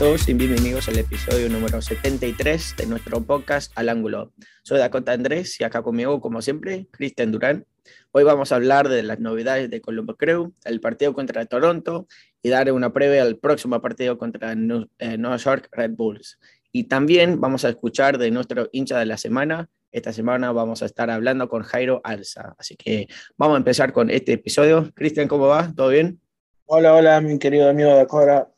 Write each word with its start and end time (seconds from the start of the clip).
todos 0.00 0.30
y 0.30 0.32
bienvenidos 0.32 0.88
al 0.88 0.98
episodio 0.98 1.50
número 1.50 1.82
73 1.82 2.74
de 2.78 2.86
nuestro 2.86 3.22
podcast 3.22 3.70
Al 3.74 3.90
Ángulo. 3.90 4.32
Soy 4.62 4.78
Dakota 4.78 5.12
Andrés 5.12 5.60
y 5.60 5.64
acá 5.64 5.82
conmigo, 5.82 6.22
como 6.22 6.40
siempre, 6.40 6.86
Cristian 6.90 7.30
Durán. 7.30 7.66
Hoy 8.10 8.24
vamos 8.24 8.50
a 8.50 8.54
hablar 8.54 8.88
de 8.88 9.02
las 9.02 9.20
novedades 9.20 9.68
de 9.68 9.82
Colombo 9.82 10.16
Crew, 10.16 10.54
el 10.64 10.80
partido 10.80 11.12
contra 11.12 11.44
Toronto 11.44 12.06
y 12.40 12.48
dar 12.48 12.72
una 12.72 12.94
previa 12.94 13.20
al 13.20 13.36
próximo 13.36 13.78
partido 13.82 14.16
contra 14.16 14.52
eh, 14.52 15.18
Nueva 15.18 15.36
York 15.36 15.68
Red 15.70 15.90
Bulls. 15.90 16.38
Y 16.72 16.84
también 16.84 17.38
vamos 17.38 17.66
a 17.66 17.68
escuchar 17.68 18.16
de 18.16 18.30
nuestro 18.30 18.70
hincha 18.72 18.98
de 18.98 19.04
la 19.04 19.18
semana. 19.18 19.68
Esta 19.92 20.14
semana 20.14 20.50
vamos 20.50 20.82
a 20.82 20.86
estar 20.86 21.10
hablando 21.10 21.46
con 21.50 21.62
Jairo 21.62 22.00
Alza. 22.04 22.54
Así 22.56 22.74
que 22.74 23.06
vamos 23.36 23.56
a 23.56 23.58
empezar 23.58 23.92
con 23.92 24.08
este 24.08 24.32
episodio. 24.32 24.90
Cristian, 24.94 25.28
¿cómo 25.28 25.48
va? 25.48 25.70
¿Todo 25.76 25.90
bien? 25.90 26.22
Hola, 26.64 26.94
hola, 26.94 27.20
mi 27.20 27.38
querido 27.38 27.68
amigo 27.68 27.90
de 27.90 28.00
Acora. 28.00 28.48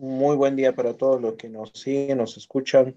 Muy 0.00 0.36
buen 0.36 0.54
día 0.54 0.76
para 0.76 0.94
todos 0.94 1.20
los 1.20 1.34
que 1.34 1.48
nos 1.48 1.72
siguen, 1.74 2.18
nos 2.18 2.36
escuchan 2.36 2.96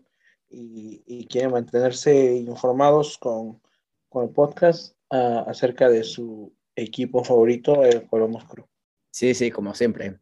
y, 0.52 1.26
quieren 1.26 1.50
mantenerse 1.50 2.36
informados 2.36 3.18
con, 3.18 3.60
con 4.08 4.26
el 4.26 4.30
podcast 4.30 4.96
uh, 5.10 5.50
acerca 5.50 5.90
de 5.90 6.04
su 6.04 6.54
equipo 6.76 7.24
favorito, 7.24 7.84
el 7.84 8.06
Colomos 8.06 8.44
Cruz. 8.46 8.68
Sí, 9.10 9.34
sí, 9.34 9.50
como 9.50 9.74
siempre. 9.74 10.20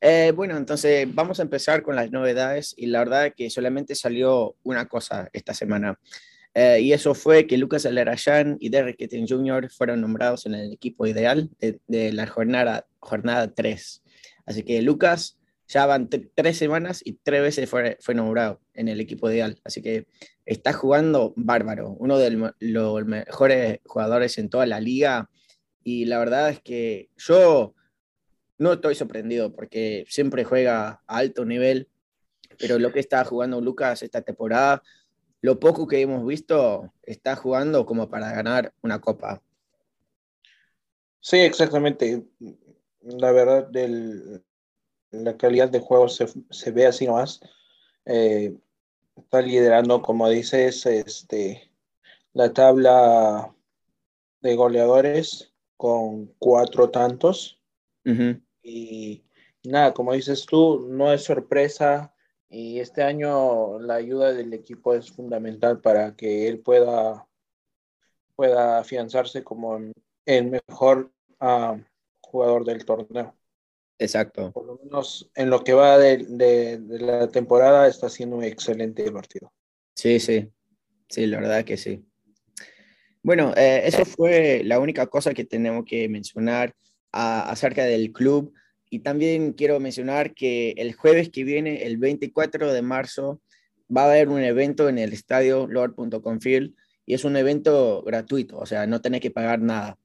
Eh, 0.00 0.32
bueno, 0.34 0.56
entonces 0.56 1.06
vamos 1.14 1.40
a 1.40 1.42
empezar 1.42 1.82
con 1.82 1.94
las 1.94 2.10
novedades 2.10 2.74
y 2.78 2.86
la 2.86 3.00
verdad 3.00 3.34
que 3.36 3.50
solamente 3.50 3.94
salió 3.94 4.56
una 4.62 4.88
cosa 4.88 5.28
esta 5.34 5.52
semana. 5.52 6.00
Eh, 6.54 6.80
y 6.80 6.94
eso 6.94 7.14
fue 7.14 7.46
que 7.46 7.58
Lucas 7.58 7.84
Alarayán 7.84 8.56
y 8.60 8.70
Derek 8.70 8.96
Ketten 8.96 9.28
Jr. 9.28 9.70
fueron 9.70 10.00
nombrados 10.00 10.46
en 10.46 10.54
el 10.54 10.72
equipo 10.72 11.06
ideal 11.06 11.50
de, 11.58 12.12
la 12.14 12.26
jornada, 12.26 12.86
jornada 12.98 13.52
3. 13.52 14.02
Así 14.46 14.62
que 14.62 14.80
Lucas 14.80 15.37
ya 15.68 15.86
van 15.86 16.08
tres 16.08 16.56
semanas 16.56 17.02
y 17.04 17.14
tres 17.14 17.42
veces 17.42 17.70
fue, 17.70 17.98
fue 18.00 18.14
nombrado 18.14 18.60
en 18.74 18.88
el 18.88 19.00
equipo 19.00 19.30
ideal. 19.30 19.60
Así 19.64 19.82
que 19.82 20.06
está 20.44 20.72
jugando 20.72 21.34
bárbaro, 21.36 21.90
uno 21.98 22.18
de 22.18 22.52
los 22.58 23.04
mejores 23.04 23.80
jugadores 23.84 24.38
en 24.38 24.48
toda 24.48 24.66
la 24.66 24.80
liga. 24.80 25.30
Y 25.84 26.06
la 26.06 26.18
verdad 26.18 26.50
es 26.50 26.60
que 26.60 27.10
yo 27.16 27.74
no 28.56 28.72
estoy 28.72 28.94
sorprendido 28.94 29.54
porque 29.54 30.04
siempre 30.08 30.44
juega 30.44 31.02
a 31.06 31.18
alto 31.18 31.44
nivel, 31.44 31.88
pero 32.58 32.78
lo 32.78 32.90
que 32.90 33.00
está 33.00 33.24
jugando 33.24 33.60
Lucas 33.60 34.02
esta 34.02 34.22
temporada 34.22 34.82
lo 35.40 35.60
poco 35.60 35.86
que 35.86 36.00
hemos 36.00 36.26
visto, 36.26 36.92
está 37.02 37.36
jugando 37.36 37.86
como 37.86 38.08
para 38.08 38.32
ganar 38.32 38.72
una 38.82 39.00
copa. 39.00 39.42
Sí, 41.20 41.38
exactamente. 41.38 42.24
La 43.00 43.32
verdad, 43.32 43.68
del, 43.68 44.44
la 45.10 45.36
calidad 45.36 45.68
de 45.68 45.80
juego 45.80 46.08
se, 46.08 46.26
se 46.50 46.70
ve 46.70 46.86
así 46.86 47.06
nomás. 47.06 47.40
Eh, 48.04 48.56
está 49.16 49.40
liderando, 49.42 50.02
como 50.02 50.28
dices, 50.28 50.86
este, 50.86 51.70
la 52.32 52.52
tabla 52.52 53.54
de 54.40 54.54
goleadores 54.54 55.52
con 55.76 56.26
cuatro 56.38 56.90
tantos. 56.90 57.60
y, 58.62 59.24
nada, 59.64 59.92
como 59.92 60.12
dices 60.12 60.46
tú, 60.46 60.86
no 60.88 61.12
es 61.12 61.24
sorpresa 61.24 62.14
y 62.48 62.80
este 62.80 63.02
año 63.02 63.78
la 63.78 63.96
ayuda 63.96 64.32
del 64.32 64.54
equipo 64.54 64.94
es 64.94 65.10
fundamental 65.10 65.80
para 65.80 66.16
que 66.16 66.48
él 66.48 66.60
pueda, 66.60 67.28
pueda 68.34 68.78
afianzarse 68.78 69.44
como 69.44 69.78
el 70.24 70.50
mejor 70.50 71.12
ah, 71.40 71.78
jugador 72.20 72.64
del 72.64 72.84
torneo. 72.84 73.37
Exacto. 73.98 74.52
Por 74.52 74.66
lo 74.66 74.78
menos 74.82 75.30
en 75.34 75.50
lo 75.50 75.64
que 75.64 75.72
va 75.72 75.98
de, 75.98 76.18
de, 76.18 76.78
la 77.00 77.28
temporada 77.28 77.88
está 77.88 78.06
haciendo 78.06 78.36
un 78.36 78.44
excelente 78.44 79.10
partido. 79.10 79.52
Sí, 79.94 80.20
sí, 80.20 80.48
sí, 81.08 81.26
la 81.26 81.40
verdad 81.40 81.64
que 81.64 81.76
sí. 81.76 82.04
Bueno, 83.22 83.52
eh, 83.56 83.82
eso 83.84 84.04
fue 84.04 84.62
la 84.64 84.78
única 84.78 85.06
cosa 85.08 85.34
que 85.34 85.44
tenemos 85.44 85.84
que 85.84 86.08
mencionar 86.08 86.74
ah, 87.12 87.50
acerca 87.50 87.84
del 87.84 88.12
club. 88.12 88.52
Y 88.90 89.00
también 89.00 89.52
quiero 89.52 89.80
mencionar 89.80 90.32
que 90.32 90.70
el 90.78 90.94
jueves 90.94 91.28
que 91.28 91.44
viene, 91.44 91.82
el 91.82 91.98
24 91.98 92.72
de 92.72 92.82
marzo, 92.82 93.42
va 93.94 94.02
a 94.02 94.10
haber 94.10 94.28
un 94.28 94.42
evento 94.42 94.88
en 94.88 94.98
el 94.98 95.12
estadio 95.12 95.66
Lord.confield 95.66 96.74
y 97.04 97.14
es 97.14 97.24
un 97.24 97.36
evento 97.36 98.02
gratuito, 98.02 98.58
o 98.58 98.66
sea, 98.66 98.86
no 98.86 99.00
tenés 99.00 99.20
que 99.20 99.30
pagar 99.30 99.60
nada. 99.60 99.98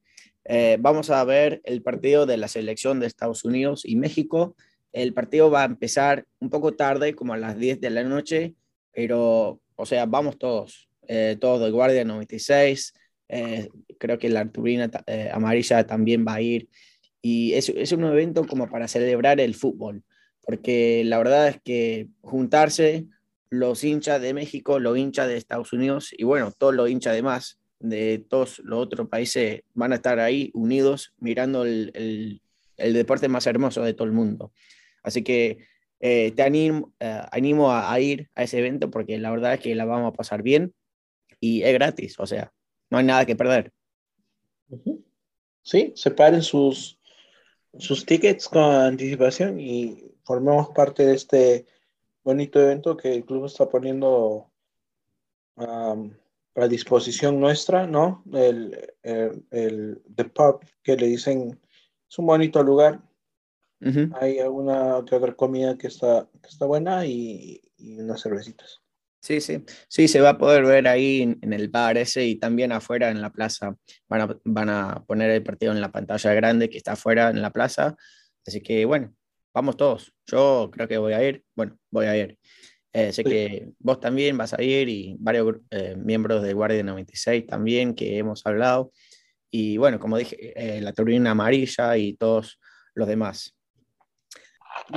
Eh, 0.44 0.76
vamos 0.80 1.10
a 1.10 1.24
ver 1.24 1.60
el 1.64 1.82
partido 1.82 2.26
de 2.26 2.36
la 2.36 2.48
selección 2.48 3.00
de 3.00 3.06
Estados 3.06 3.44
Unidos 3.44 3.84
y 3.84 3.96
México. 3.96 4.56
El 4.92 5.14
partido 5.14 5.50
va 5.50 5.62
a 5.62 5.66
empezar 5.66 6.26
un 6.40 6.50
poco 6.50 6.74
tarde, 6.74 7.14
como 7.14 7.32
a 7.32 7.38
las 7.38 7.58
10 7.58 7.80
de 7.80 7.90
la 7.90 8.04
noche, 8.04 8.54
pero, 8.92 9.60
o 9.76 9.86
sea, 9.86 10.06
vamos 10.06 10.38
todos, 10.38 10.88
eh, 11.08 11.36
todos 11.40 11.60
de 11.60 11.70
Guardia 11.70 12.04
96. 12.04 12.92
Eh, 13.28 13.68
creo 13.98 14.18
que 14.18 14.28
la 14.28 14.46
turbina 14.46 14.90
amarilla 15.32 15.86
también 15.86 16.24
va 16.26 16.34
a 16.34 16.42
ir. 16.42 16.68
Y 17.22 17.54
es, 17.54 17.70
es 17.70 17.92
un 17.92 18.04
evento 18.04 18.46
como 18.46 18.68
para 18.68 18.86
celebrar 18.86 19.40
el 19.40 19.54
fútbol, 19.54 20.04
porque 20.42 21.02
la 21.04 21.18
verdad 21.18 21.48
es 21.48 21.60
que 21.62 22.08
juntarse 22.20 23.06
los 23.48 23.82
hinchas 23.84 24.20
de 24.20 24.34
México, 24.34 24.78
los 24.78 24.98
hinchas 24.98 25.28
de 25.28 25.36
Estados 25.36 25.72
Unidos 25.72 26.10
y 26.16 26.24
bueno, 26.24 26.52
todos 26.52 26.74
los 26.74 26.90
hinchas 26.90 27.14
de 27.14 27.22
más 27.22 27.58
de 27.84 28.18
todos 28.18 28.60
los 28.60 28.78
otros 28.78 29.08
países 29.08 29.62
van 29.74 29.92
a 29.92 29.96
estar 29.96 30.18
ahí 30.18 30.50
unidos 30.54 31.12
mirando 31.18 31.64
el, 31.64 32.40
el, 32.76 32.92
deporte 32.94 33.28
más 33.28 33.46
hermoso 33.46 33.82
de 33.82 33.92
todo 33.92 34.06
el 34.06 34.12
mundo. 34.12 34.52
Así 35.02 35.22
que 35.22 35.58
eh, 36.00 36.32
te 36.32 36.42
animo, 36.42 36.92
eh, 36.98 37.20
animo 37.30 37.72
a, 37.72 38.00
ir 38.00 38.30
a 38.34 38.42
ese 38.42 38.58
evento 38.58 38.90
porque 38.90 39.18
la 39.18 39.30
verdad 39.30 39.54
es 39.54 39.60
que 39.60 39.74
la 39.74 39.84
vamos 39.84 40.12
a 40.12 40.16
pasar 40.16 40.42
bien 40.42 40.74
y 41.40 41.62
es 41.62 41.74
gratis, 41.74 42.18
o 42.18 42.26
sea, 42.26 42.52
no 42.90 42.98
hay 42.98 43.04
nada 43.04 43.26
que 43.26 43.36
perder. 43.36 43.70
Sí, 45.62 45.92
separen 45.94 46.42
sus, 46.42 46.98
sus 47.78 48.06
tickets 48.06 48.48
con 48.48 48.62
anticipación 48.62 49.60
y 49.60 50.10
formemos 50.24 50.70
parte 50.70 51.04
de 51.04 51.14
este 51.14 51.66
bonito 52.22 52.60
evento 52.60 52.96
que 52.96 53.14
el 53.14 53.24
club 53.26 53.44
está 53.44 53.68
poniendo 53.68 54.50
a 56.56 56.68
disposición 56.68 57.40
nuestra, 57.40 57.86
¿no? 57.86 58.22
El, 58.32 58.94
el, 59.02 59.44
el, 59.50 60.02
The 60.14 60.24
Pub, 60.26 60.60
que 60.82 60.96
le 60.96 61.06
dicen, 61.06 61.60
es 62.08 62.18
un 62.18 62.26
bonito 62.26 62.62
lugar. 62.62 63.02
Hay 64.18 64.38
alguna 64.38 65.04
que 65.06 65.16
otra 65.16 65.34
comida 65.34 65.76
que 65.76 65.88
está, 65.88 66.26
que 66.40 66.48
está 66.48 66.64
buena 66.64 67.04
y, 67.04 67.60
y 67.76 67.98
unas 67.98 68.22
cervecitas. 68.22 68.80
Sí, 69.20 69.40
sí, 69.40 69.64
sí, 69.88 70.06
se 70.06 70.20
va 70.20 70.30
a 70.30 70.38
poder 70.38 70.64
ver 70.64 70.86
ahí 70.86 71.22
en, 71.22 71.52
el 71.52 71.68
bar 71.68 71.96
ese 71.96 72.26
y 72.26 72.36
también 72.36 72.72
afuera 72.72 73.10
en 73.10 73.22
la 73.22 73.30
plaza. 73.30 73.74
Van 74.06 74.20
a, 74.20 74.38
van 74.44 74.68
a 74.68 75.04
poner 75.06 75.30
el 75.30 75.42
partido 75.42 75.72
en 75.72 75.80
la 75.80 75.90
pantalla 75.90 76.34
grande 76.34 76.68
que 76.68 76.76
está 76.76 76.92
afuera 76.92 77.30
en 77.30 77.40
la 77.40 77.50
plaza. 77.50 77.96
Así 78.46 78.60
que 78.60 78.84
bueno, 78.84 79.14
vamos 79.54 79.78
todos. 79.78 80.12
Yo 80.26 80.70
creo 80.70 80.88
que 80.88 80.98
voy 80.98 81.14
a 81.14 81.26
ir. 81.26 81.42
Bueno, 81.54 81.78
voy 81.90 82.04
a 82.04 82.16
ir. 82.18 82.38
Eh, 82.96 83.12
sé 83.12 83.24
que 83.24 83.72
vos 83.80 83.98
también 83.98 84.38
vas 84.38 84.54
a 84.54 84.62
ir 84.62 84.88
y 84.88 85.16
varios 85.18 85.56
eh, 85.70 85.96
miembros 85.96 86.44
de 86.44 86.52
Guardia 86.52 86.84
96 86.84 87.44
también 87.44 87.92
que 87.92 88.18
hemos 88.18 88.46
hablado. 88.46 88.92
Y 89.50 89.78
bueno, 89.78 89.98
como 89.98 90.16
dije, 90.16 90.36
eh, 90.54 90.80
la 90.80 90.92
turbina 90.92 91.32
amarilla 91.32 91.96
y 91.96 92.14
todos 92.14 92.60
los 92.94 93.08
demás. 93.08 93.56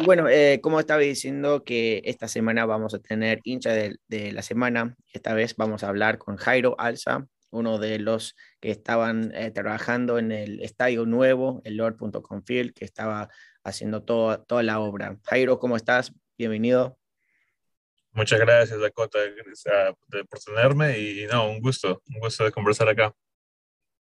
Bueno, 0.06 0.26
como 0.62 0.80
estaba 0.80 1.00
diciendo 1.02 1.64
que 1.64 2.02
esta 2.06 2.28
semana 2.28 2.66
vamos 2.66 2.94
a 2.94 3.00
tener 3.00 3.40
hincha 3.44 3.72
de, 3.72 4.32
la 4.32 4.42
semana. 4.42 4.96
Esta 5.14 5.34
vez 5.34 5.56
vamos 5.56 5.84
a 5.84 5.90
hablar 5.90 6.18
con 6.18 6.36
Jairo 6.36 6.76
Alza, 6.80 7.26
uno 7.52 7.80
de 7.80 7.98
los 8.00 8.36
que 8.60 8.72
estaban 8.72 9.32
trabajando 9.54 10.18
en 10.18 10.32
el 10.32 10.62
estadio 10.62 11.06
nuevo, 11.06 11.62
el 11.64 11.78
Lord.confield, 11.78 12.74
que 12.74 12.86
estaba 12.86 13.30
haciendo 13.64 14.04
toda 14.04 14.64
la 14.64 14.80
obra. 14.80 15.18
Jairo, 15.24 15.60
¿cómo 15.60 15.78
estás? 15.78 16.12
Bienvenido. 16.38 16.98
Muchas 18.18 18.40
gracias, 18.40 18.80
Dakota, 18.80 19.20
por 20.28 20.40
tenerme 20.40 20.98
y 20.98 21.28
no, 21.28 21.52
un 21.52 21.62
gusto, 21.62 22.02
un 22.08 22.20
gusto 22.20 22.46
de 22.46 22.52
conversar 22.52 22.90
acá. 22.90 23.14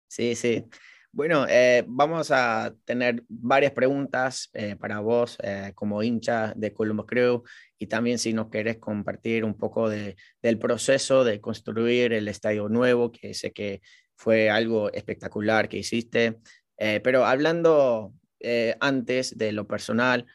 Sí, 0.07 0.33
sí. 0.33 0.63
Bueno, 1.11 1.45
eh, 1.49 1.83
vamos 1.85 2.31
a 2.31 2.73
tener 2.85 3.21
varias 3.27 3.73
preguntas 3.73 4.49
eh, 4.53 4.77
para 4.77 5.01
vos 5.01 5.37
eh, 5.43 5.73
como 5.75 6.01
hincha 6.03 6.53
de 6.55 6.71
Columbus 6.71 7.05
Crew 7.05 7.43
y 7.77 7.87
también 7.87 8.17
si 8.17 8.31
nos 8.31 8.49
querés 8.49 8.77
compartir 8.77 9.43
un 9.43 9.57
poco 9.57 9.89
de, 9.89 10.15
del 10.41 10.57
proceso 10.57 11.25
de 11.25 11.41
construir 11.41 12.13
el 12.13 12.29
estadio 12.29 12.69
nuevo, 12.69 13.11
que 13.11 13.33
sé 13.33 13.51
que 13.51 13.81
fue 14.15 14.49
algo 14.49 14.89
espectacular 14.93 15.67
que 15.67 15.79
hiciste. 15.79 16.37
pero 16.77 17.25
hablando 17.25 18.13
antes 18.79 19.37
de 19.37 19.51
lo 19.51 19.67
personal 19.67 20.25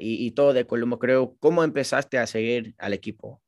y, 0.00 0.26
y, 0.26 0.30
todo 0.30 0.52
de 0.52 0.66
Columbus 0.66 0.98
Crew, 0.98 1.36
¿cómo 1.40 1.62
empezaste 1.62 2.18
a 2.18 2.26
seguir 2.26 2.74
al 2.78 2.92
equipo? 2.94 3.42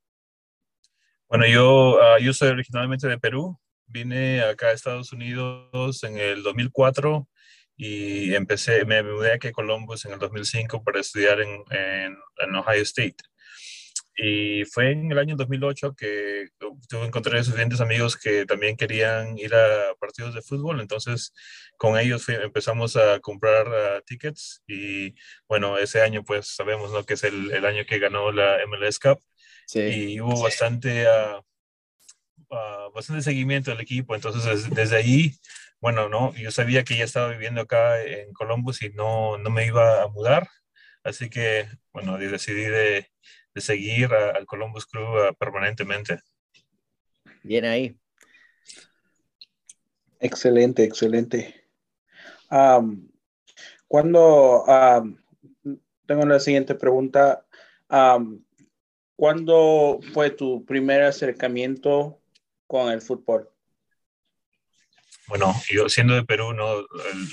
Bueno, 1.28 1.46
yo, 1.46 2.02
ah, 2.02 2.18
yo 2.18 2.32
soy 2.32 2.48
originalmente 2.48 3.06
de 3.06 3.18
Perú, 3.18 3.58
Vine 3.86 4.42
acá 4.42 4.68
a 4.68 4.72
Estados 4.72 5.12
Unidos 5.12 6.04
en 6.04 6.16
el 6.16 6.44
2004 6.44 7.28
y 7.76 8.34
empecé, 8.34 8.84
me 8.84 9.02
mudé 9.02 9.32
aquí 9.32 9.48
a 9.48 9.52
Columbus 9.52 10.04
en 10.04 10.12
el 10.12 10.18
2005 10.20 10.84
para 10.84 11.00
estudiar 11.00 11.40
en, 11.40 11.64
en 11.70 12.54
Ohio 12.54 12.82
State. 12.82 13.16
Y 14.16 14.64
fue 14.64 14.90
en 14.90 15.12
el 15.12 15.18
año 15.18 15.36
2008 15.36 15.94
que 15.94 16.48
tuve 16.88 17.06
encontré 17.06 17.42
suficientes 17.42 17.80
amigos 17.80 18.16
que 18.16 18.44
también 18.44 18.76
querían 18.76 19.38
ir 19.38 19.54
a 19.54 19.94
partidos 19.98 20.34
de 20.34 20.42
fútbol, 20.42 20.80
entonces 20.80 21.32
con 21.76 21.98
ellos 21.98 22.28
empezamos 22.28 22.96
a 22.96 23.20
comprar 23.20 23.68
uh, 23.68 24.02
tickets 24.04 24.62
y 24.66 25.14
bueno, 25.48 25.78
ese 25.78 26.02
año 26.02 26.22
pues 26.24 26.48
sabemos 26.48 26.92
¿no? 26.92 27.04
que 27.04 27.14
es 27.14 27.24
el, 27.24 27.52
el 27.52 27.64
año 27.64 27.84
que 27.86 27.98
ganó 27.98 28.32
la 28.32 28.58
MLS 28.66 28.98
Cup. 28.98 29.20
Sí. 29.66 29.80
y 29.80 30.20
hubo 30.20 30.42
bastante, 30.42 31.06
uh, 31.06 31.38
uh, 32.48 32.92
bastante 32.92 33.22
seguimiento 33.22 33.70
del 33.70 33.80
equipo, 33.80 34.16
entonces 34.16 34.68
desde 34.70 34.96
ahí, 34.96 35.36
bueno, 35.80 36.08
no, 36.08 36.34
yo 36.34 36.50
sabía 36.50 36.82
que 36.82 36.96
ya 36.96 37.04
estaba 37.04 37.28
viviendo 37.28 37.60
acá 37.60 38.02
en 38.02 38.32
Columbus 38.32 38.82
y 38.82 38.90
no, 38.90 39.38
no 39.38 39.48
me 39.48 39.66
iba 39.66 40.02
a 40.02 40.08
mudar, 40.08 40.48
así 41.04 41.30
que 41.30 41.68
bueno, 41.92 42.18
decidí 42.18 42.64
de 42.64 43.10
de 43.54 43.60
seguir 43.60 44.12
a, 44.12 44.30
al 44.30 44.46
Columbus 44.46 44.86
Crew 44.86 45.28
uh, 45.28 45.34
permanentemente. 45.34 46.20
Bien 47.42 47.64
ahí. 47.64 47.96
Excelente, 50.20 50.84
excelente. 50.84 51.68
Um, 52.50 53.08
cuando 53.88 54.64
um, 54.64 55.16
tengo 56.06 56.26
la 56.26 56.38
siguiente 56.38 56.74
pregunta, 56.74 57.46
um, 57.88 58.44
¿cuándo 59.16 60.00
fue 60.12 60.30
tu 60.30 60.64
primer 60.64 61.02
acercamiento 61.02 62.20
con 62.66 62.92
el 62.92 63.00
fútbol? 63.00 63.50
Bueno, 65.26 65.54
yo 65.70 65.88
siendo 65.88 66.14
de 66.14 66.24
Perú, 66.24 66.52
no, 66.52 66.80
el, 66.80 66.86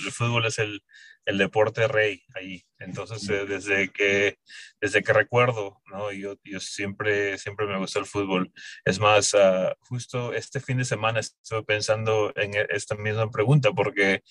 el 0.06 0.12
fútbol 0.12 0.46
es 0.46 0.60
el, 0.60 0.82
el 1.28 1.38
deporte 1.38 1.88
rey 1.90 2.24
ahí. 2.36 2.64
Entonces, 2.80 3.28
eh, 3.30 3.46
desde, 3.46 3.90
que, 3.90 4.38
desde 4.80 5.04
que 5.04 5.12
recuerdo, 5.12 5.82
¿no? 5.88 6.12
yo, 6.14 6.36
yo 6.46 6.60
siempre, 6.62 7.38
siempre 7.38 7.68
me 7.68 7.78
gustó 7.78 8.00
el 8.00 8.06
fútbol. 8.06 8.52
Es 8.86 8.98
más, 9.00 9.34
uh, 9.34 9.74
justo 9.82 10.34
este 10.34 10.62
fin 10.62 10.78
de 10.78 10.86
semana 10.86 11.20
estuve 11.20 11.64
pensando 11.64 12.32
en 12.38 12.56
e, 12.56 12.66
esta 12.70 12.96
misma 12.96 13.30
pregunta, 13.30 13.74
porque 13.74 14.22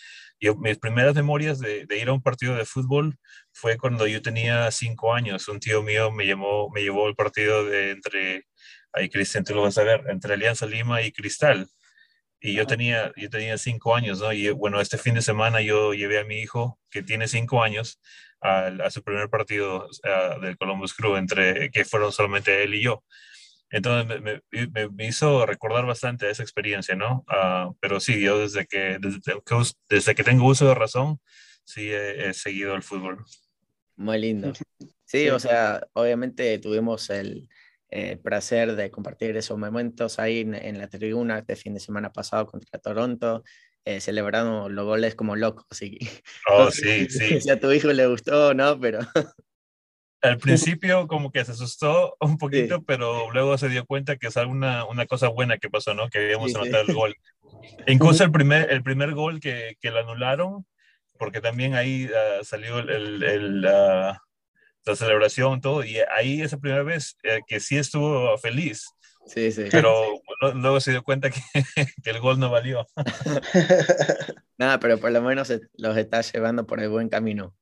yo, 0.41 0.57
mis 0.57 0.79
primeras 0.79 1.15
memorias 1.15 1.61
de, 1.61 1.85
de, 1.85 1.99
ir 1.99 2.09
a 2.09 2.15
un 2.15 2.23
partido 2.23 2.57
de 2.57 2.65
fútbol 2.65 3.19
fue 3.53 3.77
cuando 3.77 4.07
yo 4.07 4.23
tenía 4.23 4.71
cinco 4.71 5.13
años. 5.13 5.49
Un 5.49 5.61
tío 5.61 5.83
mío 5.83 6.11
me, 6.11 6.27
llamó, 6.27 6.71
me 6.71 6.81
llevó 6.81 7.07
al 7.07 7.15
partido 7.15 7.67
de 7.67 7.91
entre, 7.91 8.47
ahí 8.95 9.11
Cristian, 9.11 9.45
tú 9.45 9.55
lo 9.55 9.63
vas 9.63 9.77
a 9.77 9.85
ver, 9.85 10.03
entre 10.09 10.33
Alianza 10.33 10.65
Lima 10.65 11.03
y 11.03 11.13
Cristal 11.13 11.69
y 12.41 12.55
yo 12.55 12.67
tenía, 12.67 13.13
yo 13.17 13.31
tenía 13.31 13.59
cinco 13.59 13.95
años, 13.95 14.21
¿no? 14.21 14.33
Y 14.33 14.51
bueno, 14.51 14.81
este 14.81 14.99
fin 14.99 15.15
de 15.15 15.23
semana 15.23 15.61
yo 15.61 15.95
llevé 15.95 16.19
a 16.21 16.25
mi 16.25 16.39
hijo, 16.39 16.79
que 16.91 17.03
tiene 17.03 17.29
cinco 17.29 17.63
años, 17.63 18.01
a, 18.41 18.67
a 18.67 18.91
su 18.91 19.03
primer 19.03 19.29
partido 19.31 19.87
uh, 19.87 20.41
del 20.41 20.57
Columbus 20.57 20.95
Crew, 20.95 21.17
entre, 21.17 21.71
que 21.71 21.85
fueron 21.85 22.13
solamente 22.13 22.63
él 22.63 22.75
y 22.75 22.83
yo. 22.83 23.03
Entonces 23.71 24.21
me, 24.21 24.43
me, 24.51 24.89
me 24.89 25.07
hizo 25.07 25.45
recordar 25.45 25.87
bastante 25.87 26.31
esa 26.31 26.43
experiencia, 26.43 26.95
¿no? 26.95 27.25
Uh, 27.29 27.75
pero 27.81 27.99
sí, 27.99 28.21
yo 28.21 28.39
desde 28.39 28.67
que, 28.67 28.99
desde, 29.01 29.21
desde, 29.89 30.15
que 30.15 30.23
tengo 30.23 30.47
uso 30.47 30.69
de 30.69 30.75
razón, 30.75 31.19
sí 31.65 31.91
he, 31.91 32.29
he 32.29 32.35
seguido 32.35 32.77
el 32.77 32.83
fútbol. 32.83 33.25
Muy 33.97 34.21
lindo. 34.21 34.55
Sí, 34.55 34.65
sí, 35.05 35.31
o 35.31 35.41
sea, 35.41 35.81
obviamente 35.95 36.59
tuvimos 36.59 37.11
el, 37.11 37.49
eh, 37.91 38.17
placer 38.17 38.75
de 38.75 38.91
compartir 38.91 39.37
esos 39.37 39.59
momentos 39.59 40.19
ahí 40.19 40.41
en, 40.41 40.55
en, 40.55 40.79
la 40.79 40.89
tribuna 40.89 41.39
este 41.39 41.57
fin 41.57 41.75
de 41.75 41.81
semana 41.81 42.13
pasado 42.13 42.47
contra 42.47 42.79
Toronto. 42.79 43.45
Eh, 43.85 44.01
celebramos 44.01 44.71
los 44.73 44.85
goles 44.85 45.15
como 45.15 45.37
locos. 45.37 45.65
Así 45.71 45.99
oh, 46.51 46.65
no 46.65 46.71
sí, 46.71 47.09
sí. 47.09 47.41
Si 47.41 47.51
a 47.51 47.61
tu 47.61 47.71
hijo 47.71 47.93
le 47.93 48.07
gustó 48.07 48.55
no, 48.55 48.79
pero... 48.81 49.01
Al 50.23 50.39
principio 50.39 51.07
como 51.07 51.31
que 51.31 51.45
se 51.45 51.53
asustó 51.53 52.17
un 52.21 52.39
poquito, 52.39 52.79
sí. 52.79 52.85
pero 52.87 53.31
luego 53.31 53.57
se 53.59 53.69
dio 53.69 53.87
cuenta 53.87 54.17
que 54.17 54.27
es 54.29 54.37
alguna 54.37 54.85
una 54.87 55.07
cosa 55.07 55.29
buena 55.29 55.59
que 55.59 55.71
pasó, 55.71 55.95
¿no? 55.95 56.09
Que 56.09 56.19
habíamos 56.19 56.51
sí, 56.51 56.57
anotado 56.57 56.85
sí. 56.85 56.91
el 56.91 56.97
gol. 56.97 57.15
Incluso 57.87 58.25
el 58.25 58.33
primer, 58.33 58.73
el 58.73 58.83
primer 58.83 59.13
gol 59.15 59.39
que, 59.39 59.77
que 59.81 59.91
lo 59.91 60.01
anularon, 60.01 60.67
porque 61.19 61.41
también 61.41 61.75
ahí 61.75 62.07
uh, 62.07 62.45
salió 62.45 62.81
el, 62.81 62.91
el, 62.91 63.23
el 63.23 63.65
uh, 63.65 64.15
la 64.87 64.97
celebración, 64.97 65.61
todo, 65.61 65.85
y 65.85 65.99
ahí 66.17 66.41
esa 66.41 66.59
primera 66.59 66.83
vez 66.83 67.17
eh, 67.25 67.41
que 67.47 67.61
sí 67.61 67.77
estuvo 67.77 68.39
feliz. 68.39 68.87
Sí, 69.27 69.51
sí. 69.51 69.65
Pero 69.71 70.23
luego 70.55 70.81
se 70.81 70.93
dio 70.93 71.03
cuenta 71.03 71.31
que, 71.31 71.41
que 72.03 72.11
el 72.11 72.21
gol 72.21 72.39
no 72.39 72.51
valió. 72.51 72.87
Nada, 74.59 74.79
pero 74.79 74.99
por 74.99 75.11
lo 75.11 75.21
menos 75.21 75.53
los 75.75 75.97
está 75.97 76.21
llevando 76.21 76.67
por 76.67 76.81
el 76.81 76.89
buen 76.89 77.09
camino. 77.09 77.55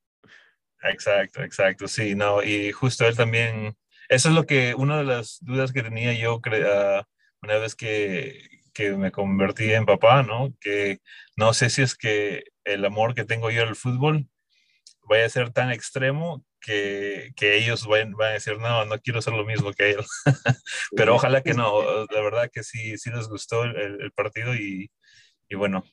Exacto, 0.82 1.42
exacto, 1.42 1.88
sí, 1.88 2.14
no, 2.14 2.42
y 2.42 2.70
justo 2.72 3.06
él 3.06 3.16
también, 3.16 3.74
eso 4.10 4.28
es 4.28 4.34
lo 4.34 4.44
que, 4.44 4.74
una 4.74 4.98
de 4.98 5.04
las 5.04 5.38
dudas 5.40 5.72
que 5.72 5.82
tenía 5.82 6.12
yo 6.12 6.36
uh, 6.36 7.02
una 7.40 7.56
vez 7.56 7.74
que, 7.74 8.60
que 8.74 8.90
me 8.90 9.10
convertí 9.10 9.72
en 9.72 9.86
papá, 9.86 10.22
¿no? 10.22 10.54
Que 10.60 11.00
no 11.36 11.54
sé 11.54 11.70
si 11.70 11.80
es 11.80 11.94
que 11.94 12.44
el 12.64 12.84
amor 12.84 13.14
que 13.14 13.24
tengo 13.24 13.50
yo 13.50 13.62
al 13.62 13.76
fútbol 13.76 14.28
vaya 15.08 15.24
a 15.24 15.30
ser 15.30 15.50
tan 15.52 15.70
extremo 15.70 16.44
que, 16.64 17.32
que 17.36 17.58
ellos 17.58 17.86
van, 17.86 18.12
van, 18.12 18.30
a 18.30 18.32
decir, 18.34 18.58
no, 18.58 18.84
no 18.84 18.98
quiero 18.98 19.18
hacer 19.18 19.34
lo 19.34 19.44
mismo 19.44 19.72
que 19.72 19.90
él. 19.90 20.04
Pero 20.96 21.14
ojalá 21.14 21.42
que 21.42 21.52
no, 21.52 22.06
la 22.06 22.20
verdad 22.20 22.50
que 22.52 22.62
sí, 22.62 22.96
sí 22.96 23.10
les 23.10 23.28
gustó 23.28 23.64
el, 23.64 24.00
el 24.00 24.12
partido 24.12 24.54
y, 24.54 24.90
y, 25.48 25.54
bueno, 25.54 25.84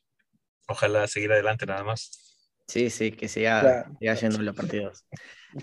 ojalá 0.68 1.08
seguir 1.08 1.32
adelante 1.32 1.66
nada 1.66 1.84
más. 1.84 2.38
Sí, 2.68 2.90
sí, 2.90 3.12
que 3.12 3.28
siga, 3.28 3.60
claro. 3.60 3.98
siga 4.00 4.14
yendo 4.16 4.42
los 4.42 4.56
partidos. 4.56 5.06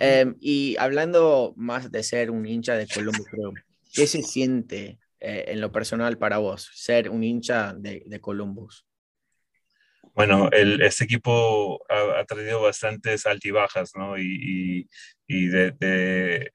Eh, 0.00 0.34
y 0.40 0.76
hablando 0.78 1.54
más 1.56 1.90
de 1.90 2.02
ser 2.02 2.30
un 2.30 2.44
hincha 2.44 2.74
de 2.74 2.86
Columbus 2.86 3.26
Crew, 3.26 3.54
¿qué 3.94 4.06
se 4.06 4.22
siente 4.22 4.98
eh, 5.20 5.46
en 5.48 5.62
lo 5.62 5.72
personal 5.72 6.18
para 6.18 6.36
vos 6.36 6.70
ser 6.74 7.08
un 7.08 7.24
hincha 7.24 7.72
de, 7.72 8.02
de 8.04 8.20
Columbus? 8.20 8.87
Bueno, 10.18 10.48
el, 10.50 10.82
este 10.82 11.04
equipo 11.04 11.80
ha, 11.88 12.18
ha, 12.18 12.24
traído 12.24 12.60
bastantes 12.60 13.24
altibajas, 13.24 13.92
¿no? 13.94 14.18
Y, 14.18 14.24
y, 14.24 14.88
y 15.28 15.46
de, 15.46 15.70
de, 15.70 16.50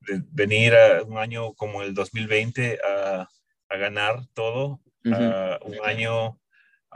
de, 0.00 0.22
venir 0.32 0.74
a 0.74 1.04
un 1.04 1.16
año 1.16 1.54
como 1.54 1.84
el 1.84 1.94
2020 1.94 2.80
a, 2.84 3.28
a 3.68 3.76
ganar 3.76 4.26
todo, 4.34 4.80
uh 5.04 5.10
-huh. 5.10 5.58
un 5.62 5.78
año, 5.84 6.40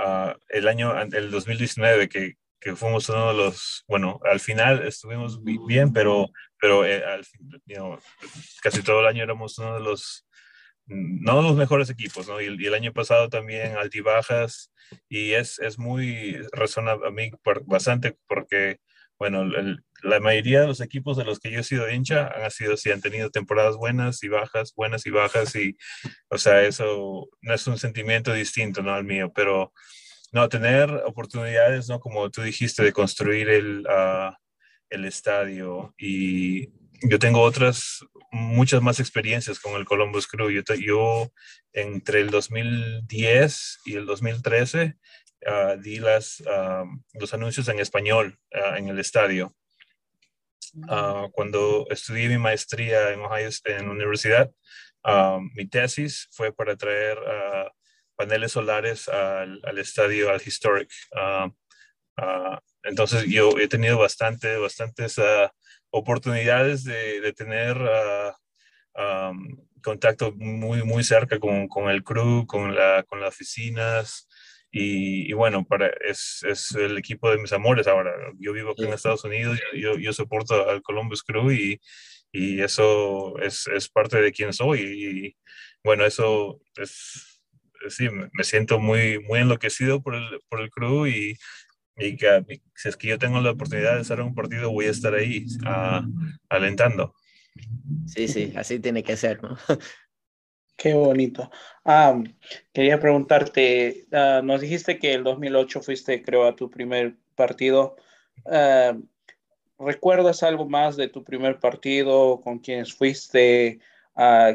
uh, 0.00 0.32
el 0.48 0.66
año, 0.66 1.00
el 1.00 1.30
2019, 1.30 2.08
que, 2.08 2.34
que 2.60 2.74
fuimos 2.74 3.08
uno 3.08 3.28
de 3.28 3.34
los, 3.34 3.84
bueno, 3.86 4.18
al 4.24 4.40
final 4.40 4.84
estuvimos 4.88 5.40
bien, 5.44 5.92
pero, 5.92 6.26
pero 6.60 6.84
eh, 6.84 7.04
al, 7.04 7.24
you 7.64 7.76
know, 7.76 7.96
casi 8.60 8.82
todo 8.82 9.02
el 9.02 9.06
año 9.06 9.22
éramos 9.22 9.56
uno 9.58 9.74
de 9.74 9.84
los 9.84 10.25
no 10.86 11.42
los 11.42 11.56
mejores 11.56 11.90
equipos, 11.90 12.28
¿no? 12.28 12.40
Y, 12.40 12.46
el 12.46 12.74
año 12.74 12.92
pasado 12.92 13.28
también 13.28 13.76
altibajas 13.76 14.72
y 15.08 15.32
es, 15.32 15.58
es 15.58 15.78
muy 15.78 16.36
razonable 16.52 17.08
a 17.08 17.10
mí 17.10 17.30
bastante 17.64 18.16
porque, 18.28 18.78
bueno, 19.18 19.44
la 20.02 20.20
mayoría 20.20 20.60
de 20.60 20.68
los 20.68 20.80
equipos 20.80 21.16
de 21.16 21.24
los 21.24 21.40
que 21.40 21.50
yo 21.50 21.60
he 21.60 21.64
sido 21.64 21.90
hincha 21.90 22.28
han 22.28 22.50
sido, 22.50 22.76
sí, 22.76 22.90
han 22.90 23.00
tenido 23.00 23.30
temporadas 23.30 23.76
buenas 23.76 24.22
y 24.22 24.28
bajas, 24.28 24.72
buenas 24.76 25.06
y 25.06 25.10
bajas 25.10 25.56
y, 25.56 25.76
o 26.28 26.38
sea, 26.38 26.62
eso 26.62 27.28
no 27.40 27.54
es 27.54 27.66
un 27.66 27.78
sentimiento 27.78 28.32
distinto, 28.32 28.82
¿no? 28.82 28.94
Al 28.94 29.04
mío, 29.04 29.32
pero, 29.34 29.72
no, 30.32 30.48
tener 30.48 30.90
oportunidades, 31.06 31.88
¿no? 31.88 31.98
Como 32.00 32.30
tú 32.30 32.42
dijiste, 32.42 32.82
de 32.82 32.92
construir 32.92 33.48
el, 33.48 33.86
uh, 33.86 34.32
el 34.90 35.04
estadio 35.04 35.94
y 35.98 36.68
yo 37.02 37.18
tengo 37.18 37.42
otras, 37.42 38.04
muchas 38.30 38.82
más 38.82 39.00
experiencias 39.00 39.58
con 39.58 39.74
el 39.74 39.84
Columbus 39.84 40.26
Crew. 40.26 40.50
Yo, 40.50 40.62
yo 40.74 41.32
entre 41.72 42.20
el 42.20 42.30
2010 42.30 43.80
y 43.84 43.94
el 43.94 44.06
2013 44.06 44.96
uh, 45.46 45.80
di 45.80 45.98
las, 45.98 46.40
uh, 46.40 46.86
los 47.14 47.34
anuncios 47.34 47.68
en 47.68 47.80
español 47.80 48.38
uh, 48.52 48.76
en 48.76 48.88
el 48.88 48.98
estadio. 48.98 49.54
cuando 51.32 51.86
estudié 51.88 52.28
mi 52.28 52.38
maestría 52.38 53.10
en 53.12 53.20
Ohio, 53.20 53.48
en 53.64 53.86
la 53.86 53.92
universidad, 53.92 54.50
mi 55.54 55.66
tesis 55.68 56.28
fue 56.32 56.52
para 56.52 56.76
traer 56.76 57.16
paneles 58.14 58.52
solares 58.52 59.08
al, 59.08 59.60
al, 59.64 59.78
estadio, 59.78 60.30
al 60.30 60.42
Historic. 60.44 60.90
entonces 62.82 63.24
yo 63.24 63.58
he 63.58 63.68
tenido 63.68 63.96
bastante, 63.96 64.58
bastantes 64.58 65.18
oportunidades 65.98 66.84
de, 66.84 67.20
de 67.20 67.32
tener 67.32 67.76
uh, 67.78 69.00
um, 69.00 69.56
contacto 69.82 70.32
muy, 70.32 70.82
muy 70.82 71.04
cerca 71.04 71.38
con, 71.38 71.68
con, 71.68 71.88
el 71.88 72.02
crew, 72.02 72.46
con, 72.46 72.74
la, 72.74 73.02
con 73.04 73.20
las 73.20 73.30
oficinas. 73.30 74.28
Y, 74.70 75.30
y 75.30 75.32
bueno, 75.32 75.64
para, 75.64 75.90
es, 76.08 76.44
es, 76.46 76.72
el 76.72 76.98
equipo 76.98 77.30
de 77.30 77.38
mis 77.38 77.52
amores 77.52 77.86
ahora. 77.86 78.12
Yo 78.38 78.52
vivo 78.52 78.72
aquí 78.72 78.84
en 78.84 78.92
Estados 78.92 79.24
Unidos, 79.24 79.58
yo, 79.74 79.96
yo 79.96 80.12
soporto 80.12 80.68
al 80.68 80.82
Columbus 80.82 81.22
Crew 81.22 81.50
y, 81.50 81.80
y 82.32 82.60
eso 82.60 83.38
es, 83.38 83.66
es, 83.68 83.88
parte 83.88 84.20
de 84.20 84.32
quien 84.32 84.52
soy. 84.52 84.80
Y 84.80 85.36
bueno, 85.82 86.04
eso 86.04 86.60
es, 86.76 87.40
sí, 87.88 88.08
me 88.10 88.44
siento 88.44 88.78
muy, 88.78 89.20
muy 89.20 89.40
enloquecido 89.40 90.02
por 90.02 90.14
el, 90.14 90.40
por 90.48 90.60
el 90.60 90.70
crew 90.70 91.06
y 91.06 91.38
y 91.98 92.16
que 92.16 92.60
si 92.74 92.88
es 92.88 92.96
que 92.96 93.08
yo 93.08 93.18
tengo 93.18 93.40
la 93.40 93.52
oportunidad 93.52 93.96
de 93.96 94.02
estar 94.02 94.18
en 94.18 94.26
un 94.26 94.34
partido, 94.34 94.70
voy 94.70 94.86
a 94.86 94.90
estar 94.90 95.14
ahí 95.14 95.46
alentando. 96.48 97.14
Sí, 98.06 98.28
sí, 98.28 98.52
así 98.56 98.78
tiene 98.78 99.02
que 99.02 99.16
ser, 99.16 99.42
¿no? 99.42 99.56
Qué 100.76 100.92
bonito. 100.92 101.50
Ah, 101.84 102.22
quería 102.72 103.00
preguntarte, 103.00 104.06
ah, 104.12 104.42
nos 104.44 104.60
dijiste 104.60 104.98
que 104.98 105.14
el 105.14 105.24
2008 105.24 105.80
fuiste, 105.80 106.22
creo, 106.22 106.46
a 106.46 106.54
tu 106.54 106.70
primer 106.70 107.16
partido. 107.34 107.96
Ah, 108.44 108.96
¿Recuerdas 109.78 110.42
algo 110.42 110.68
más 110.68 110.96
de 110.96 111.08
tu 111.08 111.24
primer 111.24 111.58
partido? 111.60 112.40
¿Con 112.42 112.58
quiénes 112.58 112.94
fuiste? 112.94 113.80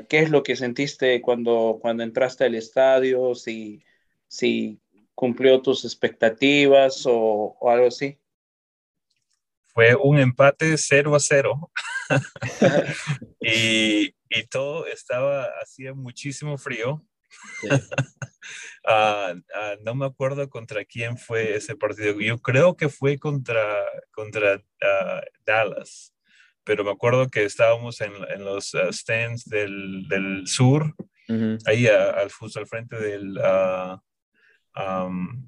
¿Qué 0.09 0.19
es 0.19 0.29
lo 0.31 0.41
que 0.43 0.55
sentiste 0.55 1.21
cuando, 1.21 1.77
cuando 1.81 2.03
entraste 2.03 2.45
al 2.45 2.55
estadio? 2.55 3.35
Si, 3.35 3.83
si 4.27 4.79
cumplió 5.15 5.61
tus 5.61 5.85
expectativas 5.85 7.05
o, 7.05 7.57
o 7.59 7.69
algo 7.69 7.87
así. 7.87 8.17
Fue 9.73 9.95
un 9.95 10.19
empate 10.19 10.77
0 10.77 11.15
a 11.15 11.19
0. 11.19 11.71
y, 13.39 14.13
y, 14.29 14.43
todo 14.49 14.85
estaba, 14.85 15.47
hacía 15.61 15.93
muchísimo 15.93 16.57
frío. 16.57 17.05
uh, 17.63 17.73
uh, 18.87 19.83
no 19.83 19.95
me 19.95 20.05
acuerdo 20.05 20.49
contra 20.49 20.83
quién 20.83 21.17
fue 21.17 21.55
ese 21.55 21.75
partido. 21.75 22.19
Yo 22.19 22.39
creo 22.39 22.75
que 22.75 22.89
fue 22.89 23.17
contra, 23.17 23.85
contra 24.11 24.55
uh, 24.55 25.21
Dallas, 25.45 26.13
pero 26.65 26.83
me 26.83 26.91
acuerdo 26.91 27.29
que 27.29 27.45
estábamos 27.45 28.01
en, 28.01 28.11
en 28.29 28.43
los 28.43 28.75
stands 28.91 29.45
del, 29.45 30.07
del 30.09 30.47
sur, 30.47 30.95
uh 31.29 31.33
-huh. 31.33 31.59
ahí 31.65 31.87
al, 31.87 32.29
justo 32.31 32.59
al 32.59 32.67
frente 32.67 32.97
del, 32.97 33.37
um, 34.75 35.47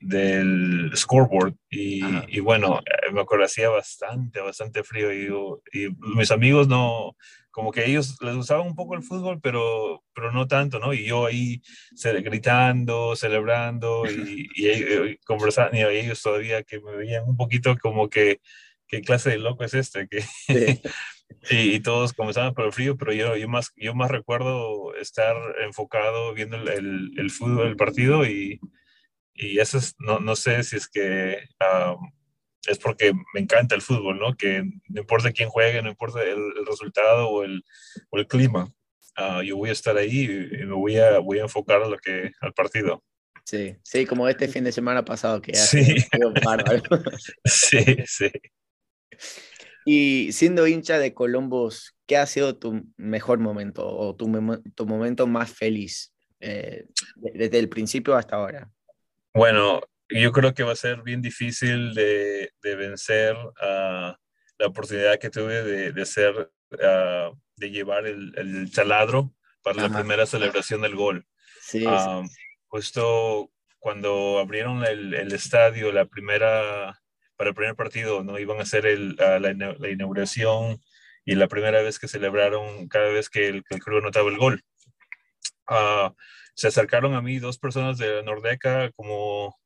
del 0.00 0.92
scoreboard 0.94 1.54
y, 1.70 2.02
y, 2.28 2.40
bueno, 2.40 2.80
eh, 2.80 3.12
me 3.12 3.20
acuerdo 3.20 3.44
hacía 3.44 3.68
bastante, 3.68 4.40
bastante 4.40 4.84
frío 4.84 5.12
y, 5.12 5.26
y, 5.72 5.88
mis 6.16 6.30
amigos 6.30 6.68
no, 6.68 7.16
como 7.50 7.72
que 7.72 7.84
ellos 7.84 8.16
les 8.20 8.36
gustaba 8.36 8.60
un 8.62 8.76
poco 8.76 8.94
el 8.94 9.02
fútbol, 9.02 9.40
pero, 9.40 10.04
pero 10.14 10.30
no 10.30 10.46
tanto, 10.46 10.78
¿no? 10.78 10.94
Y 10.94 11.06
yo 11.06 11.26
ahí 11.26 11.60
gritando, 12.22 13.16
celebrando 13.16 14.04
y, 14.06 14.48
y, 14.54 15.16
conversando, 15.26 15.76
y 15.76 15.96
ellos 15.96 16.22
todavía 16.22 16.62
que 16.62 16.80
me 16.80 16.96
veían 16.96 17.24
un 17.28 17.36
poquito 17.36 17.76
como 17.76 18.08
que, 18.08 18.40
¿qué 18.86 19.00
clase 19.00 19.30
de 19.30 19.38
loco 19.38 19.64
es 19.64 19.74
este? 19.74 20.06
Que, 20.06 20.22
sí. 20.22 20.80
y, 21.50 21.74
y, 21.74 21.80
todos 21.80 22.12
comenzaban 22.12 22.54
por 22.54 22.64
el 22.66 22.72
frío, 22.72 22.96
pero 22.96 23.12
yo, 23.12 23.36
yo, 23.36 23.48
más, 23.48 23.72
yo 23.76 23.94
más 23.94 24.10
recuerdo 24.10 24.94
estar 24.96 25.36
enfocado 25.64 26.34
viendo 26.34 26.56
el, 26.56 26.68
el, 26.68 27.10
el 27.16 27.30
fútbol, 27.30 27.68
el 27.68 27.76
partido 27.76 28.26
y 28.26 28.60
y 29.38 29.60
eso 29.60 29.78
es, 29.78 29.94
no, 29.98 30.18
no 30.18 30.34
sé 30.34 30.62
si 30.64 30.76
es 30.76 30.88
que 30.88 31.38
um, 31.60 32.10
es 32.66 32.78
porque 32.78 33.12
me 33.32 33.40
encanta 33.40 33.76
el 33.76 33.82
fútbol, 33.82 34.18
¿no? 34.18 34.36
Que 34.36 34.62
no 34.88 35.00
importa 35.00 35.32
quién 35.32 35.48
juegue, 35.48 35.80
no 35.80 35.88
importa 35.88 36.22
el, 36.22 36.38
el 36.58 36.66
resultado 36.66 37.28
o 37.28 37.44
el, 37.44 37.64
o 38.10 38.18
el 38.18 38.26
clima, 38.26 38.68
uh, 39.16 39.40
yo 39.42 39.56
voy 39.56 39.70
a 39.70 39.72
estar 39.72 39.96
ahí 39.96 40.24
y 40.24 40.64
me 40.66 40.74
voy 40.74 40.98
a, 40.98 41.20
voy 41.20 41.38
a 41.38 41.42
enfocar 41.42 41.82
a 41.82 41.88
lo 41.88 41.96
que, 41.98 42.32
al 42.40 42.52
partido. 42.52 43.04
Sí, 43.44 43.76
sí, 43.82 44.04
como 44.04 44.28
este 44.28 44.48
fin 44.48 44.64
de 44.64 44.72
semana 44.72 45.04
pasado 45.04 45.40
que 45.40 45.54
sí. 45.54 45.96
sí, 47.44 47.96
sí. 48.06 48.30
Y 49.90 50.32
siendo 50.32 50.66
hincha 50.66 50.98
de 50.98 51.14
Columbus, 51.14 51.96
¿qué 52.06 52.18
ha 52.18 52.26
sido 52.26 52.54
tu 52.58 52.84
mejor 52.98 53.38
momento 53.38 53.88
o 53.88 54.14
tu, 54.14 54.30
tu 54.74 54.84
momento 54.84 55.26
más 55.26 55.50
feliz 55.50 56.12
eh, 56.40 56.84
desde 57.16 57.58
el 57.58 57.70
principio 57.70 58.14
hasta 58.14 58.36
ahora? 58.36 58.70
Bueno, 59.32 59.80
yo 60.10 60.30
creo 60.32 60.52
que 60.52 60.62
va 60.62 60.72
a 60.72 60.76
ser 60.76 61.00
bien 61.00 61.22
difícil 61.22 61.94
de, 61.94 62.52
de 62.62 62.76
vencer 62.76 63.34
uh, 63.34 64.12
la 64.58 64.66
oportunidad 64.66 65.18
que 65.18 65.30
tuve 65.30 65.62
de, 65.62 65.92
de 65.92 66.04
ser, 66.04 66.34
uh, 66.72 67.34
de 67.56 67.70
llevar 67.70 68.06
el, 68.06 68.34
el, 68.36 68.70
taladro 68.70 69.32
para 69.62 69.84
Ajá. 69.84 69.88
la 69.88 69.98
primera 70.00 70.26
celebración 70.26 70.82
del 70.82 70.96
gol. 70.96 71.26
Sí, 71.62 71.86
uh, 71.86 72.26
sí. 72.26 72.34
Justo 72.66 73.50
cuando 73.78 74.38
abrieron 74.38 74.84
el, 74.84 75.14
el, 75.14 75.32
estadio, 75.32 75.92
la 75.92 76.04
primera, 76.04 77.00
para 77.38 77.50
el 77.50 77.56
primer 77.56 77.76
partido, 77.76 78.24
no 78.24 78.38
iban 78.38 78.58
a 78.58 78.62
hacer 78.62 78.84
el, 78.84 79.14
la, 79.14 79.38
la, 79.38 79.88
inauguración 79.88 80.82
y 81.24 81.36
la 81.36 81.46
primera 81.46 81.80
vez 81.82 82.00
que 82.00 82.08
celebraron 82.08 82.88
cada 82.88 83.08
vez 83.10 83.30
que 83.30 83.46
el, 83.48 83.62
que 83.62 83.76
el 83.76 83.80
club 83.80 83.98
anotaba 83.98 84.28
el 84.28 84.38
gol. 84.38 84.64
Uh, 85.70 86.12
se 86.54 86.66
acercaron 86.66 87.14
a 87.14 87.22
mí 87.22 87.38
dos 87.38 87.58
personas 87.58 87.96
de 87.96 88.24
Nordeca 88.24 88.90
como, 88.90 89.56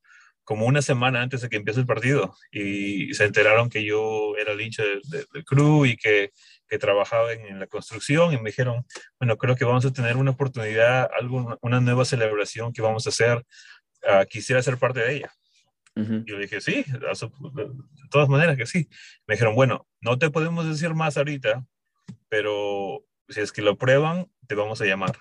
como 0.45 0.67
una 0.67 0.83
semana 0.83 1.23
antes 1.23 1.41
de 1.41 1.49
que 1.49 1.57
empiece 1.57 1.81
el 1.81 1.87
partido 1.87 2.35
y 2.51 3.15
se 3.15 3.25
enteraron 3.25 3.71
que 3.71 3.83
yo 3.85 4.37
era 4.37 4.53
el 4.53 4.61
hincha 4.61 4.83
del 4.83 5.01
de, 5.05 5.25
de 5.33 5.45
crew 5.45 5.87
y 5.87 5.97
que, 5.97 6.31
que 6.69 6.79
trabajaba 6.79 7.33
en, 7.33 7.47
en, 7.47 7.59
la 7.59 7.69
construcción 7.69 8.35
y 8.35 8.37
me 8.37 8.51
dijeron, 8.51 8.85
bueno, 9.19 9.39
creo 9.39 9.57
que 9.57 9.65
vamos 9.65 9.87
a 9.87 9.93
tener 9.95 10.19
una 10.19 10.33
oportunidad, 10.33 11.09
algo, 11.19 11.59
una 11.63 11.81
nueva 11.81 12.05
celebración 12.05 12.75
que 12.75 12.83
vamos 12.83 13.07
a 13.07 13.11
hacer, 13.11 13.39
uh, 14.03 14.27
quisiera 14.29 14.61
ser 14.63 14.77
parte 14.77 15.01
de 15.01 15.17
ella. 15.17 15.33
Uh 15.95 16.01
-huh. 16.01 16.25
Yo 16.25 16.37
le 16.37 16.43
dije, 16.43 16.61
sí, 16.61 16.85
de 16.87 18.09
todas 18.11 18.29
maneras 18.29 18.57
que 18.57 18.67
sí. 18.67 18.89
Me 19.27 19.35
dijeron, 19.35 19.55
bueno, 19.55 19.87
no 20.01 20.19
te 20.19 20.31
podemos 20.31 20.67
decir 20.67 20.95
más 20.95 21.17
ahorita, 21.17 21.67
pero 22.29 23.05
si 23.29 23.41
es 23.41 23.53
que 23.53 23.63
lo 23.63 23.77
prueban, 23.77 24.31
te 24.47 24.55
vamos 24.55 24.81
a 24.81 24.87
llamar 24.87 25.13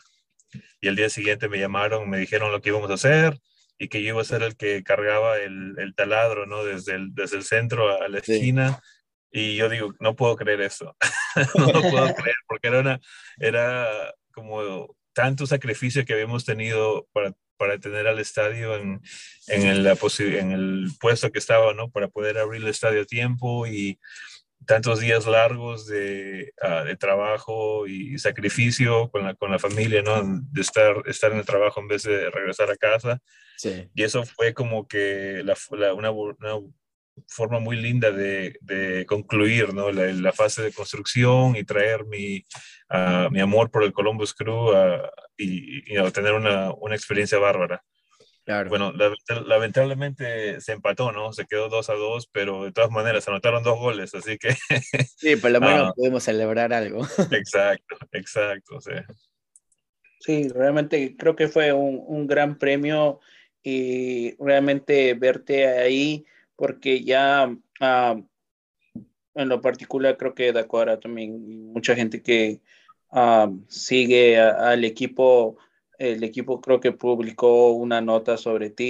y 0.82 0.88
el 0.88 0.96
día 0.96 1.10
siguiente 1.10 1.50
me 1.50 1.60
llamaron, 1.60 2.10
me 2.10 2.18
dijeron 2.18 2.52
lo 2.52 2.62
que 2.62 2.70
íbamos 2.70 2.90
a 2.90 2.96
hacer 2.96 3.40
y 3.78 3.88
que 3.88 4.02
yo 4.04 4.10
iba 4.10 4.22
a 4.22 4.26
ser 4.26 4.44
el 4.44 4.58
que 4.58 4.84
cargaba 4.84 5.38
el, 5.38 5.76
el 5.78 5.96
taladro, 5.96 6.46
¿no? 6.46 6.64
Desde 6.64 6.96
el, 6.96 7.14
desde 7.14 7.38
el 7.38 7.44
centro 7.44 8.02
a 8.02 8.08
la 8.08 8.20
esquina. 8.20 8.74
Sí. 8.74 8.80
Y 9.34 9.56
yo 9.56 9.70
digo, 9.70 9.94
no 10.00 10.16
puedo 10.16 10.36
creer 10.36 10.62
eso. 10.62 10.96
no 11.56 11.66
lo 11.68 11.82
puedo 11.82 12.14
creer 12.14 12.36
porque 12.48 12.68
era, 12.68 12.80
una, 12.80 13.00
era 13.38 13.88
como 14.34 14.96
tanto 15.14 15.46
sacrificio 15.46 16.06
que 16.06 16.14
habíamos 16.14 16.46
tenido 16.46 17.08
para, 17.12 17.34
para 17.62 17.78
tener 17.78 18.08
al 18.08 18.18
estadio 18.18 18.76
en, 18.76 19.00
en, 19.46 19.68
el, 19.68 19.86
en 19.86 20.52
el 20.52 20.88
puesto 21.00 21.32
que 21.32 21.38
estaba, 21.38 21.76
¿no? 21.76 21.92
Para 21.92 22.08
poder 22.08 22.40
abrir 22.40 22.64
el 22.64 22.70
estadio 22.70 23.04
a 23.04 23.06
tiempo 23.06 23.68
y 23.68 24.00
tantos 24.66 25.00
días 25.00 25.28
largos 25.28 25.86
de, 25.86 26.54
uh, 26.64 26.84
de, 26.88 26.96
trabajo 26.98 27.86
y 27.86 28.18
sacrificio 28.18 29.12
con 29.12 29.26
la, 29.26 29.36
con 29.36 29.52
la 29.52 29.60
familia, 29.60 30.02
¿no? 30.02 30.24
De 30.52 30.62
estar, 30.62 31.04
estar 31.06 31.32
en 31.32 31.38
el 31.38 31.46
trabajo 31.46 31.80
en 31.82 31.88
vez 31.88 32.02
de 32.02 32.32
regresar 32.32 32.72
a 32.72 32.78
casa. 32.78 33.22
Sí. 33.58 33.88
Y 33.94 34.02
eso 34.02 34.24
fue 34.24 34.56
como 34.56 34.88
que 34.88 35.44
la, 35.46 35.56
la, 35.78 35.94
una, 35.94 36.10
una, 36.10 36.56
forma 37.28 37.60
muy 37.60 37.76
linda 37.76 38.12
de, 38.12 38.58
de 38.62 39.06
concluir, 39.06 39.74
¿no? 39.74 39.92
La, 39.92 40.12
la, 40.12 40.32
fase 40.32 40.62
de 40.62 40.72
construcción 40.72 41.56
y 41.56 41.64
traer 41.64 42.06
mi, 42.06 42.44
uh, 42.90 43.30
mi 43.32 43.40
amor 43.40 43.72
por 43.72 43.84
el 43.84 43.94
Columbus 43.94 44.34
Crew 44.34 44.72
uh, 44.72 45.02
y, 45.38 45.80
y 45.80 45.94
you 45.94 46.02
know, 46.02 46.12
tener 46.12 46.34
una, 46.34 46.72
una 46.74 46.96
experiencia 46.96 47.38
bárbara. 47.38 47.84
Claro. 48.44 48.70
Bueno, 48.70 48.92
lamentablemente 49.46 50.60
se 50.62 50.72
empató, 50.72 51.12
¿no? 51.12 51.32
Se 51.32 51.46
quedó 51.46 51.70
2 51.70 51.90
a 51.90 51.94
2, 51.94 52.30
pero 52.32 52.64
de 52.64 52.72
todas 52.72 52.90
maneras 52.90 53.24
se 53.24 53.30
anotaron 53.30 53.62
dos 53.62 53.78
goles, 53.78 54.16
así 54.16 54.38
que... 54.38 54.56
Sí, 55.18 55.36
por 55.36 55.52
lo 55.52 55.62
menos 55.62 55.92
uh, 55.92 55.94
podemos 55.96 56.24
celebrar 56.24 56.74
algo. 56.74 57.02
Exacto, 57.32 57.98
exacto, 58.12 58.82
sí. 58.82 58.92
Sí, 60.20 60.50
realmente 60.50 61.16
creo 61.18 61.36
que 61.36 61.48
fue 61.48 61.72
un, 61.72 62.04
un 62.06 62.28
gran 62.28 62.58
premio 62.58 63.20
y 63.64 64.36
realmente 64.44 65.14
verte 65.14 65.68
ahí, 65.68 66.26
porque 66.62 67.04
ya 67.04 67.50
uh, 67.50 68.24
en 69.34 69.50
lo 69.50 69.62
particular 69.62 70.16
creo 70.16 70.36
que 70.36 70.50
acuerdo 70.50 71.00
también 71.00 71.74
mucha 71.74 71.96
gente 71.96 72.22
que 72.22 72.62
uh, 73.10 73.52
sigue 73.68 74.40
al 74.40 74.86
equipo 74.86 75.58
el 75.98 76.24
equipo 76.24 76.62
creo 76.62 76.80
que 76.80 76.92
publicó 76.92 77.72
una 77.72 78.00
nota 78.00 78.38
sobre 78.38 78.70
ti 78.70 78.84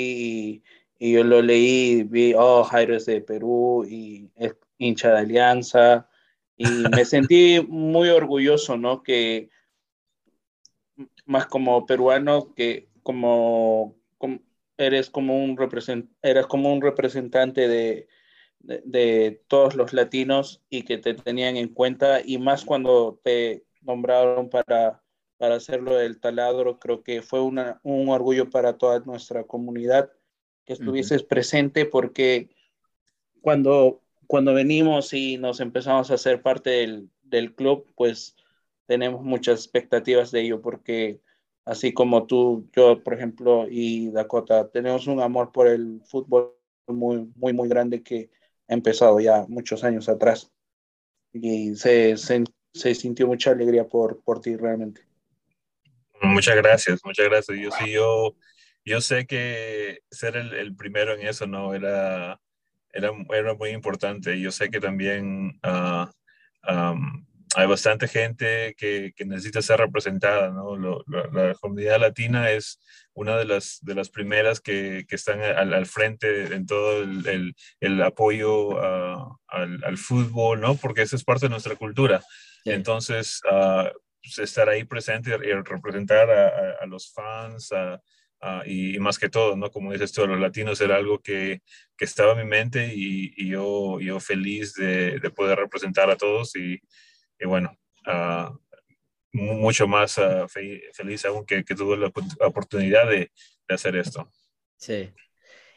y, 1.00 1.08
y 1.08 1.14
yo 1.14 1.24
lo 1.24 1.42
leí, 1.42 2.04
vi, 2.04 2.34
oh, 2.36 2.66
Jairo 2.66 2.98
es 2.98 3.06
de 3.06 3.22
Perú 3.22 3.86
y 3.90 4.30
es 4.36 4.54
hincha 4.78 5.14
de 5.14 5.20
Alianza 5.20 6.10
y 6.58 6.66
me 6.66 7.06
sentí 7.06 7.66
muy 7.70 8.10
orgulloso, 8.10 8.76
¿no? 8.76 9.02
Que 9.02 9.50
más 11.26 11.46
como 11.46 11.86
peruano 11.86 12.54
que 12.54 12.90
como 13.02 13.96
eres 14.82 15.10
como 15.10 15.44
un 15.44 15.58
represent, 15.58 16.10
eres 16.22 16.48
como 16.48 16.74
un 16.74 16.82
representante 16.82 17.68
de, 17.68 18.08
de, 18.60 18.82
de, 18.86 19.42
todos 19.48 19.76
los 19.76 19.94
latinos 19.94 20.62
y 20.70 20.84
que 20.84 20.98
te 20.98 21.14
tenían 21.14 21.58
en 21.58 21.70
cuenta 21.70 22.22
y 22.24 22.38
más 22.38 22.66
cuando 22.66 23.20
te 23.24 23.64
nombraron 23.82 24.50
para 24.50 25.02
para 25.42 25.56
hacerlo 25.56 25.96
del 25.96 26.20
taladro. 26.20 26.78
Creo 26.78 27.02
que 27.02 27.24
fue 27.24 27.42
una, 27.42 27.80
un 27.82 28.10
orgullo 28.10 28.52
para 28.52 28.78
toda 28.78 29.00
nuestra 29.00 29.44
comunidad 29.46 30.12
que 30.66 30.74
estuvieses 30.74 31.24
uh 31.24 31.26
-huh. 31.26 31.28
presente 31.30 31.86
porque 31.88 32.52
cuando, 33.42 34.04
cuando 34.28 34.54
venimos 34.54 35.14
y 35.14 35.40
nos 35.40 35.60
empezamos 35.60 36.12
a 36.12 36.14
hacer 36.14 36.44
parte 36.44 36.70
del, 36.70 37.10
del 37.24 37.56
club, 37.56 37.92
pues 37.96 38.36
tenemos 38.86 39.24
muchas 39.24 39.62
expectativas 39.62 40.30
de 40.30 40.42
ello 40.42 40.62
porque 40.62 41.22
así 41.66 41.94
como 41.94 42.26
tú, 42.26 42.70
yo, 42.76 43.04
por 43.04 43.14
ejemplo, 43.14 43.68
y 43.70 44.12
Dakota, 44.12 44.70
tenemos 44.70 45.08
un 45.08 45.22
amor 45.22 45.52
por 45.52 45.68
el 45.68 46.02
fútbol 46.06 46.56
muy, 46.88 47.32
muy, 47.36 47.54
muy 47.54 47.70
grande 47.70 48.04
que 48.04 48.30
ha 48.68 48.74
empezado 48.74 49.20
ya 49.20 49.46
muchos 49.48 49.84
años 49.84 50.10
atrás. 50.10 50.52
Y 51.34 51.76
se, 51.76 52.18
se, 52.18 52.96
sintió 52.96 53.28
mucha 53.28 53.52
alegría 53.52 53.88
por, 53.88 54.22
por 54.24 54.42
ti 54.42 54.56
realmente. 54.56 55.02
Muchas 56.22 56.56
gracias, 56.56 57.00
muchas 57.04 57.28
gracias. 57.28 57.58
Yo 57.58 57.72
sí, 57.72 57.92
yo, 57.92 58.36
yo 58.86 59.02
sé 59.02 59.26
que 59.26 60.00
ser 60.10 60.36
el, 60.36 60.54
el 60.54 60.76
primero 60.76 61.14
en 61.14 61.28
eso, 61.28 61.48
¿no? 61.48 61.74
Era, 61.74 62.40
era, 62.92 63.12
era, 63.34 63.54
muy 63.56 63.70
importante. 63.70 64.40
Yo 64.40 64.52
sé 64.52 64.70
que 64.70 64.80
también 64.80 65.60
um, 65.64 67.26
hay 67.56 67.68
bastante 67.68 68.08
gente 68.08 68.76
que, 68.78 69.14
que, 69.16 69.26
necesita 69.26 69.62
ser 69.62 69.80
representada, 69.80 70.50
¿no? 70.50 70.76
Lo, 70.78 71.04
la, 71.08 71.54
comunidad 71.56 72.00
latina 72.00 72.52
es 72.52 72.80
una 73.14 73.38
de 73.38 73.46
las, 73.46 73.80
de 73.82 73.96
las 73.96 74.10
primeras 74.10 74.62
que, 74.62 75.06
que 75.08 75.16
están 75.16 75.42
al, 75.42 75.74
al, 75.74 75.86
frente 75.86 76.54
en 76.54 76.66
todo 76.66 77.02
el, 77.02 77.28
el, 77.28 77.56
el 77.80 78.02
apoyo 78.02 78.70
uh, 78.70 79.38
al, 79.48 79.84
al, 79.84 79.98
fútbol, 79.98 80.62
¿no? 80.62 80.76
Porque 80.76 81.02
esa 81.02 81.16
es 81.16 81.24
parte 81.24 81.48
de 81.48 81.50
nuestra 81.50 81.76
cultura. 81.76 82.22
Sí. 82.64 82.72
Entonces, 82.72 83.42
uh, 83.52 83.88
estar 84.42 84.70
ahí 84.70 84.86
presente 84.86 85.32
y 85.32 85.54
representar 85.54 86.30
a, 86.30 86.48
a, 86.48 86.72
a 86.82 86.86
los 86.86 87.12
fans, 87.14 87.72
a, 87.74 88.02
Uh, 88.44 88.66
y, 88.66 88.96
y, 88.96 89.00
más 89.00 89.20
que 89.20 89.30
todo, 89.30 89.56
¿no? 89.56 89.70
Como 89.70 89.92
dices 89.92 90.12
tú, 90.14 90.26
los 90.26 90.40
latinos 90.40 90.82
era 90.82 90.96
algo 90.96 91.20
que, 91.20 91.62
que 91.96 92.06
estaba 92.06 92.32
en 92.32 92.40
mi 92.40 92.46
mente 92.46 92.92
y, 92.92 93.32
y 93.38 93.50
yo, 93.50 94.00
yo 94.00 94.20
feliz 94.20 94.74
de, 94.74 95.20
de, 95.20 95.30
poder 95.30 95.60
representar 95.60 96.10
a 96.10 96.18
todos 96.18 96.56
y, 96.56 96.82
y 97.42 97.48
bueno, 97.48 97.76
uh, 98.08 98.56
mucho 99.34 99.88
más 99.88 100.18
uh, 100.18 100.48
fe 100.48 100.84
feliz 100.94 101.26
aún 101.26 101.46
que, 101.46 101.66
que, 101.66 101.76
tuve 101.76 101.98
la 101.98 102.12
oportunidad 102.48 103.08
de, 103.10 103.32
de, 103.68 103.76
hacer 103.76 103.96
esto. 103.96 104.32
Sí. 104.78 105.12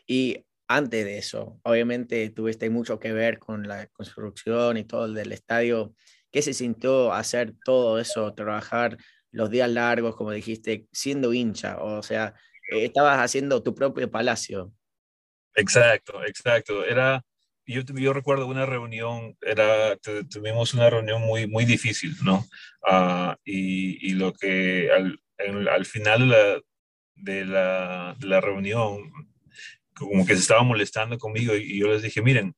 Y 0.06 0.44
antes 0.68 1.04
de 1.04 1.18
eso, 1.18 1.59
obviamente 1.62 2.28
tuviste 2.30 2.68
mucho 2.71 2.99
que 2.99 3.12
ver 3.12 3.38
con 3.38 3.66
la 3.66 3.87
construcción 3.88 4.76
y 4.76 4.85
todo 4.85 5.06
el 5.06 5.14
del 5.14 5.33
estadio. 5.33 5.94
¿Qué 6.30 6.42
se 6.42 6.52
sintió 6.52 7.12
hacer 7.12 7.54
todo 7.64 7.99
eso, 7.99 8.35
trabajar 8.35 8.99
los 9.30 9.50
días 9.50 9.71
largos, 9.71 10.16
como 10.16 10.33
dijiste, 10.33 10.87
siendo 10.92 11.33
hincha? 11.33 11.78
O 11.78 12.02
sea, 12.02 12.35
eh, 12.71 12.85
estabas 12.85 13.18
haciendo 13.18 13.62
tu 13.62 13.75
propio 13.75 14.11
palacio. 14.11 14.73
Exacto, 15.54 16.25
exacto. 16.25 16.85
Era, 16.85 17.25
yo, 17.66 17.83
yo 17.83 18.12
recuerdo 18.12 18.47
una 18.47 18.66
reunión, 18.66 19.37
era, 19.40 19.97
tuvimos 20.30 20.75
una 20.75 20.90
reunión 20.90 21.23
muy, 21.23 21.47
muy 21.47 21.64
difícil, 21.64 22.14
¿no? 22.23 22.47
Uh, 22.83 23.35
y, 23.44 24.11
y, 24.11 24.14
lo 24.14 24.33
que 24.33 24.90
al, 24.90 25.18
en, 25.38 25.68
al 25.68 25.87
final 25.87 26.28
la, 26.28 26.61
de 27.14 27.44
la, 27.44 28.16
de 28.18 28.26
la 28.26 28.40
reunión, 28.40 29.11
como 29.94 30.26
que 30.26 30.35
se 30.35 30.40
estaba 30.40 30.62
molestando 30.62 31.18
conmigo 31.18 31.54
y, 31.54 31.62
y 31.62 31.78
yo 31.80 31.88
les 31.88 32.02
dije, 32.02 32.21
miren, 32.23 32.54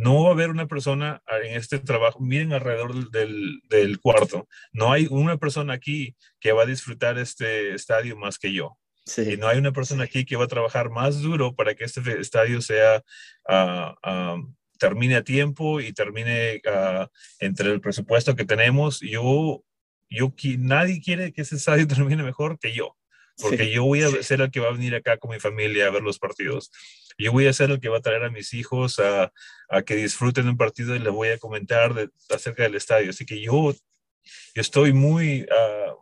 no 0.00 0.24
va 0.24 0.30
a 0.30 0.32
haber 0.32 0.50
una 0.50 0.66
persona 0.66 1.22
en 1.44 1.54
este 1.54 1.78
trabajo, 1.78 2.20
miren 2.20 2.52
alrededor 2.52 3.10
del, 3.10 3.60
del, 3.68 4.00
cuarto, 4.00 4.48
no 4.72 4.92
hay 4.92 5.06
una 5.10 5.36
persona 5.36 5.74
aquí 5.74 6.16
que 6.40 6.52
va 6.52 6.62
a 6.62 6.66
disfrutar 6.66 7.18
este 7.18 7.74
estadio 7.74 8.16
más 8.16 8.38
que 8.38 8.52
yo. 8.52 8.78
Sí. 9.10 9.32
Y 9.32 9.36
no 9.36 9.48
hay 9.48 9.58
una 9.58 9.72
persona 9.72 10.04
aquí 10.04 10.24
que 10.24 10.36
va 10.36 10.44
a 10.44 10.48
trabajar 10.48 10.88
más 10.88 11.20
duro 11.20 11.56
para 11.56 11.74
que 11.74 11.82
este 11.82 12.00
estadio 12.20 12.62
sea, 12.62 13.02
uh, 13.48 14.08
uh, 14.08 14.54
termine 14.78 15.16
a 15.16 15.24
tiempo 15.24 15.80
y 15.80 15.92
termine 15.92 16.62
uh, 16.64 17.06
entre 17.40 17.72
el 17.72 17.80
presupuesto 17.80 18.36
que 18.36 18.44
tenemos. 18.44 19.00
Yo, 19.00 19.64
yo, 20.08 20.32
nadie 20.58 21.00
quiere 21.00 21.32
que 21.32 21.42
ese 21.42 21.56
estadio 21.56 21.88
termine 21.88 22.22
mejor 22.22 22.60
que 22.60 22.72
yo, 22.72 22.96
porque 23.42 23.64
sí. 23.64 23.72
yo 23.72 23.82
voy 23.84 24.02
a 24.04 24.22
ser 24.22 24.42
el 24.42 24.52
que 24.52 24.60
va 24.60 24.68
a 24.68 24.72
venir 24.72 24.94
acá 24.94 25.18
con 25.18 25.32
mi 25.32 25.40
familia 25.40 25.88
a 25.88 25.90
ver 25.90 26.02
los 26.02 26.20
partidos. 26.20 26.70
Yo 27.18 27.32
voy 27.32 27.48
a 27.48 27.52
ser 27.52 27.72
el 27.72 27.80
que 27.80 27.88
va 27.88 27.98
a 27.98 28.02
traer 28.02 28.22
a 28.22 28.30
mis 28.30 28.54
hijos 28.54 29.00
a, 29.00 29.32
a 29.68 29.82
que 29.82 29.96
disfruten 29.96 30.48
un 30.48 30.56
partido 30.56 30.94
y 30.94 31.00
les 31.00 31.12
voy 31.12 31.30
a 31.30 31.38
comentar 31.38 31.94
de, 31.94 32.10
acerca 32.32 32.62
del 32.62 32.76
estadio. 32.76 33.10
Así 33.10 33.26
que 33.26 33.42
yo, 33.42 33.72
yo 33.72 34.60
estoy 34.62 34.92
muy, 34.92 35.48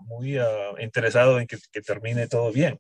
muy 0.00 0.38
interesado 0.78 1.40
en 1.40 1.46
que, 1.46 1.56
que 1.72 1.80
termine 1.80 2.28
todo 2.28 2.52
bien. 2.52 2.78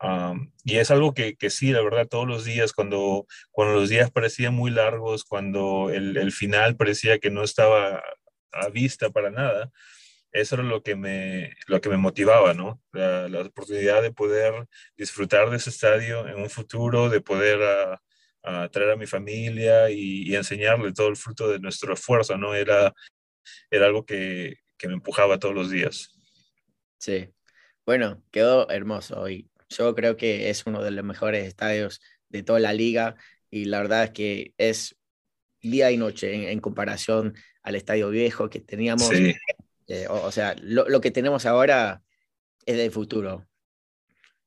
Um, 0.00 0.52
y 0.64 0.76
es 0.76 0.90
algo 0.90 1.12
que, 1.12 1.36
que, 1.36 1.50
sí, 1.50 1.72
la 1.72 1.82
verdad, 1.82 2.06
todos 2.06 2.26
los 2.26 2.44
días, 2.44 2.72
cuando, 2.72 3.26
cuando 3.50 3.74
los 3.74 3.88
días 3.88 4.10
parecían 4.10 4.54
muy 4.54 4.70
largos, 4.70 5.24
cuando 5.24 5.90
el, 5.90 6.16
el 6.16 6.32
final 6.32 6.76
parecía 6.76 7.18
que 7.18 7.30
no 7.30 7.42
estaba 7.42 8.02
a 8.52 8.68
vista 8.68 9.10
para 9.10 9.30
nada, 9.30 9.72
eso 10.32 10.56
era 10.56 10.64
lo 10.64 10.82
que 10.82 10.94
me, 10.94 11.54
lo 11.66 11.80
que 11.80 11.88
me 11.88 11.96
motivaba, 11.96 12.54
¿no? 12.54 12.80
La, 12.92 13.28
la 13.28 13.40
oportunidad 13.40 14.02
de 14.02 14.12
poder 14.12 14.68
disfrutar 14.96 15.50
de 15.50 15.56
ese 15.56 15.70
estadio 15.70 16.28
en 16.28 16.36
un 16.36 16.50
futuro, 16.50 17.08
de 17.08 17.20
poder 17.20 17.60
a, 17.62 18.02
a 18.42 18.68
traer 18.68 18.90
a 18.90 18.96
mi 18.96 19.06
familia 19.06 19.90
y, 19.90 20.28
y, 20.30 20.36
enseñarle 20.36 20.92
todo 20.92 21.08
el 21.08 21.16
fruto 21.16 21.48
de 21.48 21.58
nuestro 21.58 21.94
esfuerzo, 21.94 22.36
¿no? 22.36 22.54
Era, 22.54 22.92
era 23.70 23.86
algo 23.86 24.04
que, 24.04 24.58
que 24.76 24.86
me 24.86 24.94
empujaba 24.94 25.38
todos 25.38 25.54
los 25.54 25.70
días. 25.70 26.14
Sí. 26.98 27.30
Bueno, 27.84 28.22
quedó 28.30 28.68
hermoso 28.70 29.20
hoy 29.20 29.50
yo 29.68 29.94
creo 29.94 30.16
que 30.16 30.50
es 30.50 30.66
uno 30.66 30.82
de 30.82 30.90
los 30.90 31.04
mejores 31.04 31.46
estadios 31.46 32.00
de 32.28 32.42
toda 32.42 32.60
la 32.60 32.72
liga 32.72 33.16
y 33.50 33.66
la 33.66 33.78
verdad 33.78 34.04
es 34.04 34.10
que 34.10 34.54
es 34.58 34.96
día 35.60 35.90
y 35.90 35.96
noche 35.96 36.34
en, 36.34 36.44
en 36.44 36.60
comparación 36.60 37.34
al 37.62 37.74
estadio 37.74 38.10
viejo 38.10 38.48
que 38.48 38.60
teníamos. 38.60 39.08
Sí. 39.08 39.34
Eh, 39.88 40.06
o, 40.08 40.22
o, 40.22 40.32
sea, 40.32 40.54
lo, 40.60 40.88
lo, 40.88 41.00
que 41.00 41.10
tenemos 41.10 41.46
ahora 41.46 42.02
es 42.66 42.76
del 42.76 42.90
futuro. 42.90 43.46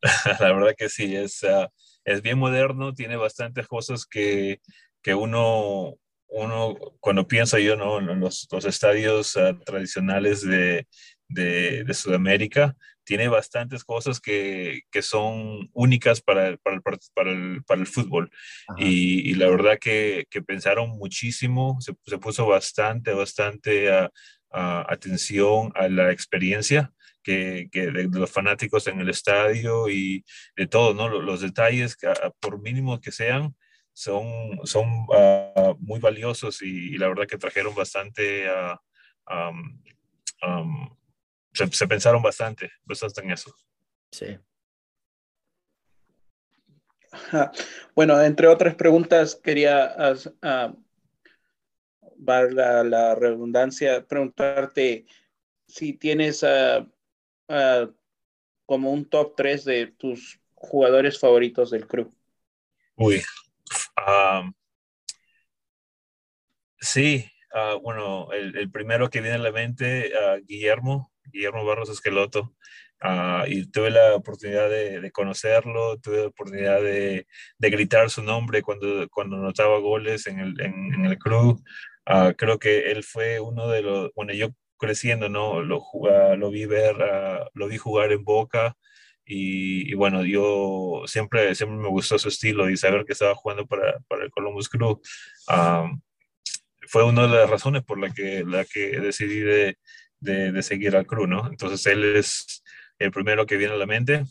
la 0.40 0.54
verdad 0.54 0.76
que 0.78 0.90
sí, 0.90 1.16
es, 1.16 1.44
uh, 1.44 1.68
es 2.06 2.22
bien 2.22 2.38
moderno, 2.38 2.94
tiene 2.94 3.16
bastantes 3.16 3.68
cosas 3.68 4.06
que, 4.06 4.62
que 5.02 5.14
uno, 5.14 5.96
uno, 6.28 6.76
cuando 7.00 7.28
piensa 7.28 7.60
yo 7.60 7.76
¿no? 7.76 8.00
los, 8.00 8.48
los 8.52 8.66
estadios 8.66 9.36
uh, 9.36 9.58
tradicionales 9.66 10.42
de, 10.42 10.88
de, 11.28 11.84
de 11.84 11.94
Sudamérica, 11.94 12.76
tiene 13.12 13.28
bastantes 13.28 13.84
cosas 13.84 14.22
que, 14.22 14.84
que 14.90 15.02
son 15.02 15.70
únicas 15.74 16.22
para, 16.22 16.56
para, 16.56 16.78
el, 16.78 16.82
para, 17.14 17.32
el, 17.32 17.62
para 17.66 17.82
el 17.82 17.88
fútbol. 17.88 18.32
Y, 18.78 19.30
y, 19.30 19.34
la 19.34 19.50
verdad 19.50 19.78
que, 19.82 20.28
que 20.30 20.42
pensaron 20.42 20.92
muchísimo, 20.92 21.76
se, 21.82 21.94
se, 22.06 22.18
puso 22.20 22.48
bastante, 22.48 23.12
bastante 23.12 23.92
a, 23.92 24.10
a 24.50 24.86
atención 24.88 25.74
a 25.76 25.90
la 25.90 26.14
experiencia 26.14 26.94
que, 27.22 27.68
que 27.70 27.88
de, 27.88 28.08
de, 28.08 28.18
los 28.18 28.32
fanáticos 28.32 28.88
en 28.88 29.02
el 29.02 29.10
estadio 29.10 29.90
y 29.90 30.24
de 30.56 30.68
todo, 30.68 30.94
¿no? 30.94 31.10
Los, 31.10 31.22
los 31.26 31.42
detalles, 31.42 31.98
que, 31.98 32.08
por 32.40 32.62
mínimos 32.62 33.02
que 33.02 33.12
sean, 33.12 33.54
son, 33.92 34.26
son 34.64 34.88
uh, 35.10 35.76
muy 35.80 36.00
valiosos 36.00 36.62
y, 36.62 36.94
y, 36.94 36.98
la 36.98 37.10
verdad 37.10 37.28
que 37.28 37.38
trajeron 37.38 37.76
bastante 37.76 38.48
a... 38.48 38.80
Um, 39.30 39.84
um, 40.48 41.01
se, 41.54 41.68
se 41.68 41.88
pensaron 41.88 42.22
bastante, 42.22 42.72
bastante 42.86 43.22
en 43.22 43.32
eso. 43.32 43.54
Sí. 44.12 44.38
Bueno, 47.96 48.22
entre 48.22 48.48
otras 48.48 48.76
preguntas, 48.76 49.36
quería, 49.36 49.96
uh, 49.98 50.78
la, 52.20 52.84
la, 52.84 53.16
redundancia, 53.16 54.06
preguntarte 54.06 55.06
si 55.68 55.94
tienes 55.94 56.44
uh, 56.44 56.88
uh, 57.50 57.94
como 58.66 58.92
un 58.92 59.10
top 59.10 59.36
3 59.36 59.66
de 59.66 59.88
tus 59.88 60.40
jugadores 60.54 61.20
favoritos 61.20 61.72
del 61.72 61.88
club. 61.88 62.14
Uy, 62.96 63.22
um, 64.08 64.54
sí, 66.80 67.30
bueno, 67.82 68.32
el, 68.32 68.56
el, 68.56 68.72
primero 68.72 69.10
que 69.10 69.22
viene 69.22 69.36
a 69.36 69.40
la 69.40 69.52
mente, 69.52 70.12
Guillermo, 70.44 71.11
Guillermo 71.32 71.66
Barros 71.66 71.90
Esqueloto, 71.90 72.54
uh, 73.04 73.46
y 73.48 73.70
tuve 73.72 73.92
la 73.92 74.16
oportunidad 74.16 74.70
de, 74.70 75.12
conocerlo, 75.12 75.98
tuve 76.00 76.22
la 76.22 76.28
oportunidad 76.28 76.82
de, 76.82 77.26
gritar 77.60 78.10
su 78.10 78.24
nombre 78.24 78.62
cuando, 78.62 79.08
cuando 79.10 79.38
notaba 79.38 79.80
goles 79.80 80.28
en 80.28 80.40
el, 80.40 80.62
en, 80.62 81.06
el 81.06 81.18
club. 81.18 81.62
Uh, 82.08 82.34
creo 82.36 82.60
que 82.60 82.92
él 82.92 83.04
fue 83.04 83.40
uno 83.40 83.68
de 83.68 83.82
los, 83.82 84.12
bueno, 84.16 84.34
yo 84.34 84.50
creciendo, 84.78 85.30
¿no? 85.30 85.62
Lo, 85.62 85.84
lo 86.38 86.50
vi 86.50 86.66
ver, 86.66 86.96
lo 87.54 87.68
vi 87.68 87.78
jugar 87.78 88.12
en 88.12 88.24
Boca. 88.24 88.76
Y, 89.24 89.90
y, 89.90 89.94
bueno, 89.94 90.26
yo 90.26 91.04
siempre, 91.06 91.56
siempre 91.56 91.78
me 91.78 91.88
gustó 91.88 92.18
su 92.18 92.28
estilo 92.30 92.70
y 92.70 92.76
saber 92.76 93.06
que 93.06 93.14
estaba 93.14 93.36
jugando 93.36 93.66
para, 93.68 94.00
para 94.08 94.26
el 94.26 94.32
Columbus 94.32 94.68
Crew. 94.68 95.00
Fue 96.88 97.06
una 97.06 97.22
de 97.22 97.30
las 97.30 97.50
razones 97.50 97.84
por 97.84 98.00
la 98.00 98.14
que, 98.14 98.44
la 98.46 98.66
que 98.66 99.00
decidí 99.00 99.40
de, 99.40 99.78
de, 100.22 100.52
de, 100.52 100.64
seguir 100.64 100.96
al 100.96 101.06
crew, 101.06 101.28
¿no? 101.28 101.48
Entonces 101.48 101.86
él 101.88 102.16
es 102.16 102.64
el 103.00 103.12
primero 103.12 103.46
que 103.46 103.58
viene 103.58 103.74
a 103.74 103.78
la 103.78 103.86
mente. 103.86 104.24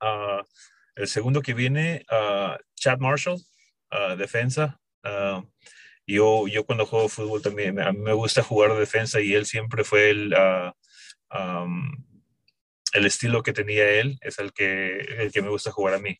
Uh, 0.00 0.42
el 0.94 1.08
segundo 1.08 1.42
que 1.42 1.54
viene, 1.54 2.04
uh, 2.10 2.56
Chad 2.74 2.98
Marshall, 2.98 3.40
uh, 3.92 4.16
defensa. 4.16 4.78
yo, 6.06 6.46
yo 6.48 6.64
cuando 6.64 6.86
juego 6.86 7.08
fútbol 7.08 7.42
también, 7.42 7.80
a 7.80 7.92
mí 7.92 7.98
me 7.98 8.12
gusta 8.12 8.42
jugar 8.42 8.76
defensa 8.76 9.20
y 9.20 9.34
él 9.34 9.46
siempre 9.46 9.84
fue 9.84 10.10
el, 10.10 10.34
el 12.92 13.06
estilo 13.06 13.42
que 13.42 13.52
tenía 13.52 13.88
él, 13.88 14.18
es 14.20 14.38
el 14.38 14.52
que, 14.52 14.98
el 14.98 15.32
que 15.32 15.42
me 15.42 15.48
gusta 15.48 15.72
jugar 15.72 15.94
a 15.94 15.98
mí. 15.98 16.16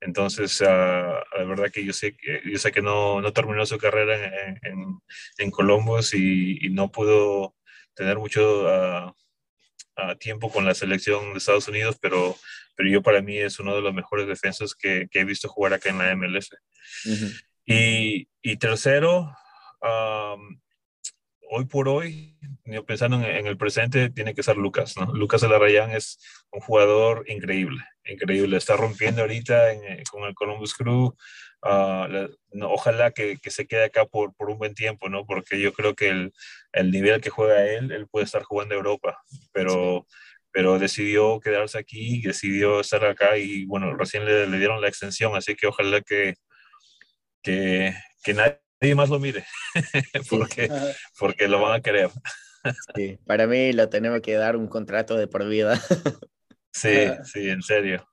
Entonces, 0.00 0.60
la 0.60 1.24
verdad 1.46 1.70
que 1.72 1.84
yo 1.84 1.92
sé, 1.92 2.16
yo 2.44 2.58
sé 2.58 2.72
que 2.72 2.82
no, 2.82 3.20
no 3.20 3.32
terminó 3.32 3.64
su 3.66 3.78
carrera 3.78 4.56
en, 4.62 4.93
en 5.38 5.50
Columbus 5.50 6.14
y, 6.14 6.64
y, 6.64 6.70
no 6.70 6.90
pudo 6.90 7.54
tener 7.94 8.18
mucho 8.18 8.64
uh, 8.64 10.16
tiempo 10.18 10.50
con 10.50 10.64
la 10.64 10.74
selección 10.74 11.32
de 11.32 11.38
Estados 11.38 11.68
Unidos, 11.68 11.96
pero, 12.00 12.36
pero 12.76 12.90
yo 12.90 13.02
para 13.02 13.22
mí 13.22 13.38
es 13.38 13.58
uno 13.60 13.74
de 13.74 13.82
los 13.82 13.94
mejores 13.94 14.26
defensas 14.26 14.74
que, 14.74 15.08
que 15.10 15.20
he 15.20 15.24
visto 15.24 15.48
jugar 15.48 15.74
acá 15.74 15.90
en 15.90 15.98
la 15.98 16.14
MLS. 16.16 16.50
Uh 17.06 17.10
-huh. 17.10 17.44
y, 17.66 18.28
y, 18.42 18.56
tercero, 18.56 19.36
um, 19.82 20.60
hoy 21.50 21.66
por 21.66 21.88
hoy, 21.88 22.36
pensando 22.86 23.16
en, 23.18 23.24
en, 23.24 23.46
el 23.46 23.56
presente, 23.56 24.10
tiene 24.10 24.34
que 24.34 24.42
ser 24.42 24.56
Lucas, 24.56 24.96
¿no? 24.96 25.12
Lucas 25.14 25.42
Alarrayán 25.42 25.92
es 25.92 26.18
un 26.50 26.60
jugador 26.60 27.24
increíble, 27.28 27.82
increíble. 28.04 28.56
Está 28.56 28.76
rompiendo 28.76 29.22
ahorita 29.22 29.72
en, 29.72 30.02
con 30.10 30.24
el 30.24 30.34
Columbus 30.34 30.74
Crew. 30.74 31.16
Uh, 31.64 32.06
la, 32.08 32.30
no, 32.52 32.70
ojalá 32.70 33.12
que, 33.12 33.38
que, 33.38 33.50
se 33.50 33.66
quede 33.66 33.84
acá 33.84 34.04
por, 34.04 34.34
por, 34.34 34.50
un 34.50 34.58
buen 34.58 34.74
tiempo, 34.74 35.08
¿no? 35.08 35.24
Porque 35.24 35.58
yo 35.58 35.72
creo 35.72 35.94
que 35.94 36.10
el, 36.10 36.32
el, 36.72 36.90
nivel 36.90 37.22
que 37.22 37.30
juega 37.30 37.64
él, 37.64 37.90
él 37.90 38.06
puede 38.06 38.26
estar 38.26 38.42
jugando 38.42 38.74
Europa, 38.74 39.18
pero, 39.50 40.06
sí. 40.06 40.16
pero 40.52 40.78
decidió 40.78 41.40
quedarse 41.40 41.78
aquí, 41.78 42.20
decidió 42.20 42.80
estar 42.80 43.02
acá 43.06 43.38
y 43.38 43.64
bueno, 43.64 43.96
recién 43.96 44.26
le, 44.26 44.46
le 44.46 44.58
dieron 44.58 44.82
la 44.82 44.88
extensión, 44.88 45.34
así 45.36 45.54
que 45.54 45.66
ojalá 45.66 46.02
que, 46.02 46.34
que, 47.42 47.94
que 48.22 48.34
nadie 48.34 48.60
nadie 48.84 48.94
más 48.94 49.08
lo 49.08 49.18
mire, 49.18 49.44
porque, 50.30 50.70
porque 51.18 51.48
lo 51.48 51.60
van 51.60 51.74
a 51.74 51.80
querer. 51.80 52.10
Sí, 52.94 53.18
para 53.26 53.46
mí 53.46 53.72
lo 53.72 53.88
tenemos 53.88 54.20
que 54.20 54.34
dar 54.34 54.56
un 54.56 54.68
contrato 54.68 55.16
de 55.16 55.26
por 55.26 55.46
vida. 55.48 55.80
Sí, 56.72 57.06
sí, 57.24 57.48
en 57.48 57.62
serio. 57.62 58.06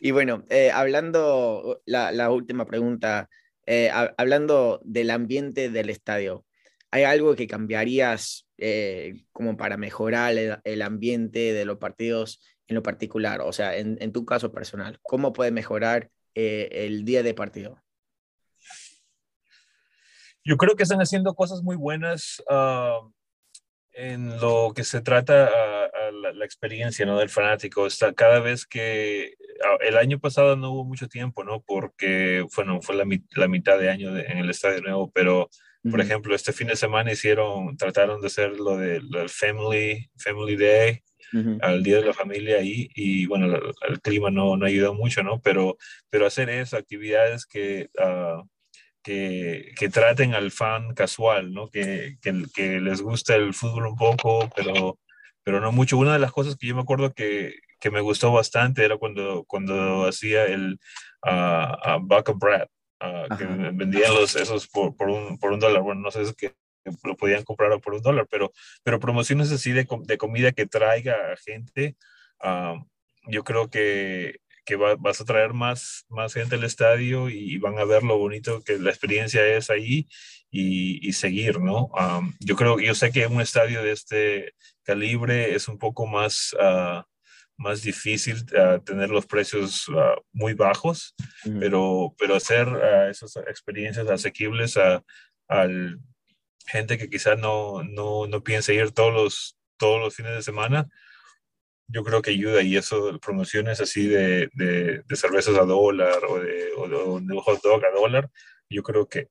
Y 0.00 0.10
bueno, 0.10 0.44
eh, 0.50 0.70
hablando, 0.70 1.82
la, 1.86 2.12
la, 2.12 2.30
última 2.30 2.66
pregunta, 2.66 3.30
eh, 3.66 3.90
hablando 4.18 4.80
del 4.84 5.10
ambiente 5.10 5.70
del 5.70 5.88
estadio, 5.88 6.44
¿hay 6.90 7.04
algo 7.04 7.34
que 7.34 7.46
cambiarías 7.46 8.46
eh, 8.58 9.24
como 9.32 9.56
para 9.56 9.76
mejorar 9.76 10.36
el, 10.36 10.58
el, 10.64 10.82
ambiente 10.82 11.52
de 11.52 11.64
los 11.64 11.78
partidos 11.78 12.40
en 12.68 12.74
lo 12.74 12.82
particular? 12.82 13.40
O 13.40 13.52
sea, 13.52 13.76
en, 13.76 13.96
en 14.00 14.12
tu 14.12 14.26
caso 14.26 14.52
personal, 14.52 14.98
¿cómo 15.02 15.32
puede 15.32 15.50
mejorar 15.50 16.10
eh, 16.34 16.68
el 16.72 17.04
día 17.04 17.22
de 17.22 17.32
partido? 17.34 17.82
Yo 20.44 20.58
creo 20.58 20.76
que 20.76 20.82
están 20.82 21.00
haciendo 21.00 21.34
cosas 21.34 21.62
muy 21.62 21.74
buenas 21.74 22.42
uh, 22.48 23.10
en 23.92 24.38
lo 24.38 24.72
que 24.76 24.84
se 24.84 25.00
trata 25.00 25.46
a, 25.46 25.84
a 25.86 26.10
la, 26.12 26.32
la, 26.32 26.44
experiencia 26.44 27.04
¿no? 27.04 27.18
del 27.18 27.30
fanático. 27.30 27.86
Está 27.86 28.12
cada 28.12 28.38
vez 28.38 28.64
que 28.64 29.34
el 29.80 29.96
año 29.96 30.18
pasado 30.18 30.56
no 30.56 30.70
hubo 30.70 30.84
mucho 30.84 31.08
tiempo, 31.08 31.44
¿no? 31.44 31.62
Porque 31.62 32.44
bueno, 32.56 32.80
fue 32.82 32.96
la, 32.96 33.04
la 33.34 33.48
mitad 33.48 33.78
de 33.78 33.90
año 33.90 34.12
de, 34.12 34.22
en 34.22 34.38
el 34.38 34.50
estadio 34.50 34.80
nuevo, 34.82 35.10
pero 35.12 35.48
por 35.90 36.00
ejemplo, 36.00 36.34
este 36.34 36.52
fin 36.52 36.66
de 36.66 36.76
semana 36.76 37.12
hicieron, 37.12 37.76
trataron 37.76 38.20
de 38.20 38.26
hacer 38.26 38.58
lo 38.58 38.76
del 38.76 39.08
de, 39.08 39.28
Family, 39.28 40.10
Family 40.16 40.56
Day, 40.56 41.02
Uh 41.32 41.38
-huh. 41.38 41.58
al 41.60 41.82
Día 41.82 41.96
de 41.96 42.04
la 42.06 42.12
Familia 42.12 42.58
ahí 42.58 42.88
y 42.94 43.26
bueno, 43.26 43.46
el, 43.46 43.60
el, 43.88 44.00
clima 44.00 44.30
no, 44.30 44.56
no 44.56 44.64
ayudó 44.64 44.94
mucho, 44.94 45.24
¿no? 45.24 45.40
Pero, 45.40 45.76
pero 46.08 46.24
hacer 46.24 46.48
eso, 46.50 46.76
actividades 46.76 47.46
que, 47.46 47.88
uh, 47.98 48.46
que, 49.02 49.72
que, 49.76 49.88
traten 49.88 50.34
al 50.34 50.52
fan 50.52 50.94
casual, 50.94 51.52
¿no? 51.52 51.68
Que, 51.68 52.16
que, 52.22 52.44
que, 52.54 52.80
les 52.80 53.02
gusta 53.02 53.34
el 53.34 53.54
fútbol 53.54 53.86
un 53.88 53.96
poco, 53.96 54.48
pero, 54.54 55.00
pero 55.42 55.60
no 55.60 55.72
mucho. 55.72 55.98
Una 55.98 56.12
de 56.12 56.20
las 56.20 56.30
cosas 56.30 56.56
que 56.56 56.68
yo 56.68 56.76
me 56.76 56.82
acuerdo 56.82 57.12
que, 57.12 57.56
que 57.86 57.92
me 57.92 58.00
gustó 58.00 58.32
bastante 58.32 58.84
era 58.84 58.96
cuando, 58.96 59.44
cuando 59.44 60.06
hacía 60.06 60.44
el 60.46 60.80
uh, 61.24 61.94
uh, 61.94 62.00
Buck 62.00 62.30
of 62.30 62.38
Brad, 62.38 62.66
uh, 63.00 63.36
que 63.36 63.44
vendían 63.44 64.12
los, 64.12 64.34
esos 64.34 64.66
por, 64.66 64.96
por, 64.96 65.08
un, 65.08 65.38
por 65.38 65.52
un 65.52 65.60
dólar. 65.60 65.82
Bueno, 65.82 66.00
no 66.00 66.10
sé 66.10 66.24
si 66.24 66.30
es 66.30 66.36
que 66.36 66.54
lo 67.04 67.16
podían 67.16 67.44
comprar 67.44 67.80
por 67.80 67.94
un 67.94 68.02
dólar, 68.02 68.26
pero, 68.28 68.50
pero 68.82 68.98
promociones 68.98 69.52
así 69.52 69.70
de, 69.70 69.86
de 70.00 70.18
comida 70.18 70.50
que 70.50 70.66
traiga 70.66 71.14
a 71.32 71.36
gente, 71.36 71.94
yo 73.28 73.44
creo 73.44 73.70
que 73.70 74.40
que 74.64 74.74
va, 74.74 74.96
vas 74.96 75.20
a 75.20 75.24
traer 75.24 75.52
más, 75.52 76.04
más 76.08 76.34
gente 76.34 76.56
al 76.56 76.64
estadio 76.64 77.30
y 77.30 77.56
van 77.58 77.78
a 77.78 77.84
ver 77.84 78.02
lo 78.02 78.18
bonito 78.18 78.64
que 78.64 78.78
la 78.78 78.90
experiencia 78.90 79.46
es 79.46 79.70
ahí 79.70 80.08
y, 80.50 81.08
y 81.08 81.12
seguir, 81.12 81.60
¿no? 81.60 81.88
Um, 81.94 82.34
yo 82.40 82.56
creo, 82.56 82.80
yo 82.80 82.92
sé 82.96 83.12
que 83.12 83.28
un 83.28 83.40
estadio 83.40 83.84
de 83.84 83.92
este 83.92 84.54
calibre 84.82 85.54
es 85.54 85.68
un 85.68 85.78
poco 85.78 86.06
más, 86.06 86.52
uh, 86.54 87.00
más 87.56 87.82
difícil 87.82 88.44
uh, 88.52 88.80
tener 88.80 89.10
los 89.10 89.26
precios 89.26 89.88
uh, 89.88 90.20
muy 90.32 90.54
bajos, 90.54 91.14
mm. 91.44 91.58
pero, 91.58 92.14
pero 92.18 92.36
hacer 92.36 92.68
esas 93.10 93.36
experiencias 93.48 94.08
asequibles 94.08 94.76
a, 94.76 95.02
a 95.48 95.68
gente 96.66 96.98
que 96.98 97.08
quizás 97.08 97.38
no, 97.38 97.82
no, 97.82 98.26
no 98.26 98.42
piensa 98.42 98.72
ir 98.72 98.90
todos 98.92 99.14
los, 99.14 99.58
todos 99.76 100.00
los 100.00 100.14
fines 100.14 100.34
de 100.34 100.42
semana, 100.42 100.88
yo 101.88 102.02
creo 102.02 102.22
que 102.22 102.30
ayuda 102.30 102.62
y 102.62 102.76
eso, 102.76 103.18
promociones 103.20 103.80
así 103.80 104.08
de, 104.08 104.50
de, 104.54 105.02
de 105.06 105.16
cervezas 105.16 105.56
a 105.56 105.64
dólar 105.64 106.24
o 106.28 106.40
de, 106.40 106.72
o 106.76 107.20
de, 107.20 107.40
hot 107.40 107.62
dog 107.62 107.84
a 107.84 107.90
dólar, 107.90 108.30
yo 108.68 108.82
creo 108.82 109.08
que, 109.08 109.28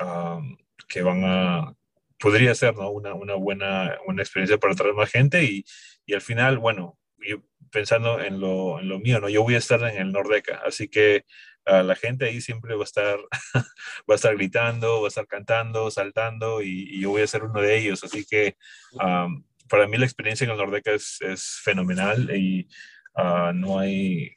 um, 0.00 0.56
que 0.88 1.02
van 1.02 1.22
a, 1.24 1.74
podría 2.18 2.54
ser 2.54 2.76
¿no? 2.76 2.90
una, 2.90 3.14
una 3.14 3.34
buena, 3.34 3.98
una 4.06 4.22
experiencia 4.22 4.58
para 4.58 4.74
traer 4.74 4.94
más 4.94 5.10
gente 5.10 5.42
y, 5.44 5.64
y 6.06 6.14
al 6.14 6.20
final, 6.20 6.58
bueno, 6.58 6.96
yo 7.18 7.42
pensando 7.70 8.20
en 8.20 8.40
lo, 8.40 8.80
en 8.80 8.88
lo 8.88 8.98
mío, 8.98 9.20
¿no? 9.20 9.28
yo 9.28 9.42
voy 9.42 9.54
a 9.54 9.58
estar 9.58 9.82
en 9.82 9.96
el 9.96 10.12
Nordeca, 10.12 10.62
así 10.64 10.88
que 10.88 11.24
uh, 11.66 11.82
la 11.82 11.94
gente 11.94 12.26
ahí 12.26 12.40
siempre 12.40 12.74
va 12.74 12.82
a 12.82 12.84
estar, 12.84 13.18
va 13.54 14.14
a 14.14 14.14
estar 14.14 14.34
gritando, 14.36 15.00
va 15.00 15.06
a 15.06 15.08
estar 15.08 15.26
cantando, 15.26 15.90
saltando 15.90 16.62
y, 16.62 16.88
y, 16.90 17.00
yo 17.00 17.10
voy 17.10 17.22
a 17.22 17.26
ser 17.26 17.44
uno 17.44 17.60
de 17.60 17.78
ellos, 17.78 18.04
así 18.04 18.24
que... 18.24 18.56
Um, 18.92 19.44
para 19.68 19.88
mí 19.88 19.96
la 19.96 20.04
experiencia 20.04 20.44
en 20.44 20.52
el 20.52 20.58
Nordeca 20.58 20.92
es, 20.92 21.20
es 21.22 21.60
fenomenal 21.62 22.30
y 22.36 22.68
uh, 23.16 23.52
no 23.52 23.78
hay 23.80 24.32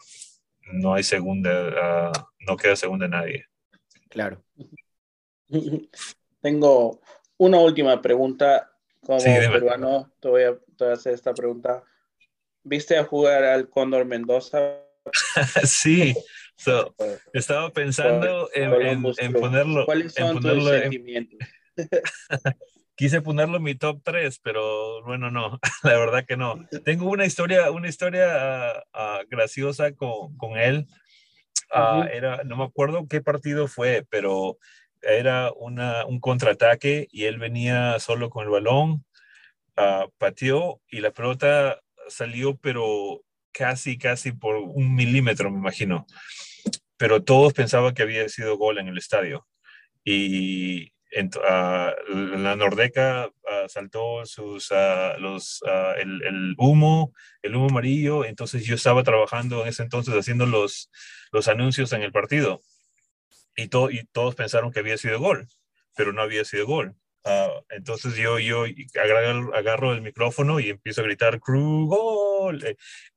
no 0.72 0.94
hay 0.94 1.04
segunda, 1.04 2.10
uh, 2.10 2.12
no 2.48 2.58
queda 2.58 2.76
segunda 2.76 3.08
nadie. 3.08 3.46
Claro. 4.10 4.44
Tengo 6.42 7.02
una 7.38 7.60
última 7.60 8.02
pregunta 8.02 8.72
como 9.06 9.20
sí, 9.20 9.30
peruano, 9.30 10.12
te 10.20 10.28
voy, 10.28 10.44
a, 10.44 10.54
te 10.54 10.84
voy, 10.84 10.90
a, 10.90 10.94
hacer 10.94 11.14
esta 11.14 11.34
pregunta. 11.34 11.84
¿Viste 12.70 12.98
a 12.98 13.04
jugar 13.04 13.44
al 13.44 13.68
Cóndor 13.68 14.06
Mendoza? 14.06 14.60
sí, 15.64 16.16
so, 16.56 16.94
estaba 17.34 17.72
pensando 17.72 18.48
en, 18.54 18.72
en, 18.74 19.06
en, 19.18 19.34
ponerlo. 19.34 19.86
¿Cuáles 19.86 20.14
son 20.14 20.28
en 20.28 20.34
ponerlo 20.36 20.70
tus 20.70 20.80
sentimientos? 20.80 21.40
quise 22.96 23.24
ponerlo 23.24 23.58
en 23.58 23.64
mi 23.64 23.74
top 23.74 24.02
3, 24.04 24.40
pero 24.44 25.02
bueno, 25.04 25.32
no, 25.32 25.60
la 25.84 25.98
verdad 25.98 26.26
que 26.28 26.38
no. 26.38 26.64
Tengo 26.86 27.10
una 27.10 27.26
historia, 27.26 27.72
una 27.72 27.88
historia 27.88 28.84
uh, 28.94 29.00
uh, 29.00 29.28
graciosa 29.28 29.92
con, 29.94 30.38
con 30.38 30.56
él. 30.56 30.86
Uh, 31.74 31.80
uh 31.80 31.82
-huh. 31.82 32.12
Era, 32.14 32.44
no 32.44 32.56
me 32.56 32.66
acuerdo 32.66 33.08
qué 33.08 33.22
partido 33.22 33.68
fue, 33.68 34.06
pero 34.12 34.60
era 35.02 35.52
una, 35.54 36.06
un 36.06 36.20
contraataque 36.20 37.08
y 37.10 37.24
él 37.24 37.40
venía 37.40 37.98
solo 38.00 38.30
con 38.30 38.44
el 38.44 38.52
balón, 38.52 39.06
pateó 40.20 40.82
y 40.90 41.00
la 41.00 41.12
pelota 41.12 41.80
salió, 42.10 42.58
pero 42.58 43.24
casi, 43.52 43.98
casi 43.98 44.32
por 44.32 44.56
un 44.56 44.96
milímetro, 44.96 45.52
me 45.52 45.58
imagino. 45.58 46.06
Pero 46.98 47.24
todos 47.24 47.54
pensaban 47.54 47.94
que 47.94 48.04
había 48.04 48.28
sido 48.30 48.58
gol 48.58 48.78
en 48.80 48.88
el 48.88 48.98
estadio. 48.98 49.48
Y 50.04 50.92
en, 51.12 51.30
uh, 51.38 52.38
la 52.38 52.56
Nordeca 52.56 53.28
uh, 53.28 53.68
saltó 53.68 54.26
sus, 54.26 54.72
los, 55.20 55.62
el, 55.98 56.56
humo, 56.58 57.14
el 57.42 57.56
humo 57.56 57.70
amarillo, 57.70 58.26
entonces 58.26 58.66
yo 58.66 58.76
estaba 58.76 59.04
trabajando 59.04 59.62
en 59.64 59.70
ese 59.70 59.84
entonces 59.84 60.14
haciendo 60.14 60.46
los, 60.46 60.92
los 61.32 61.48
anuncios 61.48 61.94
en 61.94 62.04
el 62.04 62.12
partido 62.12 62.62
y 63.56 63.68
todos 63.68 64.36
pensaron 64.36 64.72
que 64.72 64.80
había 64.80 64.98
sido 64.98 65.20
gol, 65.20 65.48
pero 65.96 66.14
no 66.14 66.22
había 66.22 66.46
sido 66.46 66.66
gol. 66.66 66.96
Entonces 67.70 68.16
yo, 68.16 68.40
yo 68.40 68.66
agarro, 69.02 69.56
agarro, 69.56 69.94
el 69.94 70.02
micrófono 70.02 70.60
y 70.60 70.70
empiezo 70.70 71.02
a 71.02 71.06
gritar 71.06 71.40
crew 71.40 71.88
gol 71.88 72.64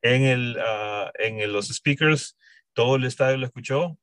en, 0.02 0.22
el, 0.22 0.58
en 1.18 1.40
el, 1.40 1.52
los 1.52 1.68
speakers, 1.68 2.36
todo 2.72 2.96
el 2.96 3.04
estadio 3.04 3.36
lo 3.36 3.46
escuchó 3.46 3.98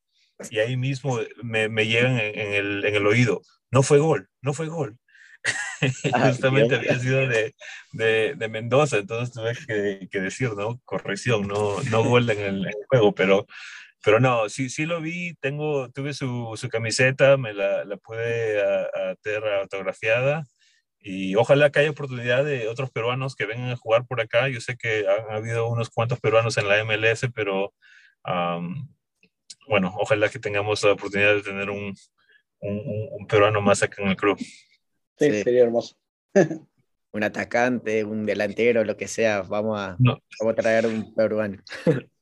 y 0.50 0.58
ahí 0.58 0.76
mismo 0.76 1.20
me, 1.42 1.68
me 1.68 1.86
llegan 1.86 2.18
en, 2.18 2.38
en, 2.38 2.52
el, 2.54 2.84
en 2.84 2.94
el 2.94 3.06
oído 3.06 3.42
no 3.70 3.82
fue 3.82 3.98
gol, 3.98 4.28
no 4.42 4.52
fue 4.52 4.68
gol. 4.68 4.98
Ah, 6.12 6.28
Justamente 6.28 6.74
había 6.74 6.98
sido 6.98 7.26
de, 7.26 7.54
de, 7.92 8.34
de, 8.36 8.48
Mendoza, 8.48 8.98
entonces 8.98 9.32
tuve 9.32 9.54
que, 9.66 10.08
que, 10.10 10.20
decir, 10.20 10.50
¿no? 10.52 10.78
Corrección, 10.84 11.48
no, 11.48 11.82
no 11.84 12.04
gol 12.04 12.28
en 12.28 12.38
el, 12.38 12.70
juego, 12.90 13.14
pero, 13.14 13.46
pero 14.04 14.20
no, 14.20 14.48
sí, 14.48 14.70
sí 14.70 14.86
lo 14.86 15.00
vi, 15.00 15.34
tengo, 15.40 15.90
tuve 15.90 16.14
su, 16.14 16.52
su 16.56 16.68
camiseta, 16.68 17.36
me 17.36 17.52
la, 17.52 17.84
la 17.84 17.96
pude 17.96 18.60
hacer 18.60 19.44
autografiada 19.60 20.44
y 21.02 21.34
ojalá 21.34 21.70
que 21.70 21.80
haya 21.80 21.90
oportunidad 21.90 22.44
de 22.44 22.68
otros 22.68 22.90
peruanos 22.90 23.34
que 23.34 23.46
vengan 23.46 23.70
a 23.70 23.76
jugar 23.76 24.06
por 24.06 24.20
acá. 24.20 24.48
Yo 24.48 24.60
sé 24.60 24.76
que 24.76 25.06
han 25.08 25.34
habido 25.34 25.68
unos 25.68 25.88
cuantos 25.88 26.20
peruanos 26.20 26.58
en 26.58 26.68
la 26.68 26.84
MLS, 26.84 27.26
pero 27.34 27.72
um, 28.26 28.86
bueno, 29.66 29.94
ojalá 29.98 30.28
que 30.28 30.38
tengamos 30.38 30.84
la 30.84 30.92
oportunidad 30.92 31.34
de 31.36 31.42
tener 31.42 31.70
un, 31.70 31.94
un, 32.60 33.26
peruano 33.26 33.62
más 33.62 33.82
acá 33.82 34.02
en 34.02 34.08
el 34.08 34.16
club. 34.16 34.38
Sí, 34.38 35.42
sería 35.42 35.62
hermoso. 35.62 35.96
un 37.12 37.24
atacante, 37.24 38.04
un 38.04 38.26
delantero, 38.26 38.84
lo 38.84 38.96
que 38.96 39.08
sea, 39.08 39.40
vamos 39.42 39.80
a, 39.80 39.96
vamos 39.98 40.52
a 40.52 40.54
traer 40.54 40.86
un 40.86 41.14
peruano. 41.14 41.62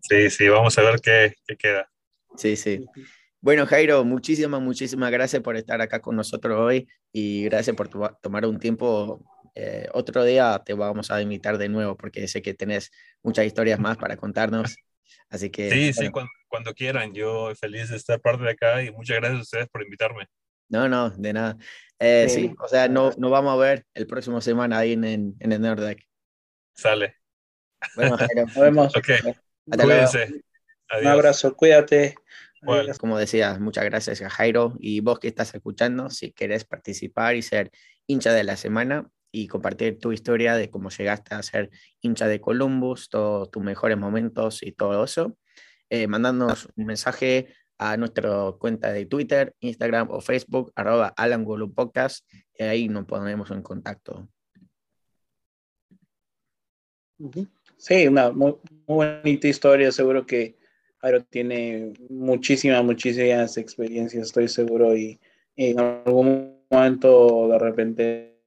sí, 0.00 0.30
sí, 0.30 0.48
vamos 0.48 0.76
a 0.78 0.82
ver 0.82 1.00
qué, 1.00 1.34
qué 1.46 1.56
queda. 1.56 1.90
Sí, 2.36 2.56
sí. 2.56 2.84
Bueno, 3.40 3.66
Jairo, 3.66 4.04
muchísimas, 4.04 4.60
muchísimas 4.60 5.10
gracias 5.10 5.42
por 5.42 5.56
estar 5.56 5.80
acá 5.80 6.00
con 6.00 6.14
nosotros 6.14 6.58
hoy 6.58 6.88
y 7.12 7.44
gracias 7.44 7.74
por 7.74 7.88
tomar 7.88 8.46
un 8.46 8.58
tiempo. 8.60 9.20
Eh, 9.54 9.88
otro 9.92 10.24
día 10.24 10.62
te 10.64 10.74
vamos 10.74 11.10
a 11.10 11.20
invitar 11.20 11.58
de 11.58 11.68
nuevo 11.68 11.96
porque 11.96 12.28
sé 12.28 12.40
que 12.40 12.54
tenés 12.54 12.90
muchas 13.22 13.44
historias 13.44 13.80
más 13.80 13.96
para 13.96 14.16
contarnos. 14.16 14.76
Así 15.28 15.50
que. 15.50 15.70
Sí, 15.70 15.92
sí, 15.92 16.10
cuando, 16.48 16.72
quieran. 16.72 17.12
Yo 17.14 17.52
feliz 17.56 17.90
de 17.90 17.96
estar 17.96 18.20
parte 18.20 18.44
de 18.44 18.50
acá 18.50 18.82
y 18.82 18.92
muchas 18.92 19.16
gracias 19.16 19.38
a 19.40 19.42
ustedes 19.42 19.68
por 19.68 19.82
invitarme. 19.82 20.26
No, 20.68 20.88
no, 20.88 21.10
de 21.10 21.32
nada. 21.32 21.56
Eh, 21.98 22.28
sí, 22.28 22.54
o 22.60 22.68
sea, 22.68 22.88
no, 22.88 23.10
nos 23.18 23.30
vamos 23.30 23.52
a 23.52 23.56
ver 23.56 23.84
el 23.94 24.06
próximo 24.06 24.40
semana 24.40 24.78
ahí 24.78 24.92
en, 24.92 25.04
en, 25.04 25.52
el 25.52 25.60
Nordec. 25.60 26.06
Sale. 26.74 27.21
Bueno, 27.96 28.16
Jairo, 28.16 28.46
nos 28.46 28.54
vemos. 28.54 28.96
Ok. 28.96 29.08
Cuídense. 29.66 30.42
Un 31.00 31.06
abrazo, 31.06 31.54
cuídate. 31.54 32.14
Como 32.98 33.18
decías, 33.18 33.58
muchas 33.58 33.84
gracias 33.84 34.22
a 34.22 34.30
Jairo 34.30 34.74
y 34.78 35.00
vos 35.00 35.18
que 35.18 35.28
estás 35.28 35.52
escuchando, 35.54 36.10
si 36.10 36.32
querés 36.32 36.64
participar 36.64 37.34
y 37.34 37.42
ser 37.42 37.72
hincha 38.06 38.32
de 38.32 38.44
la 38.44 38.56
semana 38.56 39.08
y 39.32 39.48
compartir 39.48 39.98
tu 39.98 40.12
historia 40.12 40.54
de 40.54 40.70
cómo 40.70 40.90
llegaste 40.90 41.34
a 41.34 41.42
ser 41.42 41.70
hincha 42.00 42.28
de 42.28 42.40
Columbus, 42.40 43.08
todos 43.08 43.50
tus 43.50 43.62
mejores 43.62 43.98
momentos 43.98 44.62
y 44.62 44.72
todo 44.72 45.02
eso, 45.04 45.36
eh, 45.90 46.06
mandándonos 46.06 46.68
un 46.76 46.86
mensaje 46.86 47.52
a 47.78 47.96
nuestra 47.96 48.52
cuenta 48.58 48.92
de 48.92 49.06
Twitter, 49.06 49.56
Instagram 49.58 50.08
o 50.10 50.20
Facebook, 50.20 50.72
arroba 50.76 51.12
Alan 51.16 51.44
Podcast, 51.74 52.24
y 52.56 52.62
ahí 52.62 52.88
nos 52.88 53.06
ponemos 53.06 53.50
en 53.50 53.62
contacto. 53.62 54.28
Sí, 57.82 58.06
una 58.06 58.30
muy 58.30 58.54
bonita 58.86 59.48
historia, 59.48 59.90
seguro 59.90 60.24
que 60.24 60.56
Jairo 60.98 61.24
tiene 61.24 61.92
muchísimas, 62.08 62.84
muchísimas 62.84 63.56
experiencias, 63.56 64.28
estoy 64.28 64.46
seguro, 64.46 64.96
y, 64.96 65.18
en 65.56 65.80
algún 65.80 66.64
momento 66.70 67.48
de 67.48 67.58
repente 67.58 68.40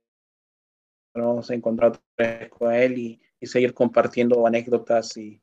vamos 1.13 1.52
a 1.52 1.54
encontrar 1.54 2.02
con 2.50 2.74
él 2.74 2.98
y, 2.98 3.21
seguir 3.41 3.74
compartiendo 3.74 4.48
anécdotas 4.48 5.17
y, 5.17 5.41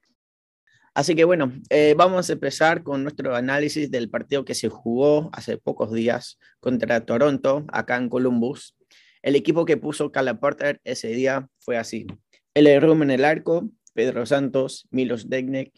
Así 0.95 1.15
que 1.15 1.25
bueno, 1.25 1.53
eh, 1.69 1.95
vamos 1.95 2.31
a 2.31 2.33
empezar 2.33 2.83
con 2.83 3.03
nuestro 3.03 3.37
análisis 3.37 3.91
del 3.91 4.09
partido 4.09 4.47
que 4.47 4.55
se 4.55 4.71
jugó 4.71 5.29
hace 5.35 5.59
pocos 5.59 5.93
días 5.93 6.39
contra 6.61 7.05
Toronto, 7.05 7.67
acá 7.69 7.99
en 7.99 8.09
Columbus. 8.09 8.75
El 9.21 9.37
equipo 9.37 9.67
que 9.67 9.77
puso 9.77 10.11
Cala 10.11 10.41
Porter 10.41 10.81
ese 10.83 11.09
día 11.09 11.47
fue 11.59 11.77
así. 11.77 12.07
El 12.55 12.83
Rum 12.83 13.03
en 13.03 13.11
el 13.11 13.25
arco, 13.25 13.71
Pedro 13.95 14.27
Santos, 14.27 14.87
Milos 14.91 15.29
Degnek, 15.29 15.73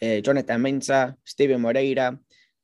eh, 0.00 0.20
Jonathan 0.22 0.60
Mensa, 0.60 1.16
Steven 1.26 1.60
Moreira, 1.60 2.20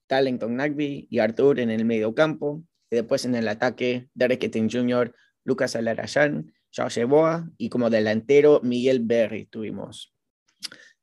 Talenton 0.06 0.56
Nagby 0.56 1.06
y 1.10 1.18
Artur 1.18 1.60
en 1.60 1.70
el 1.70 1.84
medio 1.84 2.14
campo. 2.14 2.62
Y 2.90 2.96
después 2.96 3.24
en 3.24 3.34
el 3.34 3.48
ataque, 3.48 4.08
Derek 4.14 4.44
Etten 4.44 4.70
Jr., 4.70 5.14
Lucas 5.44 5.74
Alarayan, 5.76 6.52
Josh 6.74 7.02
Boa 7.04 7.48
y 7.56 7.68
como 7.68 7.90
delantero 7.90 8.60
Miguel 8.62 9.00
Berry 9.00 9.46
tuvimos. 9.46 10.14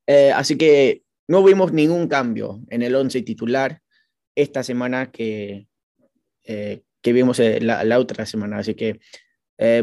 Eh, 0.07 0.31
así 0.31 0.57
que 0.57 1.03
no 1.27 1.43
vimos 1.43 1.73
ningún 1.73 2.07
cambio 2.07 2.61
en 2.69 2.81
el 2.81 2.95
11 2.95 3.21
titular 3.23 3.81
esta 4.35 4.63
semana 4.63 5.11
que, 5.11 5.67
eh, 6.43 6.81
que 7.01 7.13
vimos 7.13 7.39
la, 7.39 7.83
la, 7.83 7.99
otra 7.99 8.25
semana. 8.25 8.59
Así 8.59 8.75
que 8.75 8.99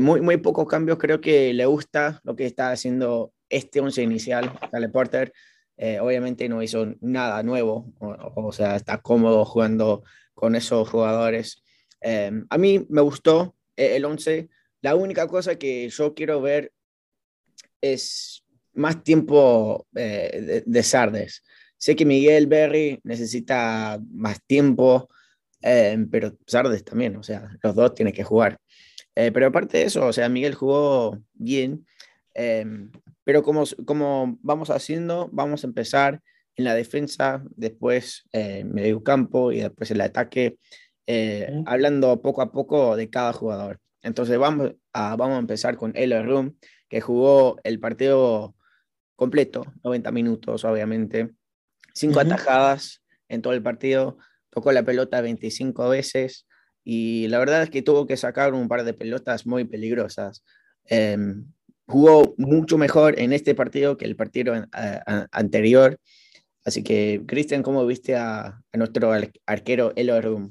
muy, 0.00 0.22
muy 0.22 0.38
pocos 0.38 0.66
cambios. 0.66 0.98
Creo 0.98 1.20
que 1.20 1.52
le 1.52 1.66
gusta 1.66 2.20
lo 2.24 2.34
que 2.34 2.46
está 2.46 2.70
haciendo 2.70 3.34
este 3.48 3.80
11 3.80 4.02
inicial, 4.02 4.58
Cale 4.70 4.88
Porter. 4.88 5.32
Eh, 5.78 6.00
obviamente 6.00 6.48
no 6.48 6.62
hizo 6.62 6.94
nada 7.00 7.42
nuevo, 7.42 7.92
o, 8.00 8.50
sea, 8.50 8.76
está 8.76 9.02
cómodo 9.02 9.44
jugando 9.44 10.04
con 10.34 10.56
esos 10.56 10.88
jugadores. 10.88 11.62
Eh, 12.00 12.30
a 12.48 12.58
mí 12.58 12.86
me 12.88 13.02
gustó 13.02 13.56
eh, 13.76 13.96
el 13.96 14.04
11. 14.06 14.48
La 14.80 14.94
única 14.94 15.26
cosa 15.26 15.56
que 15.56 15.88
yo 15.90 16.14
quiero 16.14 16.40
ver 16.40 16.72
es 17.80 18.42
más 18.72 19.02
tiempo 19.02 19.86
de, 19.90 20.62
de, 20.64 20.82
Sardes. 20.82 21.42
Sé 21.76 21.94
que 21.94 22.06
Miguel 22.06 22.46
Berry 22.46 23.00
necesita 23.04 24.00
más 24.12 24.42
tiempo, 24.46 25.08
pero 25.60 26.36
Sardes 26.46 26.84
también, 26.84 27.16
o 27.16 27.22
sea, 27.22 27.50
los 27.62 27.74
dos 27.74 27.94
tienen 27.94 28.14
que 28.14 28.24
jugar. 28.24 28.58
pero 29.14 29.46
aparte 29.46 29.78
de 29.78 29.84
eso, 29.84 30.06
o 30.06 30.12
sea, 30.12 30.28
Miguel 30.28 30.54
jugó 30.54 31.18
bien. 31.34 31.86
Pero 33.26 33.42
como, 33.42 33.64
como 33.84 34.38
vamos 34.40 34.70
haciendo, 34.70 35.28
vamos 35.32 35.64
a 35.64 35.66
empezar 35.66 36.22
en 36.54 36.64
la 36.64 36.76
defensa, 36.76 37.42
después 37.56 38.22
eh, 38.32 38.62
medio 38.62 39.02
campo 39.02 39.50
y 39.50 39.62
después 39.62 39.90
el 39.90 40.00
ataque, 40.00 40.58
eh, 41.08 41.50
hablando 41.66 42.22
poco 42.22 42.40
a 42.40 42.52
poco 42.52 42.94
de 42.94 43.10
cada 43.10 43.32
jugador. 43.32 43.80
Entonces 44.00 44.38
vamos 44.38 44.74
a, 44.92 45.16
vamos 45.16 45.34
a 45.34 45.40
empezar 45.40 45.76
con 45.76 45.90
El 45.96 46.24
Room, 46.24 46.56
que 46.88 47.00
jugó 47.00 47.56
el 47.64 47.80
partido 47.80 48.54
completo, 49.16 49.64
90 49.82 50.12
minutos 50.12 50.64
obviamente, 50.64 51.32
cinco 51.94 52.20
atajadas 52.20 53.02
en 53.28 53.42
todo 53.42 53.54
el 53.54 53.62
partido, 53.62 54.18
tocó 54.50 54.70
la 54.70 54.84
pelota 54.84 55.20
25 55.20 55.88
veces 55.88 56.46
y 56.84 57.26
la 57.26 57.40
verdad 57.40 57.64
es 57.64 57.70
que 57.70 57.82
tuvo 57.82 58.06
que 58.06 58.16
sacar 58.16 58.54
un 58.54 58.68
par 58.68 58.84
de 58.84 58.94
pelotas 58.94 59.46
muy 59.46 59.64
peligrosas. 59.64 60.44
Em, 60.84 61.46
jugó 61.86 62.34
mucho 62.36 62.78
mejor 62.78 63.18
en 63.18 63.32
este 63.32 63.54
partido 63.54 63.96
que 63.96 64.04
el 64.04 64.16
partido 64.16 64.54
anterior. 65.32 65.98
Así 66.64 66.82
que, 66.82 67.22
Cristian, 67.26 67.62
¿cómo 67.62 67.86
viste 67.86 68.16
a, 68.16 68.60
nuestro 68.72 69.12
arquero 69.46 69.92
Elorum? 69.94 70.50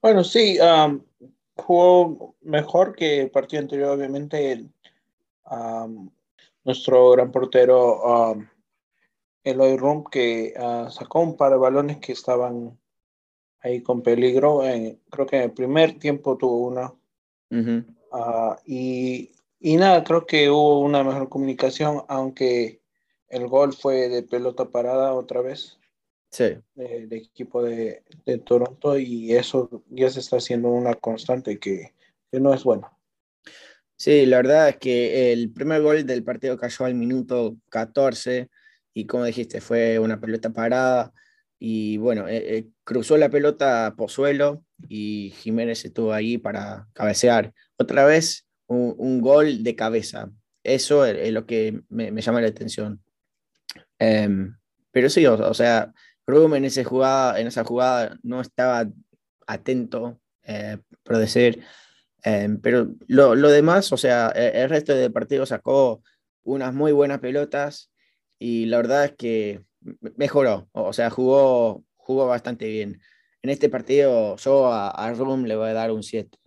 Bueno, 0.00 0.24
sí, 0.24 0.58
um, 0.60 1.00
jugó 1.54 2.34
mejor 2.40 2.96
que 2.96 3.22
el 3.22 3.30
partido 3.30 3.62
anterior, 3.62 3.90
obviamente. 3.90 4.66
Um, 5.48 6.10
nuestro 6.64 7.10
gran 7.12 7.30
portero 7.32 8.32
um, 8.32 8.46
Eloy 9.44 9.76
Rum, 9.76 10.04
que 10.04 10.54
uh, 10.56 10.90
sacó 10.90 11.20
un 11.20 11.36
par 11.36 11.52
de 11.52 11.58
balones 11.58 11.98
que 11.98 12.12
estaban 12.12 12.78
ahí 13.60 13.80
con 13.80 14.02
peligro. 14.02 14.62
creo 15.10 15.26
que 15.26 15.36
en 15.36 15.42
el 15.42 15.52
primer 15.52 15.98
tiempo 15.98 16.36
tuvo 16.36 16.66
una. 16.66 16.92
Uh, 17.50 18.54
y 18.66 19.30
y 19.62 19.76
nada, 19.76 20.02
creo 20.02 20.26
que 20.26 20.50
hubo 20.50 20.80
una 20.80 21.04
mejor 21.04 21.28
comunicación, 21.28 22.02
aunque 22.08 22.82
el 23.28 23.46
gol 23.46 23.72
fue 23.72 24.08
de 24.08 24.22
pelota 24.22 24.70
parada 24.70 25.14
otra 25.14 25.40
vez. 25.40 25.78
Sí. 26.30 26.56
Del 26.74 27.12
equipo 27.12 27.62
de, 27.62 28.02
de, 28.24 28.38
Toronto 28.38 28.98
y 28.98 29.34
eso 29.34 29.84
ya 29.90 30.10
se 30.10 30.20
está 30.20 30.38
haciendo 30.38 30.68
una 30.68 30.94
constante 30.94 31.58
que, 31.58 31.92
que 32.30 32.40
no 32.40 32.52
es 32.52 32.64
bueno. 32.64 32.98
Sí, 33.96 34.26
la 34.26 34.38
verdad 34.38 34.70
es 34.70 34.76
que 34.78 35.32
el 35.32 35.52
primer 35.52 35.82
gol 35.82 36.04
del 36.04 36.24
partido 36.24 36.58
cayó 36.58 36.86
al 36.86 36.94
minuto 36.94 37.56
14 37.68 38.48
y 38.94 39.06
como 39.06 39.24
dijiste, 39.24 39.60
fue 39.60 39.98
una 39.98 40.20
pelota 40.20 40.50
parada 40.50 41.12
y 41.58 41.98
bueno, 41.98 42.26
eh, 42.26 42.56
eh, 42.56 42.68
cruzó 42.82 43.16
la 43.16 43.30
pelota 43.30 43.94
por 43.96 44.10
suelo 44.10 44.64
y 44.88 45.32
Jiménez 45.36 45.84
estuvo 45.84 46.12
ahí 46.12 46.36
para 46.36 46.88
cabecear. 46.94 47.52
Otra 47.76 48.04
vez 48.04 48.46
un, 48.66 49.20
gol 49.20 49.62
de 49.62 49.76
cabeza. 49.76 50.30
Eso 50.62 51.04
es, 51.04 51.32
lo 51.32 51.46
que 51.46 51.82
me, 51.88 52.20
llama 52.20 52.40
la 52.40 52.48
atención. 52.48 53.02
Em, 53.98 54.56
pero 54.90 55.08
sí, 55.10 55.26
o, 55.26 55.54
sea, 55.54 55.92
Rum 56.26 56.54
en, 56.54 56.64
esa 56.64 56.84
jugada, 56.84 57.40
en 57.40 57.46
esa 57.46 57.64
jugada 57.64 58.18
no 58.22 58.40
estaba 58.40 58.88
atento, 59.46 60.20
eh, 60.44 60.78
por 61.02 61.18
decir, 61.18 61.62
em, 62.22 62.60
pero 62.60 62.88
lo, 63.06 63.34
lo, 63.34 63.50
demás, 63.50 63.92
o 63.92 63.96
sea, 63.96 64.32
e, 64.34 64.62
el, 64.62 64.70
resto 64.70 64.94
del 64.94 65.12
partido 65.12 65.46
sacó 65.46 66.02
unas 66.44 66.74
muy 66.74 66.92
buenas 66.92 67.20
pelotas 67.20 67.90
y 68.38 68.66
la 68.66 68.78
verdad 68.78 69.04
es 69.06 69.12
que 69.12 69.62
mejoró, 70.16 70.68
o 70.72 70.92
sea, 70.92 71.10
jugó, 71.10 71.84
jugó 71.96 72.26
bastante 72.26 72.66
bien. 72.68 73.00
En 73.42 73.50
este 73.50 73.68
partido 73.68 74.36
yo 74.36 74.72
a, 74.72 74.90
a 74.90 75.12
le 75.12 75.56
voy 75.56 75.68
a 75.68 75.72
dar 75.72 75.90
un 75.90 76.02
7. 76.02 76.38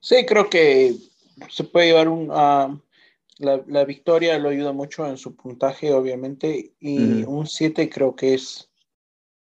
Sí, 0.00 0.24
creo 0.26 0.48
que 0.48 0.94
se 1.50 1.64
puede 1.64 1.88
llevar 1.88 2.08
un... 2.08 2.28
la, 3.38 3.84
victoria 3.84 4.38
lo 4.38 4.48
ayuda 4.50 4.72
mucho 4.72 5.06
en 5.06 5.16
su 5.16 5.34
puntaje, 5.34 5.92
obviamente, 5.92 6.72
y 6.80 7.24
un 7.24 7.46
7 7.46 7.88
creo 7.90 8.14
que 8.14 8.34
es 8.34 8.70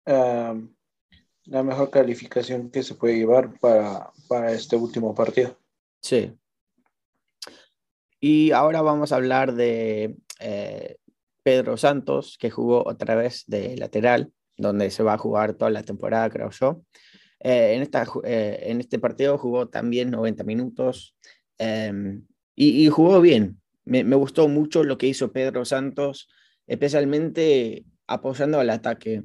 la 0.05 1.63
mejor 1.63 1.91
calificación 1.91 2.71
que 2.71 2.83
se 2.83 2.95
puede 2.95 3.17
llevar 3.17 3.59
para, 3.61 4.11
para 4.29 4.53
este 4.53 4.77
último 4.77 5.15
partido. 5.15 5.57
Sí. 6.01 6.33
Y 8.21 8.51
ahora 8.53 8.83
vamos 8.83 9.13
a 9.13 9.17
hablar 9.17 9.55
de 9.55 10.17
eh, 10.41 10.97
Pedro 11.43 11.77
Santos, 11.77 12.37
que 12.39 12.51
jugó 12.51 12.83
otra 12.87 13.15
vez 13.15 13.45
de 13.47 13.77
lateral, 13.77 14.33
donde 14.57 14.91
se 14.91 15.03
va 15.03 15.15
a 15.15 15.19
jugar 15.19 15.55
toda 15.55 15.71
la 15.71 15.83
temporada, 15.83 16.31
creo 16.31 16.51
yo. 16.51 16.83
Eh, 17.41 17.75
en, 17.75 17.83
esta, 17.83 18.07
eh, 18.25 18.59
en 18.63 18.81
este 18.81 18.99
partido 18.99 19.37
jugó 19.39 19.69
también 19.69 20.11
90 20.11 20.45
minutos 20.45 21.15
em, 21.59 22.25
y, 22.55 22.89
jugó 22.89 23.21
bien. 23.21 23.61
Me, 23.85 24.03
gustó 24.17 24.49
mucho 24.49 24.83
lo 24.83 24.99
que 24.99 25.07
hizo 25.07 25.33
Pedro 25.33 25.65
Santos, 25.65 26.29
especialmente 26.67 27.85
apoyando 28.07 28.59
al 28.59 28.71
ataque. 28.71 29.25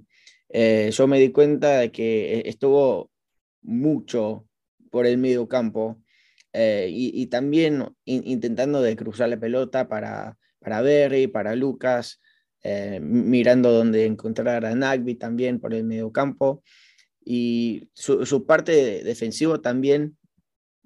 Eh, 0.50 0.92
yo 0.92 1.08
me 1.08 1.20
di 1.20 1.32
cuenta 1.32 1.80
de 1.80 1.92
que 1.92 2.44
estuvo 2.46 3.10
mucho 3.62 4.46
por 4.92 5.06
el 5.06 5.18
medio 5.18 5.48
campo 5.48 6.02
y, 6.54 7.12
y, 7.14 7.28
también 7.28 7.96
intentando 8.04 8.82
de 8.82 8.98
cruzar 8.98 9.30
la 9.30 9.40
pelota 9.40 9.88
para, 9.88 10.38
para 10.60 10.82
Berry, 10.82 11.28
para 11.28 11.56
Lucas, 11.56 12.20
mirando 13.02 13.72
dónde 13.72 14.06
encontrar 14.06 14.66
a 14.66 14.76
Nagby 14.76 15.16
también 15.16 15.62
por 15.62 15.74
el 15.74 15.86
medio 15.86 16.12
campo 16.12 16.62
y 17.24 17.90
su, 17.94 18.46
parte 18.46 19.04
defensiva 19.04 19.62
también 19.62 20.18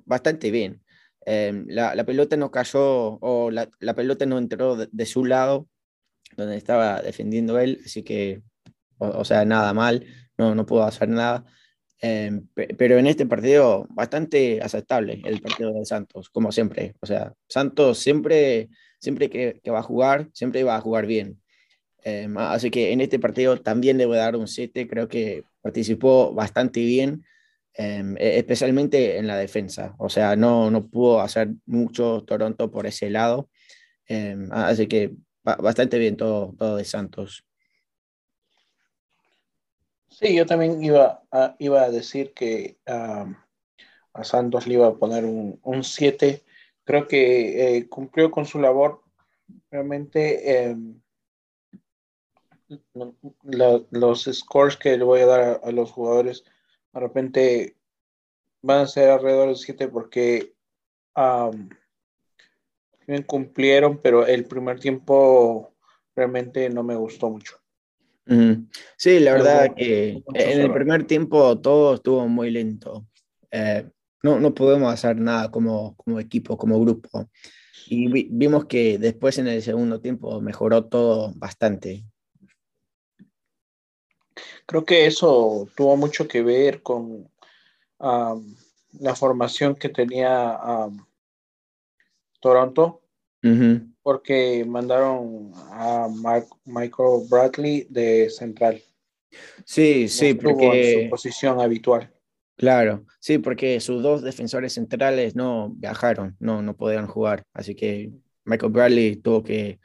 bastante 0.06 0.52
bien. 0.52 0.82
Em, 1.26 1.66
la, 1.70 2.04
pelota 2.06 2.38
no 2.38 2.52
cayó 2.52 3.18
o 3.22 3.50
la, 3.52 3.70
pelota 3.96 4.26
no 4.26 4.38
entró 4.38 4.76
de, 4.76 5.06
su 5.06 5.26
lado, 5.26 5.68
donde 6.38 6.58
estaba 6.58 7.02
defendiendo 7.02 7.60
él, 7.60 7.82
así 7.86 8.04
que, 8.04 8.42
o, 8.98 9.26
sea, 9.26 9.46
nada 9.46 9.74
mal, 9.74 10.06
no, 10.38 10.56
no 10.56 10.66
pudo 10.66 10.84
hacer 10.84 11.10
nada. 11.10 11.46
Em, 12.02 12.48
pero 12.54 12.98
en 12.98 13.08
este 13.08 13.26
partido 13.26 13.88
bastante 13.90 14.62
aceptable 14.62 15.22
el 15.24 15.42
partido 15.42 15.74
de 15.74 15.86
Santos, 15.86 16.30
como 16.30 16.52
siempre. 16.52 16.96
O 17.02 17.06
sea, 17.06 17.34
Santos 17.48 18.00
siempre, 18.00 18.70
siempre 19.00 19.30
que, 19.30 19.62
que 19.64 19.72
va 19.72 19.80
a 19.80 19.84
jugar, 19.84 20.30
siempre 20.34 20.64
va 20.64 20.76
a 20.76 20.82
jugar 20.82 21.08
bien. 21.08 21.42
Em, 22.04 22.38
así 22.38 22.70
que 22.70 22.92
en 22.92 23.02
este 23.02 23.18
partido 23.18 23.60
también 23.60 23.98
le 23.98 24.06
voy 24.06 24.18
a 24.18 24.22
dar 24.22 24.36
un 24.36 24.48
7, 24.48 24.88
creo 24.88 25.08
que 25.08 25.44
participó 25.66 26.32
bastante 26.32 26.80
bien, 26.82 27.26
em, 27.74 28.16
e, 28.20 28.38
especialmente 28.38 29.18
en 29.18 29.26
la 29.26 29.36
defensa. 29.36 29.96
O 29.98 30.10
sea, 30.10 30.36
no, 30.36 30.70
no 30.70 30.86
pudo 30.86 31.22
hacer 31.22 31.56
mucho 31.66 32.24
Toronto 32.24 32.70
por 32.70 32.86
ese 32.86 33.10
lado. 33.10 33.50
Em, 34.06 34.48
así 34.52 34.86
que 34.86 35.16
bastante 35.44 35.98
bien 35.98 36.18
todo, 36.18 36.54
todo 36.56 36.78
de 36.78 36.86
Santos. 36.86 37.44
Sí, 40.08 40.36
yo 40.36 40.46
también 40.46 40.84
iba 40.84 41.24
a, 41.32 41.56
iba 41.58 41.82
a 41.82 41.90
decir 41.90 42.32
que 42.34 42.78
a 42.86 43.26
Santos 44.22 44.68
le 44.68 44.76
iba 44.76 44.88
a 44.88 44.98
poner 44.98 45.26
un 45.26 45.84
7. 45.84 46.44
Creo 46.84 47.08
que 47.08 47.78
eh, 47.78 47.90
cumplió 47.90 48.30
con 48.30 48.46
su 48.46 48.60
labor. 48.62 49.02
Realmente 49.72 50.78
los 53.92 54.24
scores 54.24 54.78
que 54.78 54.98
le 54.98 55.04
voy 55.04 55.22
a 55.22 55.26
dar 55.26 55.62
a, 55.64 55.72
los 55.72 55.92
jugadores 55.92 56.44
de 56.94 57.00
repente 57.00 57.76
van 58.62 58.82
a 58.82 58.88
ser 58.88 59.10
alrededor 59.10 59.50
de 59.50 59.56
7 59.56 59.88
porque 59.88 60.54
cumplieron, 63.28 64.00
pero 64.02 64.26
el 64.26 64.46
primer 64.46 64.80
tiempo 64.80 65.76
realmente 66.16 66.70
no 66.70 66.84
me 66.84 66.96
gustó 66.96 67.30
mucho. 67.30 67.58
Sí, 68.98 69.20
la 69.20 69.34
verdad 69.34 69.76
que 69.76 70.24
en 70.34 70.62
el 70.62 70.74
primer 70.74 71.06
tiempo 71.06 71.60
todo 71.60 71.96
estuvo 71.96 72.28
muy 72.28 72.50
lento. 72.50 73.06
Eh, 73.52 73.88
no, 74.24 74.40
no 74.40 74.56
podemos 74.56 74.92
hacer 74.92 75.18
nada 75.18 75.52
como, 75.52 75.96
como 75.96 76.20
equipo, 76.20 76.58
como 76.58 76.80
grupo. 76.80 77.30
Y 77.88 78.08
vimos 78.30 78.66
que 78.66 78.98
después 78.98 79.38
en 79.38 79.48
el 79.48 79.62
segundo 79.62 80.02
tiempo 80.02 80.42
mejoró 80.42 80.86
todo 80.86 81.34
bastante. 81.36 82.04
Creo 84.66 84.84
que 84.84 85.06
eso 85.06 85.68
tuvo 85.76 85.96
mucho 85.96 86.28
que 86.28 86.42
ver 86.42 86.82
con 86.82 87.30
la 88.00 89.16
formación 89.16 89.76
que 89.76 89.90
tenía 89.90 90.60
Toronto, 92.40 93.02
porque 94.02 94.66
mandaron 94.68 95.52
a 95.72 96.08
Michael 96.66 97.28
Bradley 97.30 97.88
de 97.90 98.30
central. 98.30 98.82
Sí, 99.66 100.08
sí, 100.08 100.34
porque 100.34 101.04
su 101.04 101.10
posición 101.10 101.60
habitual. 101.60 102.12
Claro, 102.58 103.06
sí, 103.20 103.38
porque 103.38 103.80
sus 103.82 104.02
dos 104.02 104.22
defensores 104.22 104.74
centrales 104.74 105.36
no 105.36 105.72
viajaron, 105.76 106.38
no, 106.40 106.62
no 106.62 106.76
podían 106.76 107.06
jugar, 107.06 107.44
así 107.54 107.76
que 107.76 108.12
Michael 108.46 108.72
Bradley 108.72 109.18
tuvo 109.18 109.44
que 109.44 109.80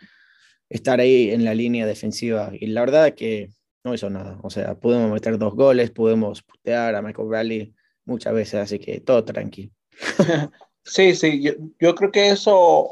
estar 0.68 1.00
ahí 1.00 1.30
en 1.32 1.44
la 1.44 1.52
línea 1.52 1.84
defensiva 1.84 2.52
y 2.52 2.68
la 2.68 2.82
verdad 2.82 3.14
que 3.14 3.50
no 3.84 3.94
hizo 3.94 4.10
nada. 4.10 4.38
O 4.42 4.50
sea, 4.50 4.74
pudimos 4.74 5.10
meter 5.10 5.38
dos 5.38 5.54
goles, 5.54 5.90
pudimos 5.90 6.42
putear 6.42 6.94
a 6.94 7.02
Michael 7.02 7.28
Bradley 7.28 7.74
muchas 8.04 8.34
veces, 8.34 8.54
así 8.54 8.78
que 8.78 9.00
todo 9.00 9.24
tranquilo. 9.24 9.72
Sí, 10.82 11.14
sí, 11.14 11.42
yo, 11.78 11.94
creo 11.94 12.10
que 12.10 12.30
eso, 12.30 12.88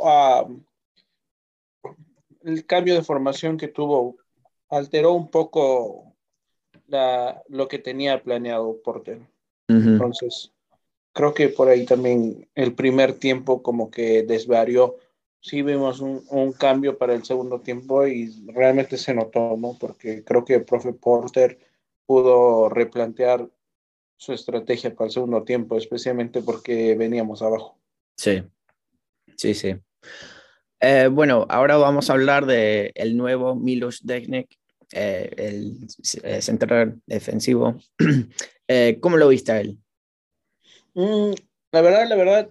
el 2.44 2.66
cambio 2.66 2.94
de 2.94 3.03
formación 3.03 3.57
que 3.57 3.68
tuvo, 3.68 4.18
alteró 4.68 5.14
un 5.14 5.31
poco 5.31 6.14
la, 6.87 7.42
lo 7.48 7.66
que 7.66 7.79
tenía 7.79 8.22
planeado 8.22 8.81
Porter. 8.85 9.20
Entonces, 9.68 10.53
creo 11.12 11.35
que 11.35 11.48
por 11.48 11.68
ahí 11.68 11.87
también 11.87 12.48
el 12.55 12.74
primer 12.74 13.14
tiempo 13.14 13.62
como 13.62 13.90
que 13.90 14.22
desvarió 14.22 14.96
sí 15.40 15.62
vimos 15.62 16.01
un, 16.01 16.24
un, 16.31 16.53
cambio 16.53 16.98
para 16.98 17.14
el 17.14 17.24
segundo 17.24 17.61
tiempo 17.61 18.07
y 18.07 18.33
realmente 18.48 18.96
se 18.96 19.14
notó, 19.14 19.57
¿no? 19.57 19.77
Porque 19.79 20.24
creo 20.24 20.44
que 20.44 20.55
el 20.55 20.64
profe 20.64 20.92
Porter 20.92 21.59
pudo 22.07 22.68
replantear 22.68 23.48
su 24.16 24.33
estrategia 24.33 24.94
para 24.94 25.07
el 25.07 25.12
segundo 25.12 25.44
tiempo, 25.44 25.77
especialmente 25.77 26.42
porque 26.42 26.94
veníamos 26.96 27.40
abajo. 27.40 27.79
Sí, 28.16 28.42
sí, 29.37 29.55
sí. 29.55 29.77
Eh, 30.81 31.09
bueno, 31.11 31.46
ahora 31.48 31.77
vamos 31.77 32.09
a 32.09 32.12
hablar 32.12 32.46
del 32.46 32.92
el 32.94 33.16
nuevo 33.16 33.55
Milos 33.55 34.07
Deknek, 34.07 34.48
eh, 34.92 35.31
el, 35.37 35.88
eh, 36.22 36.42
central 36.42 37.01
defensivo. 37.07 37.79
¿Cómo 39.01 39.16
lo 39.16 39.29
viste 39.29 39.53
a 39.53 39.61
él? 39.61 39.79
Mm, 40.94 41.33
la 41.72 41.81
verdad, 41.81 42.09
la 42.09 42.16
verdad, 42.16 42.51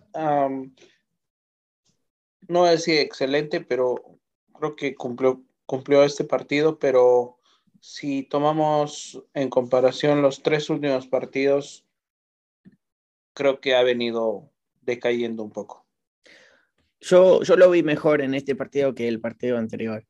no 2.48 2.60
voy 2.60 2.70
a 2.70 2.72
decir 2.72 3.00
excelente, 3.00 3.62
pero 3.62 4.20
creo 4.54 4.76
que 4.76 4.96
cumplió, 4.96 5.44
cumplió 5.66 6.04
este 6.04 6.24
partido, 6.24 6.80
pero 6.80 7.38
si 7.80 8.24
tomamos 8.24 9.24
en 9.34 9.50
comparación 9.50 10.22
los 10.22 10.42
tres 10.42 10.70
últimos 10.70 11.08
partidos, 11.08 11.86
creo 13.34 13.60
que 13.60 13.76
ha 13.76 13.84
venido 13.84 14.52
decayendo 14.82 15.44
un 15.44 15.52
poco. 15.52 15.86
Yo, 17.00 17.44
yo 17.44 17.56
lo 17.56 17.70
vi 17.70 17.84
mejor 17.84 18.22
en 18.22 18.34
este 18.34 18.56
partido 18.56 18.96
que 18.96 19.08
el 19.08 19.20
partido 19.20 19.58
anterior. 19.58 20.06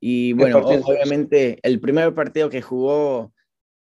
Y 0.00 0.32
bueno, 0.32 0.58
obviamente 0.60 1.58
el 1.62 1.78
primer 1.78 2.14
partido 2.14 2.48
que 2.48 2.62
jugó, 2.62 3.34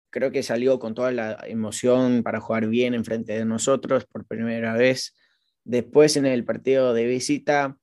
creo 0.08 0.30
que 0.30 0.42
salió 0.42 0.78
con 0.78 0.94
toda 0.94 1.12
la 1.12 1.38
emoción 1.46 2.22
para 2.22 2.40
jugar 2.40 2.66
bien 2.66 2.94
enfrente 2.94 3.34
de 3.34 3.44
nosotros 3.44 4.06
por 4.06 4.24
primera 4.24 4.72
vez. 4.72 5.14
Después 5.64 6.16
en 6.16 6.24
el 6.24 6.44
partido 6.46 6.94
de 6.94 7.04
visita, 7.04 7.76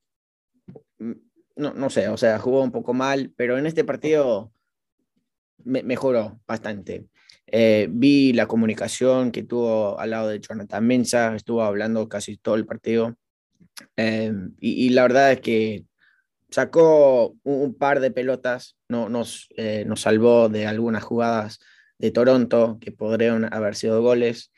no, 1.00 1.74
no 1.74 1.90
sé, 1.90 2.10
o 2.10 2.18
sea, 2.18 2.40
jugó 2.40 2.62
un 2.62 2.72
poco 2.72 2.94
mal, 2.94 3.34
pero 3.36 3.58
en 3.58 3.66
este 3.66 3.84
partido 3.84 4.52
me, 5.64 5.84
mejoró 5.84 6.40
bastante. 6.48 7.08
Eh, 7.48 7.88
vi 7.90 8.34
la 8.34 8.48
comunicación 8.48 9.32
que 9.32 9.44
tuvo 9.44 10.00
al 10.00 10.10
lado 10.10 10.30
de 10.30 10.40
Jonathan 10.40 10.86
Mensa, 10.86 11.36
estuvo 11.36 11.64
hablando 11.64 12.10
casi 12.10 12.38
todo 12.38 12.56
el 12.56 12.66
partido. 12.66 13.16
Eh, 13.98 14.34
y, 14.60 14.90
la 14.90 15.04
verdad 15.04 15.34
es 15.34 15.42
que 15.42 15.86
sacó 16.50 17.36
un, 17.44 17.76
par 17.76 18.00
de 18.00 18.12
pelotas, 18.12 18.78
no, 18.90 19.10
nos, 19.10 19.50
eh, 19.58 19.84
nos 19.86 20.02
salvó 20.02 20.50
de 20.50 20.66
algunas 20.66 21.04
jugadas 21.04 21.60
de 21.98 22.12
Toronto 22.12 22.78
que 22.80 22.92
podrían 22.92 23.54
haber 23.54 23.76
sido 23.76 24.02
goles. 24.02 24.52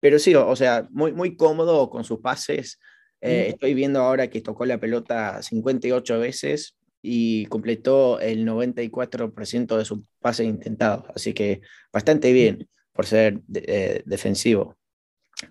pero 0.00 0.18
sí, 0.18 0.34
o 0.34 0.56
sea, 0.56 0.88
muy, 0.90 1.12
muy 1.12 1.36
cómodo 1.36 1.88
con 1.90 2.04
sus 2.04 2.20
pases, 2.20 2.78
eh, 3.22 3.46
estoy 3.50 3.72
viendo 3.74 4.00
ahora 4.00 4.28
que 4.28 4.40
tocó 4.40 4.66
la 4.66 4.78
pelota 4.78 5.40
58 5.42 6.18
veces 6.18 6.76
y 7.00 7.46
completó 7.46 8.18
el 8.18 8.44
94% 8.44 9.76
de 9.76 9.84
su 9.84 10.04
pase 10.20 10.44
intentado, 10.44 11.06
así 11.14 11.32
que 11.32 11.60
bastante 11.92 12.32
bien 12.32 12.68
por 12.92 13.06
ser 13.06 13.40
eh, 13.54 14.02
defensivo. 14.06 14.76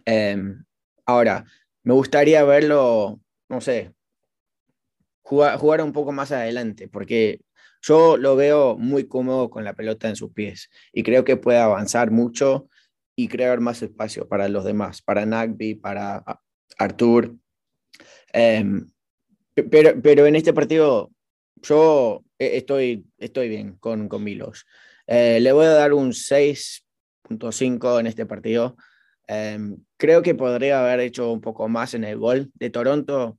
Em, 0.04 0.64
ahora, 1.06 1.46
me 1.84 1.94
gustaría 1.94 2.44
verlo, 2.44 3.22
no 3.48 3.62
sé, 3.62 3.94
jugar, 5.22 5.58
jugar 5.58 5.82
un 5.82 5.94
poco 5.94 6.12
más 6.12 6.32
adelante, 6.34 6.90
porque 6.90 7.40
yo 7.82 8.18
lo 8.18 8.36
veo 8.36 8.78
muy 8.78 9.08
cómodo 9.08 9.50
con 9.50 9.64
la 9.64 9.74
pelota 9.74 10.10
en 10.10 10.18
sus 10.18 10.34
pies 10.34 10.70
y 10.92 11.04
creo 11.04 11.24
que 11.24 11.38
puede 11.38 11.60
avanzar 11.60 12.12
mucho 12.12 12.68
y 13.16 13.30
crear 13.30 13.62
más 13.62 13.82
espacio 13.82 14.28
para 14.28 14.50
los 14.50 14.66
demás, 14.66 15.02
para 15.02 15.26
Nagby, 15.26 15.76
para 15.76 16.24
Artur, 16.78 17.38
Em, 18.34 18.88
pero, 19.70 20.02
pero 20.02 20.26
en 20.26 20.36
este 20.36 20.54
partido 20.54 21.12
yo 21.62 22.24
eh, 22.40 22.58
estoy, 22.58 23.06
estoy 23.18 23.50
bien 23.50 23.76
con, 23.80 24.08
con 24.08 24.24
Milos. 24.24 24.66
Eh, 25.08 25.40
le 25.40 25.52
voy 25.52 25.66
a 25.66 25.72
dar 25.72 25.94
un 25.94 26.12
6.5 26.12 28.00
en 28.00 28.08
este 28.08 28.26
partido. 28.26 28.76
Em, 29.28 29.78
creo 29.98 30.22
que 30.22 30.36
podría 30.36 30.82
haber 30.82 31.00
hecho 31.02 31.32
un 31.32 31.42
poco 31.42 31.68
más 31.70 31.94
en 31.94 32.04
el 32.04 32.18
gol 32.18 32.52
de 32.56 32.70
Toronto. 32.70 33.38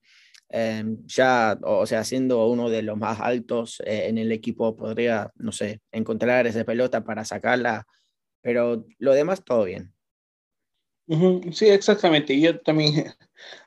Em, 0.49 0.99
ya, 1.07 1.59
o 1.63 1.87
sea, 1.87 2.05
siendo 2.05 2.47
uno 2.47 2.69
de 2.69 2.83
los 2.83 2.99
más 2.99 3.21
altos 3.21 3.81
eh, 3.87 4.09
en 4.09 4.19
el 4.19 4.33
equipo, 4.33 4.77
podría, 4.77 5.31
no 5.37 5.51
sé, 5.51 5.81
encontrar 5.91 6.47
esa 6.47 6.65
pelota 6.65 7.05
para 7.05 7.25
sacarla, 7.25 7.87
pero 8.43 8.85
lo 8.99 9.15
demás 9.15 9.43
todo 9.45 9.65
bien. 9.65 9.95
Sí, 11.53 11.69
exactamente. 11.69 12.39
Yo 12.39 12.61
también 12.61 13.13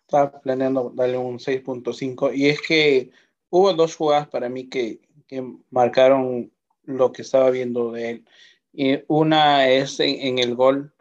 estaba 0.05 0.39
planeando 0.41 0.91
darle 0.93 1.17
un 1.17 1.39
6.5 1.39 2.33
y 2.35 2.47
es 2.47 2.61
que 2.61 3.11
hubo 3.49 3.73
dos 3.73 3.95
jugadas 3.95 4.27
para 4.27 4.49
mí 4.49 4.67
que, 4.69 5.01
que, 5.27 5.43
marcaron 5.71 6.51
lo 6.83 7.11
que 7.11 7.23
estaba 7.23 7.49
viendo 7.49 7.91
de 7.91 8.09
él. 8.11 8.25
Y 8.71 8.99
una 9.07 9.67
es 9.69 9.99
en, 9.99 10.37
el 10.39 10.55
gol. 10.55 10.93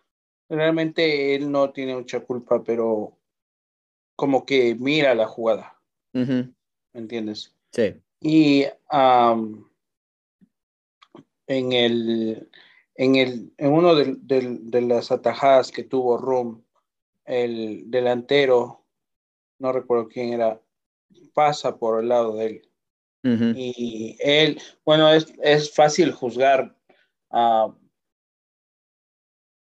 Realmente 0.49 1.35
él 1.35 1.51
no 1.51 1.71
tiene 1.73 1.95
mucha 1.97 2.21
culpa, 2.21 2.63
pero 2.63 3.19
como 4.17 4.47
que 4.47 4.75
mira 4.77 5.15
la 5.15 5.27
jugada. 5.27 5.79
¿Me 6.13 6.55
entiendes? 6.93 7.53
Sí. 7.73 7.95
Y 8.21 8.65
en 11.47 11.73
el 11.73 12.49
en, 12.97 13.17
el, 13.17 13.53
en 13.59 13.73
uno 13.73 13.95
de, 13.95 14.17
de, 14.21 14.81
las 14.81 15.11
atajadas 15.11 15.73
que 15.73 15.83
tuvo 15.83 16.17
Rum, 16.17 16.63
el 17.25 17.91
delantero, 17.91 18.84
no 19.59 19.73
recuerdo 19.73 20.09
quién 20.09 20.33
era, 20.33 20.61
pasa 21.33 21.77
por 21.77 22.01
el 22.01 22.09
lado 22.09 22.37
de 22.37 22.47
él. 22.47 22.69
Y 23.57 24.19
él, 24.21 24.61
bueno, 24.85 25.11
es, 25.11 25.33
es 25.43 25.75
fácil 25.75 26.13
juzgar 26.13 26.77
uh, 27.31 27.73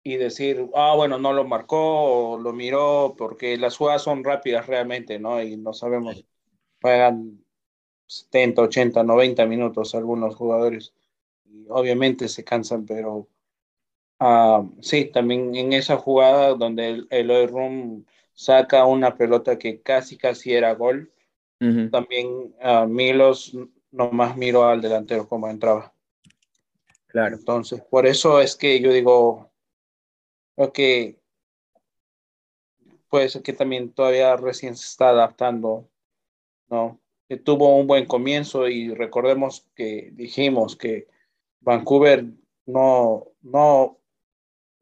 y 0.03 0.16
decir, 0.16 0.68
ah, 0.74 0.93
bueno, 0.95 1.18
no 1.18 1.33
lo 1.33 1.47
marcó 1.47 2.33
o 2.33 2.39
lo 2.39 2.53
miró, 2.53 3.14
porque 3.16 3.57
las 3.57 3.79
jugadas 3.79 4.03
son 4.03 4.22
rápidas 4.22 4.66
realmente, 4.66 5.18
¿no? 5.18 5.43
Y 5.43 5.57
no 5.57 5.72
sabemos, 5.72 6.22
juegan 6.83 7.43
70, 8.07 8.61
80, 8.61 9.03
90 9.03 9.47
minutos 9.47 9.95
algunos 9.95 10.37
jugadores 10.37 10.93
obviamente 11.68 12.29
se 12.29 12.45
cansan, 12.45 12.87
pero 12.87 13.29
uh, 14.20 14.70
sí, 14.81 15.07
también 15.07 15.55
en 15.55 15.72
esa 15.72 15.97
jugada 15.97 16.55
donde 16.55 16.89
el, 16.89 17.07
el 17.11 17.49
Room 17.49 18.05
saca 18.39 18.86
una 18.86 19.16
pelota 19.16 19.59
que 19.59 19.82
casi 19.82 20.16
casi 20.16 20.55
era 20.55 20.72
gol, 20.74 21.12
también 21.91 22.55
uh, 22.62 22.86
Milos 22.86 23.53
nomás 23.91 24.36
miró 24.36 24.64
al 24.64 24.80
delantero 24.80 25.28
como 25.28 25.49
entraba. 25.49 25.93
Claro. 27.09 27.34
Entonces, 27.34 27.82
por 27.91 28.07
eso 28.07 28.41
es 28.41 28.55
que 28.55 28.80
yo 28.80 28.93
digo, 28.93 29.51
que 30.72 31.18
puede 33.09 33.28
ser 33.28 33.43
que 33.43 33.55
también 33.55 33.91
todavía 33.93 34.36
recién 34.36 34.76
se 34.76 34.86
está 34.86 35.09
adaptando, 35.09 35.89
¿no? 36.70 37.01
Que 37.28 37.39
tuvo 37.39 37.76
un 37.76 37.89
buen 37.89 38.07
comienzo 38.07 38.68
y 38.68 38.95
recordemos 38.95 39.66
que 39.74 40.11
dijimos 40.12 40.76
que 40.76 41.09
Vancouver 41.59 42.24
no, 42.66 43.26
no, 43.43 43.99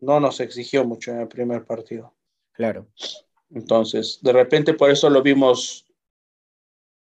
no 0.01 0.21
nos 0.21 0.41
exigió 0.41 0.85
mucho 0.85 1.13
en 1.13 1.21
el 1.21 1.29
primer 1.29 1.65
partido. 1.65 2.13
Claro. 2.53 2.87
Entonces, 3.51 4.19
de 4.23 4.33
repente 4.33 4.75
por 4.75 4.91
eso 4.91 5.09
lo 5.09 5.23
vimos 5.23 5.87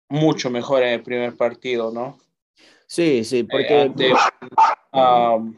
mucho 0.10 0.50
mejor 0.50 0.84
en 0.84 0.90
el 0.90 1.04
primer 1.04 1.36
partido, 1.36 1.92
¿no? 1.92 2.18
Sí, 2.88 3.24
sí, 3.24 3.44
porque... 3.44 3.92
Um, 4.94 5.58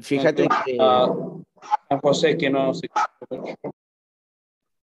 fíjate 0.00 0.48
que... 0.64 0.78
A 0.80 1.98
José 2.02 2.36
que 2.36 2.50
no 2.50 2.72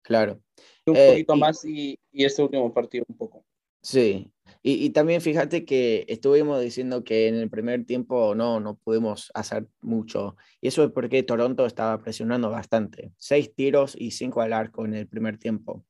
Claro. 0.01 0.39
Un 0.85 0.95
eh, 0.95 1.09
poquito 1.09 1.35
más 1.35 1.63
y, 1.65 1.97
y 2.11 2.25
este 2.25 2.43
último 2.43 2.73
partido 2.73 3.05
un 3.07 3.17
poco. 3.17 3.43
Sí, 3.81 4.29
y, 4.67 4.89
también 4.91 5.21
fíjate 5.21 5.63
que 5.63 6.05
estuvimos 6.07 6.59
diciendo 6.59 7.03
que 7.03 7.27
en 7.27 7.35
el 7.35 7.51
primer 7.51 7.85
tiempo 7.85 8.33
no, 8.33 8.59
no 8.59 8.77
pudimos 8.77 9.31
hacer 9.35 9.67
mucho. 9.81 10.37
Y 10.59 10.69
eso 10.69 10.83
es 10.83 10.91
porque 10.91 11.21
Toronto 11.21 11.67
estaba 11.67 12.01
presionando 12.01 12.49
bastante. 12.49 13.11
Seis 13.17 13.53
tiros 13.53 13.95
y 13.95 14.09
cinco 14.09 14.41
al 14.41 14.53
arco 14.53 14.83
en 14.85 14.95
el 14.95 15.07
primer 15.07 15.37
tiempo. 15.37 15.85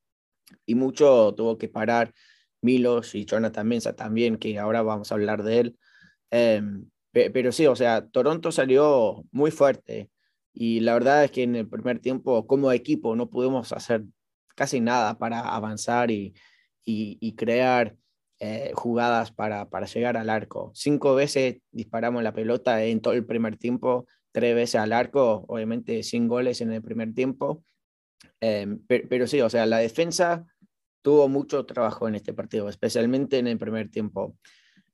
Y 0.66 0.76
mucho 0.76 1.34
tuvo 1.36 1.58
que 1.58 1.70
parar 1.70 2.14
Milos 2.62 3.16
y 3.16 3.26
Jonathan 3.26 3.66
Mensa 3.66 3.95
también, 3.95 4.38
que 4.38 4.60
ahora 4.60 4.82
vamos 4.82 5.10
a 5.10 5.16
hablar 5.16 5.43
de 5.43 5.60
él. 5.60 5.78
Em, 6.32 6.89
pero 7.12 7.53
sí, 7.53 7.66
o 7.68 7.78
sea, 7.78 8.06
Toronto 8.08 8.51
salió 8.51 9.24
muy 9.32 9.51
fuerte. 9.51 10.10
Y 10.53 10.82
la 10.82 10.93
verdad 10.95 11.24
es 11.24 11.32
que 11.32 11.43
en 11.43 11.56
el 11.56 11.70
primer 11.70 11.99
tiempo, 11.99 12.45
como 12.45 12.74
equipo, 12.74 13.16
no 13.16 13.30
pudimos 13.30 13.72
hacer 13.72 14.03
casi 14.56 14.82
nada 14.82 15.18
para 15.18 15.39
avanzar 15.41 16.12
y, 16.12 16.34
y 16.84 17.36
crear 17.36 17.95
eh, 18.39 18.71
jugadas 18.73 19.31
para, 19.31 19.69
para 19.69 19.86
llegar 19.86 20.17
al 20.17 20.29
arco. 20.29 20.71
Cinco 20.73 21.15
veces 21.15 21.57
disparamos 21.71 22.21
la 22.21 22.33
pelota 22.33 22.83
en 22.83 22.99
todo 22.99 23.13
el 23.13 23.25
primer 23.25 23.57
tiempo, 23.57 24.07
tres 24.33 24.53
veces 24.53 24.75
al 24.75 24.91
arco, 24.91 25.45
obviamente 25.47 26.03
sin 26.03 26.27
goles 26.27 26.59
en 26.59 26.73
el 26.73 26.81
primer 26.81 27.13
tiempo. 27.13 27.63
Em, 28.41 28.79
pero, 28.88 29.27
sí, 29.27 29.39
o 29.39 29.49
sea, 29.49 29.65
la 29.65 29.77
defensa 29.77 30.45
tuvo 31.01 31.29
mucho 31.29 31.65
trabajo 31.65 32.09
en 32.09 32.15
este 32.15 32.33
partido, 32.33 32.67
especialmente 32.67 33.38
en 33.38 33.47
el 33.47 33.57
primer 33.57 33.89
tiempo. 33.89 34.36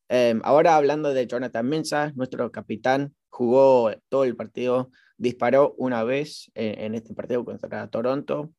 Em, 0.08 0.40
ahora 0.44 0.76
hablando 0.76 1.12
de 1.12 1.26
Jonathan 1.26 1.68
Mensah, 1.68 2.12
nuestro 2.16 2.52
capitán 2.52 3.16
jugó 3.30 3.92
todo 4.10 4.26
el 4.26 4.36
partido, 4.36 4.92
disparó 5.18 5.74
una 5.78 6.04
vez 6.04 6.52
en, 6.54 6.80
en 6.80 6.96
este 6.96 7.16
partido 7.16 7.44
contra 7.44 7.88
Toronto. 7.90 8.54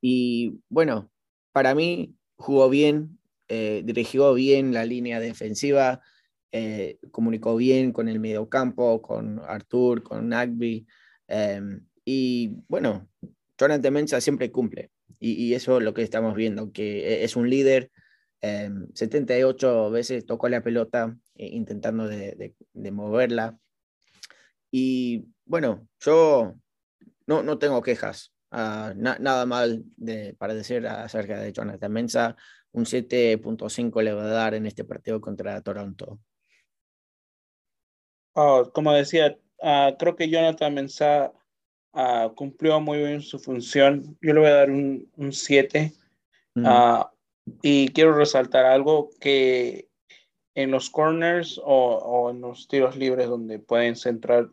Y 0.00 0.60
bueno, 0.70 1.10
para 1.52 1.74
mí 1.74 2.14
jugó 2.36 2.70
bien, 2.70 3.18
eh, 3.48 3.82
dirigió 3.84 4.32
bien 4.34 4.72
la 4.72 4.84
línea 4.84 5.20
defensiva, 5.20 6.00
eh, 6.52 6.98
comunicó 7.10 7.56
bien 7.56 7.92
con 7.92 8.08
el 8.08 8.20
mediocampo, 8.20 9.02
con 9.02 9.40
Artur, 9.46 10.02
con 10.02 10.28
Nagby. 10.28 10.86
Em, 11.28 11.86
y 12.04 12.52
bueno, 12.68 13.08
Jonathan 13.58 13.92
Mensa 13.92 14.20
siempre 14.20 14.50
cumple. 14.50 14.90
Y, 15.18 15.54
eso 15.54 15.78
es 15.78 15.84
lo 15.84 15.94
que 15.94 16.02
estamos 16.02 16.34
viendo, 16.34 16.72
que 16.72 17.22
e, 17.22 17.24
es 17.24 17.36
un 17.36 17.48
líder. 17.50 17.90
78 18.40 19.86
em, 19.86 19.92
veces 19.92 20.26
tocó 20.26 20.48
la 20.48 20.62
pelota 20.62 21.16
eh, 21.34 21.48
intentando 21.48 22.06
de, 22.06 22.54
moverla. 22.92 23.58
Y 24.70 25.26
bueno, 25.44 25.88
yo 26.00 26.54
no, 27.26 27.42
no 27.42 27.58
tengo 27.58 27.82
quejas. 27.82 28.32
Ah, 28.50 28.94
nada 28.96 29.46
mal 29.46 29.84
para 30.38 30.54
decir 30.54 30.86
acerca 30.86 31.40
de 31.40 31.52
Jonathan 31.52 31.92
Mensa 31.92 32.36
un 32.74 32.84
7.5 32.84 34.02
le 34.02 34.12
va 34.12 34.24
a 34.24 34.28
dar 34.28 34.54
en 34.54 34.66
este 34.66 34.84
partido 34.84 35.20
contra 35.20 35.60
Toronto. 35.62 36.18
Oh, 38.34 38.68
como 38.72 38.92
decía, 38.92 39.38
ah, 39.62 39.94
creo 39.96 40.16
que 40.16 40.28
Jonathan 40.28 40.74
Mensah 40.74 41.32
ah, 41.92 42.32
cumplió 42.34 42.80
muy 42.80 42.98
bien 42.98 43.22
su 43.22 43.38
función. 43.38 44.18
Yo 44.20 44.34
le 44.34 44.40
voy 44.40 44.48
a 44.48 44.54
dar 44.54 44.70
un 44.70 45.08
7. 45.30 45.92
Ah, 46.64 47.12
y 47.62 47.88
quiero 47.88 48.16
resaltar 48.16 48.64
algo 48.64 49.10
que 49.20 49.88
en 50.56 50.72
los 50.72 50.90
corners 50.90 51.58
o, 51.58 51.64
o, 51.64 52.30
en 52.30 52.40
los 52.40 52.66
tiros 52.66 52.96
libres 52.96 53.28
donde 53.28 53.58
pueden 53.60 53.94
centrar 53.96 54.50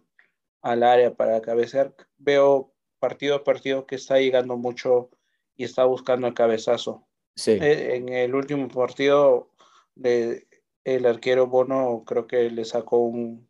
al 0.62 0.84
área 0.84 1.14
para 1.14 1.42
cabecear, 1.42 1.96
veo 2.18 2.72
partido 3.00 3.36
a 3.36 3.44
partido 3.44 3.88
que 3.88 3.96
está 3.96 4.20
llegando 4.20 4.58
mucho 4.58 5.10
y 5.56 5.64
está 5.64 5.86
buscando 5.86 6.28
el 6.28 6.34
cabezazo. 6.36 7.08
Eh, 7.46 7.96
en 7.96 8.10
el 8.10 8.36
último 8.36 8.68
partido, 8.68 9.50
el 10.04 11.06
arquero 11.06 11.48
Bono 11.48 12.04
creo 12.06 12.28
que 12.28 12.50
le 12.50 12.66
sacó 12.66 13.00
un, 13.00 13.48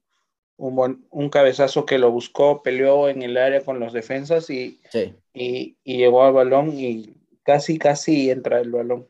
un, 0.57 1.07
un, 1.09 1.29
cabezazo 1.29 1.85
que 1.85 1.97
lo 1.97 2.11
buscó, 2.11 2.61
peleó 2.61 3.09
en 3.09 3.21
el 3.21 3.37
área 3.37 3.63
con 3.63 3.79
los 3.79 3.93
defensas 3.93 4.49
y, 4.49 4.79
y, 5.33 5.77
y, 5.83 5.97
llegó 5.97 6.23
al 6.23 6.33
balón 6.33 6.77
y 6.77 7.15
casi, 7.43 7.77
casi 7.77 8.29
entra 8.29 8.59
el 8.59 8.71
balón. 8.71 9.07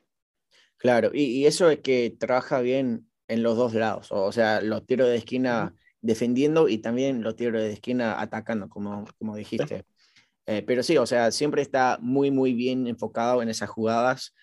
Claro, 0.78 1.12
y, 1.14 1.24
y, 1.24 1.46
eso 1.46 1.70
es 1.70 1.80
que 1.80 2.16
trabaja 2.18 2.62
bien 2.62 3.08
en 3.28 3.44
los 3.44 3.58
dos 3.58 3.74
lados, 3.74 4.12
o 4.12 4.32
sea, 4.32 4.62
los 4.62 4.86
tiros 4.86 5.10
de 5.10 5.18
esquina 5.18 5.76
defendiendo 6.02 6.68
y 6.68 6.80
también 6.80 7.22
los 7.22 7.36
tiros 7.36 7.62
de 7.62 7.74
esquina 7.74 8.20
atacando, 8.20 8.68
como, 8.70 9.06
como 9.18 9.36
dijiste. 9.36 9.86
Eh, 10.48 10.64
pero 10.66 10.84
sí, 10.84 10.98
o 10.98 11.06
sea, 11.06 11.32
siempre 11.32 11.62
está 11.62 11.98
muy, 12.02 12.32
muy 12.32 12.54
bien 12.54 12.88
enfocado 12.88 13.42
en 13.42 13.50
esas 13.50 13.70
jugadas. 13.70 14.34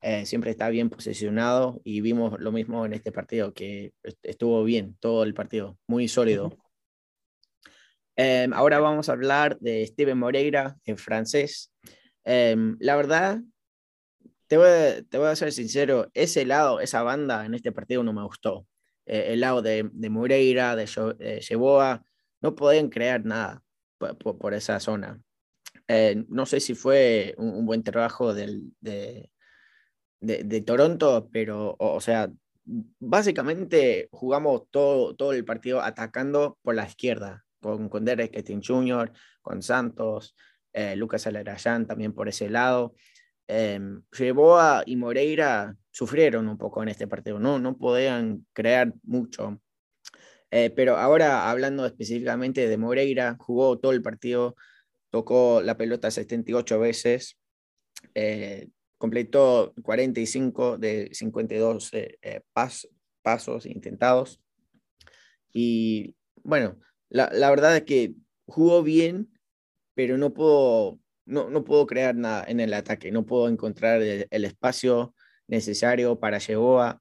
Eh, 0.00 0.26
siempre 0.26 0.50
está 0.50 0.68
bien 0.68 0.90
posicionado 0.90 1.80
y 1.84 2.00
vimos 2.00 2.38
lo 2.38 2.52
mismo 2.52 2.86
en 2.86 2.92
este 2.92 3.10
partido, 3.10 3.52
que 3.52 3.92
estuvo 4.22 4.62
bien 4.62 4.96
todo 5.00 5.24
el 5.24 5.34
partido, 5.34 5.76
muy 5.88 6.06
sólido. 6.06 6.56
Em, 8.16 8.52
ahora 8.52 8.78
vamos 8.80 9.08
a 9.08 9.12
hablar 9.12 9.58
de 9.60 9.86
Steven 9.86 10.18
Moreira 10.18 10.76
en 10.84 10.98
francés. 10.98 11.72
Em, 12.24 12.76
la 12.80 12.96
verdad, 12.96 13.40
te 14.46 14.56
voy, 14.56 14.68
a, 14.68 15.02
te 15.02 15.18
voy 15.18 15.28
a 15.28 15.36
ser 15.36 15.52
sincero, 15.52 16.08
ese 16.14 16.44
lado, 16.46 16.80
esa 16.80 17.02
banda 17.02 17.44
en 17.44 17.54
este 17.54 17.72
partido 17.72 18.02
no 18.02 18.12
me 18.12 18.22
gustó. 18.22 18.66
Eh, 19.06 19.32
el 19.34 19.40
lado 19.40 19.62
de, 19.62 19.88
de 19.92 20.10
Moreira, 20.10 20.76
de 20.76 20.86
Yeboa, 21.40 22.04
no 22.40 22.54
podían 22.54 22.88
crear 22.88 23.24
nada 23.24 23.62
por, 23.98 24.54
esa 24.54 24.80
zona. 24.80 25.20
Eh, 25.88 26.24
no 26.28 26.46
sé 26.46 26.60
si 26.60 26.74
fue 26.74 27.34
un, 27.38 27.66
buen 27.66 27.82
trabajo 27.82 28.34
del, 28.34 28.72
de, 28.80 29.30
de, 30.20 30.60
Toronto, 30.62 31.28
pero, 31.32 31.76
o, 31.78 32.00
sea, 32.00 32.30
básicamente 32.98 34.08
jugamos 34.10 34.62
todo, 34.70 35.14
todo 35.14 35.32
el 35.32 35.44
partido 35.44 35.80
atacando 35.80 36.58
por 36.62 36.74
la 36.74 36.86
izquierda, 36.86 37.44
con, 37.60 37.88
con 37.88 38.04
Derek 38.04 38.32
Kettin 38.32 38.62
Jr., 38.62 39.12
con 39.42 39.62
Santos, 39.62 40.34
eh, 40.72 40.96
Lucas 40.96 41.26
Alarayán 41.26 41.86
también 41.86 42.12
por 42.12 42.28
ese 42.28 42.50
lado. 42.50 42.94
Eh, 43.48 43.80
y 44.86 44.96
Moreira 44.96 45.74
sufrieron 45.90 46.48
un 46.48 46.58
poco 46.58 46.82
en 46.82 46.90
este 46.90 47.08
partido, 47.08 47.38
no, 47.38 47.58
no 47.58 47.78
podían 47.78 48.46
crear 48.52 48.92
mucho. 49.02 49.60
Eh, 50.50 50.70
pero 50.70 50.96
ahora 50.96 51.50
hablando 51.50 51.84
específicamente 51.86 52.68
de 52.68 52.76
Moreira, 52.78 53.36
jugó 53.38 53.78
todo 53.78 53.92
el 53.92 54.02
partido, 54.02 54.56
tocó 55.10 55.60
la 55.62 55.76
pelota 55.76 56.10
78 56.10 56.78
veces, 56.78 57.38
eh, 58.14 58.68
completó 58.98 59.72
45 59.82 60.76
de 60.76 61.08
52 61.12 61.90
eh, 61.92 62.42
pasos 63.22 63.66
intentados. 63.66 64.40
Y 65.52 66.14
bueno, 66.42 66.78
la, 67.08 67.30
la, 67.32 67.48
verdad 67.50 67.76
es 67.76 67.84
que 67.84 68.14
jugó 68.46 68.82
bien, 68.82 69.30
pero 69.94 70.18
no 70.18 70.34
puedo, 70.34 70.98
no, 71.24 71.48
no 71.48 71.64
puedo 71.64 71.86
crear 71.86 72.14
nada 72.14 72.44
en 72.46 72.60
el 72.60 72.74
ataque, 72.74 73.10
no 73.10 73.24
puedo 73.24 73.48
encontrar 73.48 74.02
el, 74.02 74.44
espacio 74.44 75.14
necesario 75.46 76.18
para 76.18 76.38
Yegoa. 76.38 77.00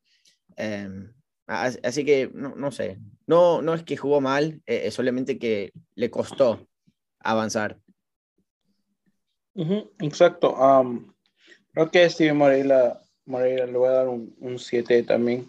Em, 0.56 1.14
así 1.48 2.06
que 2.06 2.30
no, 2.34 2.56
no, 2.56 2.72
sé, 2.72 3.00
no, 3.26 3.62
no 3.62 3.74
es 3.74 3.84
que 3.84 3.98
jugó 3.98 4.22
mal, 4.22 4.62
eh, 4.66 4.84
es 4.86 4.94
solamente 4.94 5.38
que 5.38 5.72
le 5.96 6.10
costó 6.10 6.68
avanzar. 7.20 7.80
exacto. 10.00 10.56
Creo 11.78 11.92
que 11.92 12.10
Steve 12.10 12.34
Moreira, 12.34 13.00
Moreira 13.28 13.68
le 13.68 13.78
voy 13.78 13.88
a 13.88 13.92
dar 13.92 14.08
un 14.08 14.58
7 14.58 15.04
también. 15.04 15.48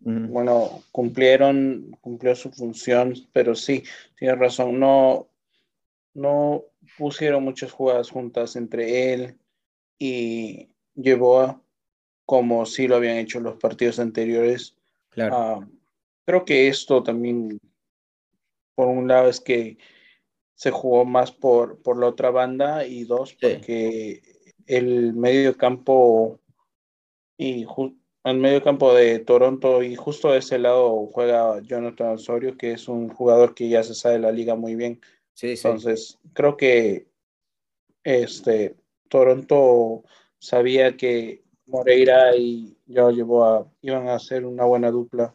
Bueno, 0.00 0.82
cumplieron, 0.92 1.96
cumplió 2.02 2.36
su 2.36 2.50
función, 2.50 3.14
pero 3.32 3.54
sí, 3.54 3.82
tiene 4.18 4.34
razón, 4.34 4.78
no, 4.78 5.30
no 6.12 6.64
pusieron 6.98 7.44
muchas 7.44 7.72
jugadas 7.72 8.10
juntas 8.10 8.56
entre 8.56 9.14
él 9.14 9.38
y 9.98 10.68
llevó 10.94 11.62
como 12.26 12.66
sí 12.66 12.86
lo 12.86 12.96
habían 12.96 13.16
hecho 13.16 13.40
los 13.40 13.56
partidos 13.56 13.98
anteriores. 14.00 14.76
Claro. 15.08 15.34
Ah, 15.34 15.68
creo 16.26 16.44
que 16.44 16.68
esto 16.68 17.02
también, 17.02 17.58
por 18.74 18.88
un 18.88 19.08
lado, 19.08 19.30
es 19.30 19.40
que 19.40 19.78
se 20.56 20.70
jugó 20.70 21.06
más 21.06 21.32
por, 21.32 21.80
por 21.80 21.98
la 21.98 22.08
otra 22.08 22.30
banda 22.30 22.84
y 22.84 23.04
dos, 23.04 23.34
porque 23.40 24.29
el 24.70 25.14
medio 25.14 25.56
campo 25.56 26.38
y 27.36 27.66
medio 28.24 28.62
campo 28.62 28.94
de 28.94 29.18
Toronto 29.18 29.82
y 29.82 29.96
justo 29.96 30.30
de 30.30 30.38
ese 30.38 30.60
lado 30.60 31.06
juega 31.06 31.60
Jonathan 31.62 32.10
Osorio, 32.10 32.56
que 32.56 32.72
es 32.72 32.86
un 32.86 33.08
jugador 33.08 33.54
que 33.54 33.68
ya 33.68 33.82
se 33.82 33.94
sabe 33.94 34.20
la 34.20 34.30
liga 34.30 34.54
muy 34.54 34.76
bien. 34.76 35.00
Sí, 35.34 35.54
Entonces, 35.56 36.18
creo 36.34 36.56
que 36.56 37.08
este 38.04 38.76
Toronto 39.08 40.04
sabía 40.38 40.96
que 40.96 41.42
Moreira 41.66 42.36
y 42.36 42.76
yo 42.86 43.10
llevó 43.10 43.44
a, 43.44 43.68
iban 43.80 44.06
a 44.06 44.14
hacer 44.14 44.46
una 44.46 44.64
buena 44.66 44.92
dupla. 44.92 45.34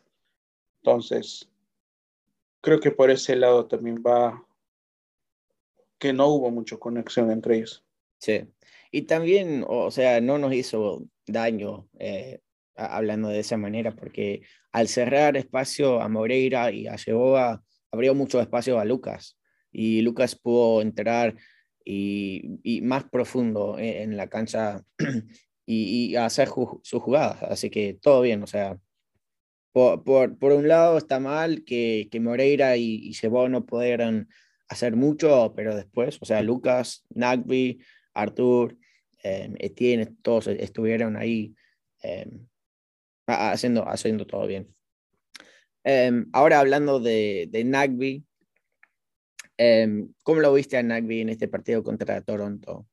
Entonces, 0.81 1.49
creo 2.61 2.79
que 2.79 2.91
por 2.91 3.11
ese 3.11 3.35
lado 3.35 3.65
también 3.65 4.01
va 4.01 4.45
que 5.97 6.13
no 6.13 6.27
hubo 6.27 6.51
mucha 6.51 6.77
conexión 6.77 7.31
entre 7.31 7.57
ellos. 7.57 7.83
Sí, 8.19 8.47
y 8.95 9.01
también, 9.01 9.65
o 9.67 9.91
sea, 9.91 10.21
no 10.21 10.37
nos 10.37 10.53
hizo 10.53 11.05
daño 11.27 11.89
eh, 11.99 12.39
hablando 12.77 13.27
de 13.27 13.39
esa 13.39 13.57
manera, 13.57 13.93
porque 13.93 14.43
al 14.71 14.87
cerrar 14.87 15.35
espacio 15.35 16.01
a 16.01 16.07
Moreira 16.07 16.71
y 16.71 16.87
a 16.87 16.95
Yeboa, 16.95 17.61
abrió 17.91 18.15
mucho 18.15 18.39
espacio 18.39 18.79
a 18.79 18.85
Lucas, 18.85 19.37
y 19.69 20.01
Lucas 20.01 20.37
pudo 20.37 20.81
entrar 20.81 21.35
y, 21.83 22.57
y 22.63 22.79
más 22.83 23.03
profundo 23.03 23.75
en, 23.77 24.15
la 24.15 24.29
cancha 24.29 24.81
y, 25.65 26.15
hacer 26.15 26.47
sus 26.47 27.01
jugadas, 27.01 27.43
así 27.43 27.69
que 27.69 27.97
todo 28.01 28.21
bien, 28.21 28.43
o 28.43 28.47
sea, 28.47 28.79
por, 29.73 30.05
por, 30.05 30.37
por 30.37 30.53
un 30.53 30.69
lado 30.69 30.97
está 30.97 31.19
mal 31.19 31.65
que, 31.65 32.07
que 32.09 32.21
Moreira 32.21 32.77
y, 32.77 33.11
y 33.11 33.27
no 33.49 33.65
pudieran 33.65 34.29
hacer 34.69 34.95
mucho, 34.95 35.51
pero 35.53 35.75
después, 35.75 36.17
o 36.21 36.25
sea, 36.25 36.41
Lucas, 36.41 37.03
Nagby, 37.09 37.81
Artur, 38.13 38.77
Etienne, 39.25 40.05
todos 40.21 40.47
estuvieron 40.47 41.17
ahí 41.17 41.55
em, 42.01 42.47
haciendo, 43.27 43.87
haciendo 43.87 44.27
todo 44.27 44.45
bien. 44.45 44.73
Em, 45.83 46.27
ahora 46.33 46.59
hablando 46.59 46.99
de, 46.99 47.47
de 47.51 47.63
Nagby, 47.63 48.23
em, 49.57 50.13
¿cómo 50.23 50.41
lo 50.41 50.53
viste 50.53 50.77
a 50.77 50.83
Nagby 50.83 51.21
en 51.21 51.29
este 51.29 51.47
partido 51.47 51.83
contra 51.83 52.21
Toronto? 52.21 52.85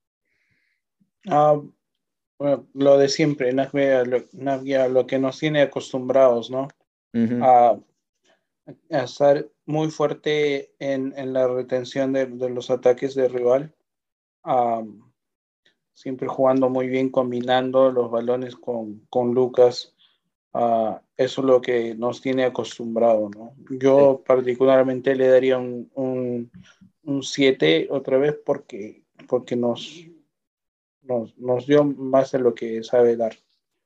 Ah, 1.27 1.61
bueno, 2.39 2.69
lo 2.75 2.99
de 2.99 3.09
siempre, 3.09 3.53
Nagby 3.53 3.85
a 4.75 4.89
lo, 4.89 5.07
que 5.07 5.19
nos 5.19 5.39
tiene 5.39 5.63
acostumbrados, 5.63 6.51
¿no? 6.51 6.69
a, 7.43 7.79
estar 8.89 9.49
muy 9.67 9.91
fuerte 9.91 10.73
en, 10.79 11.13
en 11.17 11.33
la 11.33 11.47
retención 11.47 12.13
de, 12.13 12.27
de, 12.27 12.49
los 12.49 12.71
ataques 12.71 13.15
de 13.15 13.29
rival 13.29 13.75
siempre 15.95 16.29
jugando 16.29 16.69
muy 16.69 16.89
bien, 16.89 17.11
combinando 17.11 17.91
los 17.91 18.11
balones 18.11 18.57
con, 18.57 19.07
con 19.09 19.35
Lucas. 19.35 19.95
Uh, 20.55 20.97
eso 21.17 21.41
es 21.41 21.47
lo 21.47 21.61
que 21.61 21.95
nos 21.95 22.21
tiene 22.21 22.45
acostumbrado, 22.45 23.31
¿no? 23.31 23.55
Yo 23.71 24.23
particularmente 24.27 25.15
le 25.15 25.29
daría 25.29 25.59
un 25.59 26.51
7 27.23 27.89
un, 27.89 27.97
otra 27.97 28.19
vez 28.19 28.37
porque, 28.45 29.03
porque 29.29 29.57
nos, 29.57 30.05
nos, 31.03 31.37
nos, 31.39 31.67
dio 31.67 31.85
más 31.85 32.33
de 32.33 32.39
lo 32.41 32.55
que 32.55 32.83
sabe 32.83 33.17
dar. 33.17 33.35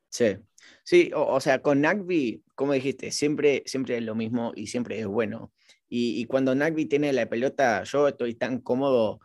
Sí, 0.09 0.37
sí, 0.83 1.11
o, 1.15 1.35
o, 1.35 1.39
sea, 1.39 1.61
con 1.61 1.81
Nagby, 1.81 2.43
como 2.55 2.73
dijiste, 2.73 3.11
siempre, 3.11 3.63
siempre 3.65 3.97
es 3.97 4.03
lo 4.03 4.15
mismo 4.15 4.51
y 4.55 4.67
siempre 4.67 4.99
es 4.99 5.07
bueno. 5.07 5.53
Y, 5.87 6.19
y 6.19 6.25
cuando 6.25 6.53
Nagby 6.53 6.85
tiene 6.85 7.13
la 7.13 7.29
pelota, 7.29 7.83
yo 7.83 8.09
estoy 8.09 8.35
tan 8.35 8.59
cómodo 8.59 9.21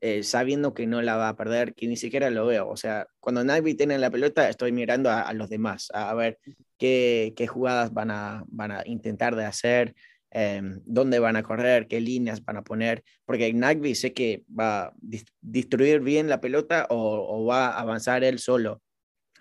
eh, 0.00 0.22
sabiendo 0.22 0.74
que 0.74 0.86
no 0.86 1.02
la 1.02 1.16
va 1.16 1.28
a 1.30 1.36
perder, 1.36 1.74
que 1.74 1.86
ni 1.86 1.96
siquiera 1.96 2.30
lo 2.30 2.46
veo. 2.46 2.68
O 2.68 2.76
sea, 2.76 3.06
cuando 3.20 3.44
Nagby 3.44 3.74
tiene 3.74 3.98
la 3.98 4.10
pelota, 4.10 4.48
estoy 4.48 4.72
mirando 4.72 5.10
a, 5.10 5.32
los 5.32 5.48
demás, 5.48 5.90
a, 5.94 6.12
ver 6.14 6.38
qué, 6.78 7.32
qué, 7.36 7.46
jugadas 7.46 7.92
van 7.92 8.10
a, 8.10 8.44
van 8.48 8.70
a 8.72 8.82
intentar 8.86 9.34
de 9.36 9.44
hacer, 9.44 9.94
em, 10.30 10.80
dónde 10.84 11.18
van 11.18 11.36
a 11.36 11.42
correr, 11.42 11.86
qué 11.88 12.00
líneas 12.00 12.44
van 12.44 12.58
a 12.58 12.64
poner, 12.64 13.02
porque 13.24 13.52
Nagby 13.52 13.94
sé 13.94 14.12
que 14.12 14.44
va 14.48 14.86
a 14.86 14.94
destruir 15.40 16.00
bien 16.00 16.28
la 16.28 16.40
pelota 16.40 16.86
o, 16.90 17.46
va 17.46 17.68
a 17.68 17.80
avanzar 17.80 18.24
él 18.24 18.38
solo. 18.38 18.82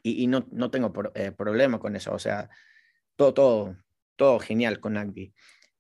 Y, 0.02 0.28
no, 0.28 0.46
no, 0.52 0.70
tengo 0.70 0.94
eh, 1.16 1.32
problema 1.32 1.80
con 1.80 1.96
eso. 1.96 2.14
O 2.14 2.20
sea, 2.20 2.50
todo, 3.16 3.34
todo, 3.34 3.78
todo 4.18 4.40
genial 4.40 4.80
con 4.80 4.94
Nagby. 4.94 5.34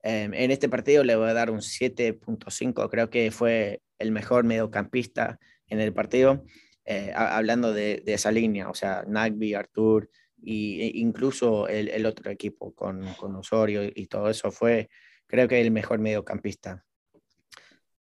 Em, 0.03 0.33
en 0.33 0.51
este 0.51 0.67
partido 0.67 1.05
le 1.05 1.15
voy 1.15 1.29
a 1.29 1.33
dar 1.33 1.49
un 1.49 1.61
7.5, 1.61 2.89
creo 2.89 3.09
que 3.09 3.31
fue 3.31 3.81
el 3.99 4.11
mejor 4.11 4.43
mediocampista 4.43 5.39
en 5.67 5.79
el 5.79 5.93
partido, 5.93 6.43
eh, 6.83 7.13
hablando 7.15 7.71
de, 7.71 8.03
esa 8.05 8.29
línea, 8.29 8.69
o 8.69 8.75
sea, 8.75 9.05
Nagby, 9.07 9.53
Artur 9.53 10.09
e 10.45 10.91
incluso 10.95 11.69
el, 11.69 12.05
otro 12.05 12.29
equipo 12.29 12.73
con, 12.73 13.01
Osorio 13.37 13.83
y 13.83 14.07
todo 14.07 14.29
eso 14.29 14.51
fue, 14.51 14.89
creo 15.25 15.47
que 15.47 15.61
el 15.61 15.71
mejor 15.71 15.99
mediocampista. 15.99 16.83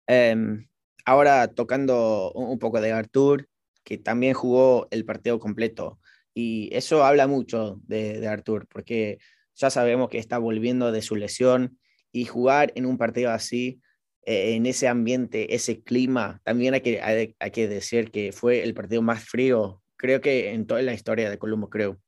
Em, 0.07 0.67
ahora 1.05 1.47
tocando 1.49 2.31
un, 2.33 2.57
poco 2.57 2.81
de 2.81 2.91
Artur, 2.91 3.47
que 3.83 3.99
también 3.99 4.33
jugó 4.33 4.87
el 4.89 5.05
partido 5.05 5.37
completo. 5.37 5.99
Y 6.33 6.75
eso 6.75 7.05
habla 7.05 7.27
mucho 7.27 7.79
de, 7.83 8.19
de 8.19 8.27
Artur, 8.27 8.67
porque 8.67 9.19
ya 9.53 9.69
sabemos 9.69 10.09
que 10.09 10.17
está 10.17 10.39
volviendo 10.39 10.91
de 10.91 11.03
su 11.03 11.15
lesión, 11.15 11.77
y 12.13 12.25
jugar 12.25 12.71
en 12.75 12.85
un 12.85 12.97
partido 12.97 13.31
así, 13.31 13.81
eh, 14.25 14.55
en 14.55 14.65
ese 14.67 14.87
ambiente, 14.87 15.53
ese 15.53 15.81
clima, 15.81 16.39
también 16.45 16.75
hay 16.75 16.81
que, 16.81 17.01
hay, 17.01 17.51
que 17.51 17.67
decir 17.67 18.11
que 18.11 18.31
fue 18.31 18.63
el 18.63 18.73
partido 18.73 19.01
más 19.01 19.25
frío, 19.25 19.81
creo 19.97 20.21
que 20.21 20.53
en 20.53 20.65
toda 20.65 20.81
la 20.83 20.93
historia 20.93 21.29
de 21.29 21.37
Colombo, 21.37 21.69
creo. 21.69 21.99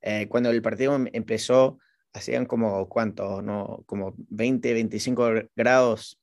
Eh, 0.00 0.26
cuando 0.28 0.50
el 0.50 0.62
partido 0.62 0.96
em, 0.96 1.06
empezó, 1.12 1.78
hacían 2.12 2.46
como, 2.46 2.88
¿cuánto? 2.88 3.42
No, 3.42 3.84
como 3.86 4.14
20, 4.30 4.72
25 4.72 5.30
grados 5.54 6.18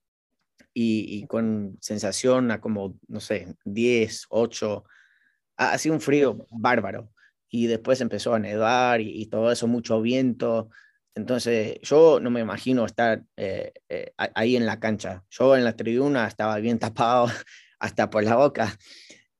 y, 0.74 1.26
con 1.28 1.78
sensación 1.82 2.52
a 2.52 2.60
como, 2.60 3.00
no 3.08 3.20
sé, 3.20 3.56
10, 3.66 4.26
8. 4.30 4.84
Ha 5.58 5.78
sido 5.78 5.96
un 5.96 6.02
frío 6.02 6.46
bárbaro. 6.52 7.12
y 7.52 7.68
después 7.68 8.00
empezó 8.02 8.34
a 8.34 8.40
nevar 8.40 9.02
y, 9.02 9.26
todo 9.28 9.52
eso, 9.52 9.68
mucho 9.68 10.02
viento. 10.02 10.70
Entonces, 11.16 11.80
yo 11.82 12.20
no 12.20 12.30
me 12.30 12.40
imagino 12.40 12.86
estar 12.86 13.24
eh, 13.36 13.74
eh, 13.90 14.14
ahí 14.18 14.56
en 14.56 14.66
la 14.66 14.80
cancha. 14.80 15.24
Yo 15.30 15.56
en 15.58 15.64
la 15.64 15.76
tribuna 15.76 16.28
estaba 16.28 16.58
bien 16.58 16.80
tapado 16.80 17.28
hasta 17.80 18.10
por 18.10 18.24
la 18.24 18.36
boca. 18.36 18.78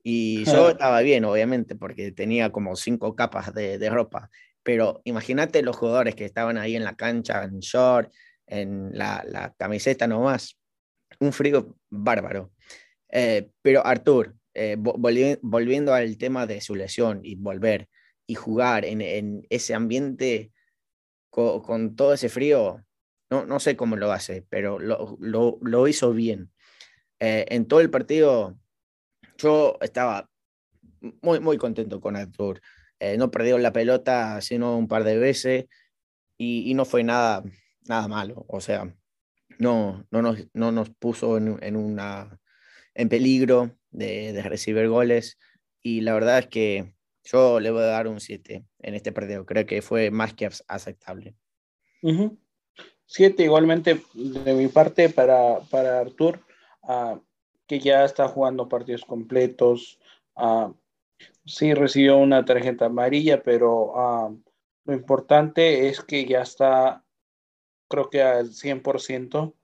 Y 0.02 0.44
yo 0.44 0.70
estaba 0.70 1.00
bien, 1.00 1.24
obviamente, 1.24 1.76
porque 1.76 2.12
tenía 2.12 2.50
como 2.50 2.76
cinco 2.76 3.14
capas 3.14 3.54
de, 3.54 3.78
de 3.78 3.90
ropa. 3.90 4.30
Pero 4.62 5.00
imagínate 5.04 5.62
los 5.62 5.76
jugadores 5.76 6.14
que 6.14 6.24
estaban 6.24 6.58
ahí 6.58 6.76
en 6.76 6.84
la 6.84 6.96
cancha, 6.96 7.44
en 7.44 7.60
short, 7.60 8.12
en 8.46 8.90
la, 8.92 9.24
la 9.26 9.54
camiseta 9.56 10.06
nomás. 10.06 10.58
Un 11.18 11.32
frío 11.32 11.76
bárbaro. 11.88 12.52
Eh, 13.08 13.50
pero 13.62 13.84
Artur, 13.86 14.34
eh, 14.54 14.76
volviendo 14.78 15.94
al 15.94 16.16
tema 16.18 16.46
de 16.46 16.60
su 16.60 16.74
lesión 16.74 17.20
y 17.22 17.36
volver 17.36 17.88
y 18.26 18.34
jugar 18.34 18.84
en, 18.84 19.00
en 19.00 19.46
ese 19.50 19.74
ambiente 19.74 20.52
con, 21.30 21.96
todo 21.96 22.12
ese 22.12 22.28
frío, 22.28 22.84
no, 23.30 23.46
no 23.46 23.60
sé 23.60 23.76
cómo 23.76 23.96
lo 23.96 24.12
hace, 24.12 24.44
pero 24.48 24.78
lo, 24.78 25.18
lo, 25.60 25.88
hizo 25.88 26.12
bien. 26.12 26.50
Eh, 27.20 27.46
en 27.48 27.66
todo 27.66 27.80
el 27.80 27.90
partido 27.90 28.58
yo 29.38 29.78
estaba 29.80 30.28
muy, 31.22 31.40
muy 31.40 31.56
contento 31.56 32.00
con 32.00 32.16
Artur. 32.16 32.60
Eh, 32.98 33.16
no 33.16 33.30
perdió 33.30 33.56
la 33.58 33.72
pelota 33.72 34.40
sino 34.42 34.76
un 34.76 34.88
par 34.88 35.04
de 35.04 35.18
veces 35.18 35.66
y, 36.36 36.72
no 36.74 36.84
fue 36.84 37.04
nada, 37.04 37.42
nada 37.88 38.08
malo. 38.08 38.44
O 38.48 38.60
sea, 38.60 38.94
no, 39.58 40.06
no, 40.10 40.22
nos, 40.22 40.38
no 40.54 40.72
nos 40.72 40.90
puso 40.90 41.36
en, 41.36 41.58
en, 41.62 41.76
una, 41.76 42.38
en 42.94 43.08
peligro 43.08 43.76
de, 43.90 44.40
recibir 44.42 44.88
goles 44.88 45.38
y 45.82 46.00
la 46.00 46.14
verdad 46.14 46.38
es 46.40 46.46
que 46.46 46.94
yo 47.24 47.60
le 47.60 47.70
voy 47.70 47.82
a 47.82 47.86
dar 47.86 48.08
un 48.08 48.20
7 48.20 48.64
en 48.80 48.94
este 48.94 49.12
partido. 49.12 49.44
Creo 49.46 49.66
que 49.66 49.82
fue 49.82 50.10
más 50.10 50.34
que 50.34 50.48
aceptable. 50.68 51.34
7 53.06 53.42
igualmente 53.42 54.00
de 54.14 54.54
mi 54.54 54.68
parte 54.68 55.08
para, 55.08 55.60
para 55.70 56.00
Artur. 56.00 56.40
Uh, 56.82 57.20
que 57.70 57.78
ya 57.78 58.04
está 58.04 58.26
jugando 58.26 58.68
partidos 58.68 59.04
completos. 59.04 60.00
Uh, 60.34 60.74
sí 61.46 61.72
recibió 61.72 62.16
una 62.16 62.44
tarjeta 62.44 62.86
amarilla, 62.86 63.44
pero 63.44 63.92
uh, 63.92 64.42
lo 64.86 64.92
importante 64.92 65.88
es 65.88 66.00
que 66.00 66.24
ya 66.24 66.42
está, 66.42 67.04
creo 67.88 68.10
que 68.10 68.24
al 68.24 68.48
100%. 68.48 69.54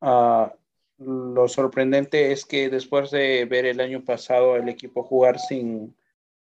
Uh, 0.00 0.48
lo 0.96 1.48
sorprendente 1.48 2.32
es 2.32 2.46
que 2.46 2.70
después 2.70 3.10
de 3.10 3.44
ver 3.44 3.66
el 3.66 3.80
año 3.80 4.02
pasado 4.02 4.56
el 4.56 4.70
equipo 4.70 5.02
jugar 5.02 5.38
sin, 5.38 5.94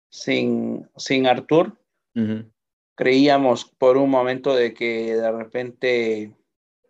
sin, 0.09 0.88
sin 0.96 1.26
Artur, 1.26 1.76
uh 2.14 2.20
-huh. 2.20 2.50
creíamos 2.94 3.64
por 3.64 3.96
un 3.96 4.11
momento 4.11 4.54
de 4.54 4.72
que 4.72 5.16
de 5.16 5.32
repente 5.32 6.36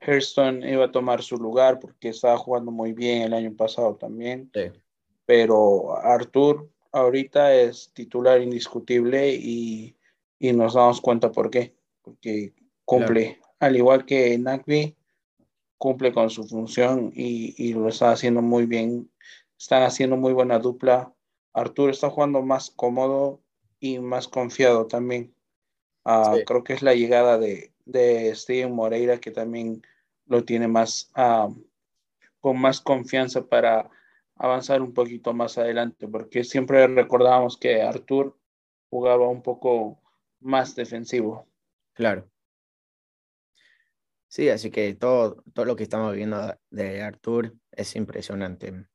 Hurston 0.06 0.62
iba 0.62 0.86
a 0.86 0.92
tomar 0.92 1.22
su 1.22 1.36
lugar 1.36 1.80
porque 1.80 2.10
estaba 2.10 2.36
jugando 2.38 2.70
muy 2.70 2.92
bien 2.92 3.22
el 3.22 3.34
año 3.34 3.54
pasado 3.54 3.96
también. 3.96 4.50
Sí. 4.54 4.70
Pero 5.24 5.96
Artur 5.96 6.70
ahorita 6.92 7.54
es 7.54 7.90
titular 7.92 8.40
indiscutible 8.40 9.34
y, 9.34 9.96
y, 10.38 10.52
nos 10.52 10.74
damos 10.74 11.00
cuenta 11.00 11.32
por 11.32 11.50
qué. 11.50 11.74
Porque 12.02 12.52
cumple, 12.84 13.34
claro. 13.34 13.54
al 13.60 13.76
igual 13.76 14.06
que 14.06 14.38
Nagby, 14.38 14.96
cumple 15.78 16.12
con 16.12 16.30
su 16.30 16.44
función 16.44 17.12
y, 17.14 17.54
y, 17.58 17.74
lo 17.74 17.88
está 17.88 18.12
haciendo 18.12 18.42
muy 18.42 18.66
bien. 18.66 19.10
Están 19.58 19.82
haciendo 19.82 20.16
muy 20.16 20.32
buena 20.32 20.58
dupla. 20.58 21.12
Artur 21.56 21.88
está 21.88 22.10
jugando 22.10 22.42
más 22.42 22.70
cómodo 22.70 23.40
y 23.80 23.98
más 23.98 24.28
confiado 24.28 24.86
también. 24.86 25.34
Uh, 26.04 26.36
sí. 26.36 26.44
Creo 26.44 26.62
que 26.62 26.74
es 26.74 26.82
la 26.82 26.94
llegada 26.94 27.38
de, 27.38 27.72
de 27.86 28.34
Steven 28.34 28.72
Moreira 28.72 29.18
que 29.18 29.30
también 29.30 29.82
lo 30.26 30.44
tiene 30.44 30.68
más 30.68 31.10
uh, 31.16 31.52
con 32.40 32.60
más 32.60 32.82
confianza 32.82 33.46
para 33.46 33.88
avanzar 34.34 34.82
un 34.82 34.92
poquito 34.92 35.32
más 35.32 35.56
adelante, 35.56 36.06
porque 36.06 36.44
siempre 36.44 36.86
recordábamos 36.88 37.56
que 37.56 37.80
Artur 37.80 38.38
jugaba 38.90 39.26
un 39.28 39.42
poco 39.42 39.98
más 40.40 40.76
defensivo. 40.76 41.48
Claro. 41.94 42.30
Sí, 44.28 44.50
así 44.50 44.70
que 44.70 44.94
todo, 44.94 45.42
todo 45.54 45.64
lo 45.64 45.74
que 45.74 45.84
estamos 45.84 46.14
viendo 46.14 46.54
de 46.68 47.02
Artur 47.02 47.54
es 47.72 47.96
impresionante. 47.96 48.86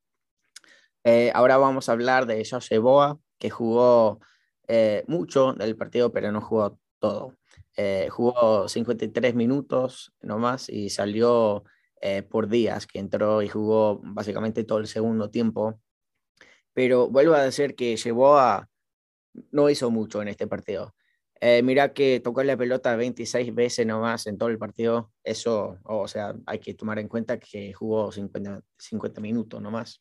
Eh, 1.04 1.32
ahora 1.34 1.56
vamos 1.56 1.88
a 1.88 1.92
hablar 1.92 2.26
de 2.26 2.44
José 2.48 2.78
Boa, 2.78 3.18
que 3.38 3.50
jugó 3.50 4.20
eh, 4.68 5.04
mucho 5.08 5.52
del 5.54 5.76
partido, 5.76 6.12
pero 6.12 6.30
no 6.32 6.40
jugó 6.40 6.78
todo. 6.98 7.36
Eh, 7.76 8.08
jugó 8.10 8.68
53 8.68 9.34
minutos 9.34 10.12
nomás 10.20 10.68
y 10.68 10.90
salió 10.90 11.64
eh, 12.00 12.22
por 12.22 12.48
días, 12.48 12.86
que 12.86 12.98
entró 12.98 13.42
y 13.42 13.48
jugó 13.48 14.00
básicamente 14.04 14.64
todo 14.64 14.78
el 14.78 14.86
segundo 14.86 15.30
tiempo. 15.30 15.80
Pero 16.72 17.08
vuelvo 17.08 17.34
a 17.34 17.42
decir 17.42 17.74
que 17.74 17.96
llevó 17.96 18.38
a... 18.38 18.68
no 19.50 19.70
hizo 19.70 19.90
mucho 19.90 20.22
en 20.22 20.28
este 20.28 20.46
partido. 20.46 20.94
Mira 21.64 21.92
que 21.92 22.20
tocó 22.20 22.44
la 22.44 22.56
pelota 22.56 22.94
26 22.94 23.52
veces 23.52 23.84
nomás 23.84 24.28
en 24.28 24.38
todo 24.38 24.48
el 24.48 24.58
partido. 24.58 25.12
Eso, 25.24 25.78
o 25.82 26.06
sea, 26.06 26.34
hay 26.46 26.60
que 26.60 26.74
tomar 26.74 27.00
en 27.00 27.08
cuenta 27.08 27.38
que 27.40 27.72
jugó 27.72 28.12
50, 28.12 28.62
50 28.78 29.20
minutos 29.20 29.60
nomás. 29.60 30.00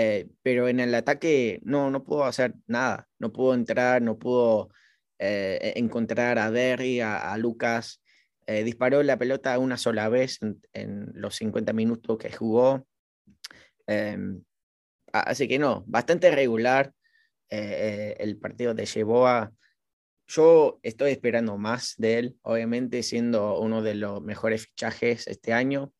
Eh, 0.00 0.28
pero 0.42 0.68
en 0.68 0.78
el 0.78 0.94
ataque 0.94 1.58
no, 1.64 1.90
no 1.90 2.04
pudo 2.04 2.24
hacer 2.24 2.54
nada. 2.68 3.08
No 3.18 3.32
pudo 3.32 3.54
entrar, 3.54 4.00
no 4.00 4.16
pudo 4.16 4.70
eh, 5.18 5.72
encontrar 5.74 6.38
a 6.38 6.52
Derry, 6.52 7.00
a, 7.00 7.32
a 7.32 7.36
Lucas. 7.36 8.00
Eh, 8.46 8.62
disparó 8.62 9.02
la 9.02 9.18
pelota 9.18 9.58
una 9.58 9.76
sola 9.76 10.08
vez 10.08 10.40
en, 10.40 10.62
en 10.72 11.10
los 11.14 11.34
50 11.34 11.72
minutos 11.72 12.16
que 12.16 12.30
jugó. 12.30 12.86
Eh, 13.88 14.16
así 15.12 15.48
que 15.48 15.58
no, 15.58 15.82
bastante 15.88 16.30
regular 16.30 16.92
eh, 17.50 18.14
el 18.20 18.38
partido 18.38 18.74
de 18.74 18.86
Yeboa. 18.86 19.52
Yo 20.28 20.78
estoy 20.82 21.10
esperando 21.10 21.58
más 21.58 21.94
de 21.96 22.18
él, 22.18 22.38
obviamente 22.42 23.02
siendo 23.02 23.58
uno 23.58 23.82
de 23.82 23.96
los 23.96 24.22
mejores 24.22 24.66
fichajes 24.66 25.26
este 25.26 25.52
año. 25.52 25.92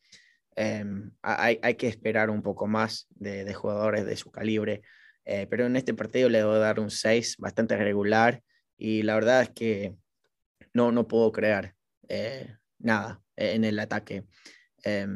Hay, 1.23 1.61
hay, 1.63 1.75
que 1.75 1.87
esperar 1.87 2.31
un 2.31 2.43
poco 2.43 2.67
más 2.67 3.07
de, 3.11 3.45
de 3.45 3.55
jugadores 3.55 4.05
de 4.07 4.17
su 4.17 4.31
calibre, 4.31 4.83
pero 5.25 5.67
en 5.67 5.77
este 5.77 5.95
partido 5.95 6.29
le 6.29 6.43
voy 6.43 6.57
a 6.57 6.59
dar 6.59 6.81
un 6.81 6.91
6 6.91 7.37
bastante 7.39 7.77
regular 7.77 8.43
y 8.77 9.03
la 9.03 9.15
verdad 9.15 9.43
es 9.43 9.51
que 9.51 9.97
no, 10.73 10.93
no 10.93 11.09
puedo 11.09 11.33
crear 11.33 11.75
eh, 12.09 12.57
nada 12.79 13.21
en 13.37 13.65
el 13.65 13.79
ataque. 13.79 14.25
Eh, 14.85 15.07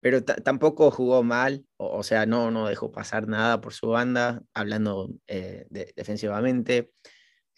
pero 0.00 0.24
tampoco 0.24 0.90
jugó 0.90 1.22
mal, 1.22 1.64
o, 1.76 1.98
o, 1.98 2.02
sea, 2.02 2.26
no, 2.26 2.50
no 2.50 2.66
dejó 2.66 2.90
pasar 2.90 3.28
nada 3.28 3.60
por 3.60 3.72
su 3.72 3.86
banda, 3.86 4.42
hablando 4.52 5.14
eh, 5.28 5.66
de, 5.70 5.92
defensivamente. 5.94 6.90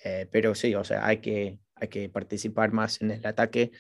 Eh, 0.05 0.28
pero 0.30 0.55
sí, 0.55 0.74
o 0.74 0.84
sea, 0.84 1.07
hay 1.07 1.22
que, 1.22 1.59
hay 1.74 1.88
que 1.88 2.11
participar 2.11 2.72
más 2.72 3.00
en 3.00 3.12
el 3.12 3.26
ataque. 3.26 3.72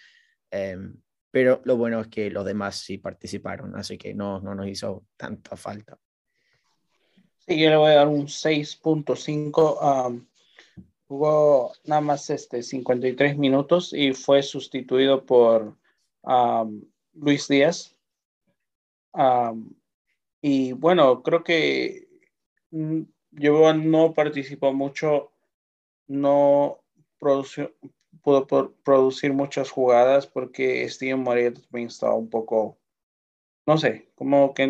Pero 1.34 1.60
lo 1.64 1.76
bueno 1.76 2.00
es 2.00 2.06
que 2.06 2.30
los 2.30 2.44
demás 2.44 2.76
sí 2.76 2.96
participaron, 2.96 3.74
así 3.74 3.98
que 3.98 4.14
no, 4.14 4.38
no 4.38 4.54
nos 4.54 4.68
hizo 4.68 5.04
tanta 5.16 5.56
falta. 5.56 5.98
Sí, 7.38 7.58
yo 7.58 7.70
le 7.70 7.76
voy 7.76 7.90
a 7.90 7.96
dar 7.96 8.06
un 8.06 8.28
6.5. 8.28 10.06
Um, 10.06 10.24
jugó 11.08 11.72
nada 11.86 12.00
más 12.00 12.30
este 12.30 12.62
53 12.62 13.36
minutos 13.36 13.92
y 13.92 14.12
fue 14.12 14.44
sustituido 14.44 15.26
por 15.26 15.76
um, 16.22 16.84
Luis 17.14 17.48
Díaz. 17.48 17.96
Um, 19.12 19.74
y 20.40 20.70
bueno, 20.70 21.20
creo 21.24 21.42
que 21.42 22.06
yo 23.32 23.74
no 23.74 24.14
participó 24.14 24.72
mucho, 24.72 25.32
no 26.06 26.78
produció, 27.18 27.74
pudo 28.22 28.74
producir 28.82 29.32
muchas 29.32 29.70
jugadas 29.70 30.26
porque 30.26 30.88
Steven 30.88 31.20
Moreira 31.20 31.54
también 31.54 31.88
estaba 31.88 32.14
un 32.14 32.30
poco, 32.30 32.78
no 33.66 33.78
sé, 33.78 34.10
como 34.14 34.54
que 34.54 34.66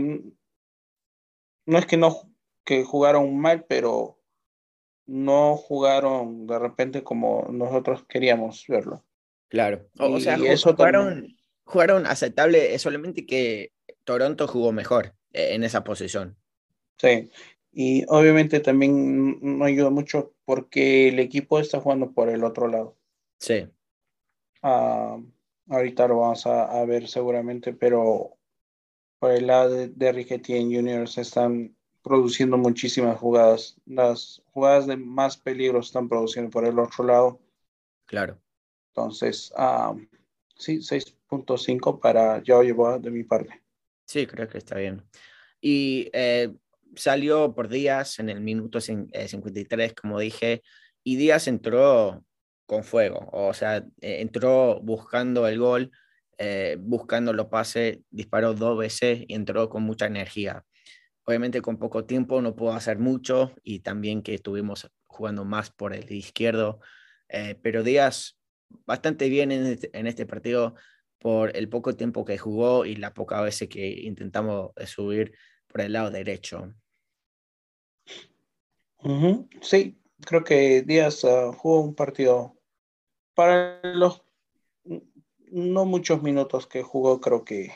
no 1.66 1.78
es 1.78 1.86
que 1.86 1.96
no 1.96 2.30
que 2.64 2.84
jugaron 2.84 3.36
mal, 3.38 3.64
pero 3.68 4.18
no 5.06 5.56
jugaron 5.56 6.46
de 6.46 6.58
repente 6.58 7.02
como 7.02 7.46
nosotros 7.50 8.04
queríamos 8.08 8.64
verlo. 8.68 9.04
Claro, 9.48 9.86
o, 9.98 10.12
o 10.14 10.20
sea, 10.20 10.36
eso 10.36 10.72
jugaron, 10.74 11.08
también... 11.08 11.36
jugaron 11.64 12.06
aceptable, 12.06 12.74
es 12.74 12.82
solamente 12.82 13.26
que 13.26 13.72
Toronto 14.04 14.48
jugó 14.48 14.72
mejor 14.72 15.14
eh, 15.32 15.54
en 15.54 15.64
esa 15.64 15.84
posición. 15.84 16.36
Sí, 16.98 17.30
y 17.72 18.04
obviamente 18.08 18.60
también 18.60 19.38
no 19.42 19.64
ayuda 19.64 19.90
mucho 19.90 20.34
porque 20.44 21.08
el 21.08 21.18
equipo 21.18 21.58
está 21.58 21.80
jugando 21.80 22.12
por 22.12 22.28
el 22.28 22.44
otro 22.44 22.68
lado. 22.68 22.96
Sí. 23.44 23.68
Uh, 24.62 25.22
ahorita 25.68 26.08
lo 26.08 26.20
vamos 26.20 26.46
a, 26.46 26.64
a, 26.64 26.84
ver 26.86 27.06
seguramente, 27.08 27.74
pero 27.74 28.38
por 29.18 29.32
el 29.32 29.46
lado 29.46 29.70
de, 29.70 29.88
de 29.88 30.12
Riquetien 30.12 30.74
Juniors 30.74 31.18
están 31.18 31.76
produciendo 32.02 32.56
muchísimas 32.56 33.18
jugadas. 33.18 33.76
Las 33.84 34.42
jugadas 34.52 34.86
de 34.86 34.96
más 34.96 35.36
peligro 35.36 35.80
están 35.80 36.08
produciendo 36.08 36.50
por 36.50 36.64
el 36.64 36.78
otro 36.78 37.04
lado. 37.04 37.38
Claro. 38.06 38.40
Entonces, 38.88 39.52
uh, 39.58 40.00
sí, 40.56 40.78
6.5 40.78 42.00
para 42.00 42.42
Yao 42.42 42.62
Yeboah 42.62 42.98
de 42.98 43.10
mi 43.10 43.24
parte. 43.24 43.62
Sí, 44.06 44.26
creo 44.26 44.48
que 44.48 44.58
está 44.58 44.78
bien. 44.78 45.02
Y 45.60 46.08
eh, 46.14 46.50
salió 46.96 47.54
por 47.54 47.68
Díaz 47.68 48.20
en 48.20 48.30
el 48.30 48.40
minuto 48.40 48.80
53, 48.80 49.90
eh, 49.90 49.94
como 49.94 50.18
dije, 50.18 50.62
y 51.02 51.16
Díaz 51.16 51.46
entró 51.48 52.24
con 52.66 52.84
fuego, 52.84 53.28
o 53.32 53.52
sea, 53.54 53.78
eh, 54.00 54.20
entró 54.20 54.80
buscando 54.80 55.46
el 55.46 55.58
gol, 55.58 55.90
buscando 56.78 57.32
los 57.32 57.46
pases, 57.46 58.00
disparó 58.10 58.54
dos 58.54 58.76
veces 58.76 59.24
y 59.28 59.34
entró 59.34 59.68
con 59.68 59.84
mucha 59.84 60.06
energía. 60.06 60.64
Obviamente 61.24 61.62
con 61.62 61.78
poco 61.78 62.04
tiempo 62.04 62.42
no 62.42 62.56
puedo 62.56 62.72
hacer 62.72 62.98
mucho 62.98 63.54
y 63.62 63.80
también 63.80 64.20
que 64.22 64.34
estuvimos 64.34 64.90
jugando 65.04 65.44
más 65.44 65.70
por 65.70 65.94
el 65.94 66.10
izquierdo, 66.12 66.80
pero 67.62 67.84
Díaz 67.84 68.36
bastante 68.84 69.28
bien 69.28 69.52
en 69.52 69.66
este, 69.66 69.90
en 69.96 70.06
este 70.06 70.26
partido 70.26 70.74
por 71.18 71.56
el 71.56 71.68
poco 71.68 71.96
tiempo 71.96 72.24
que 72.24 72.36
jugó 72.36 72.84
y 72.84 72.96
la 72.96 73.14
poca 73.14 73.40
veces 73.40 73.68
que 73.68 73.88
intentamos 73.88 74.72
subir 74.86 75.32
por 75.66 75.80
el 75.80 75.94
lado 75.94 76.10
derecho. 76.10 76.74
Sí, 79.60 79.98
creo 80.24 80.44
que 80.44 80.82
Díaz 80.82 81.24
ah, 81.24 81.52
jugó 81.56 81.80
un 81.80 81.94
partido 81.94 82.56
para 83.34 83.80
los 83.82 84.22
no 85.50 85.84
muchos 85.84 86.22
minutos 86.22 86.66
que 86.66 86.82
jugó, 86.82 87.20
creo 87.20 87.44
que 87.44 87.72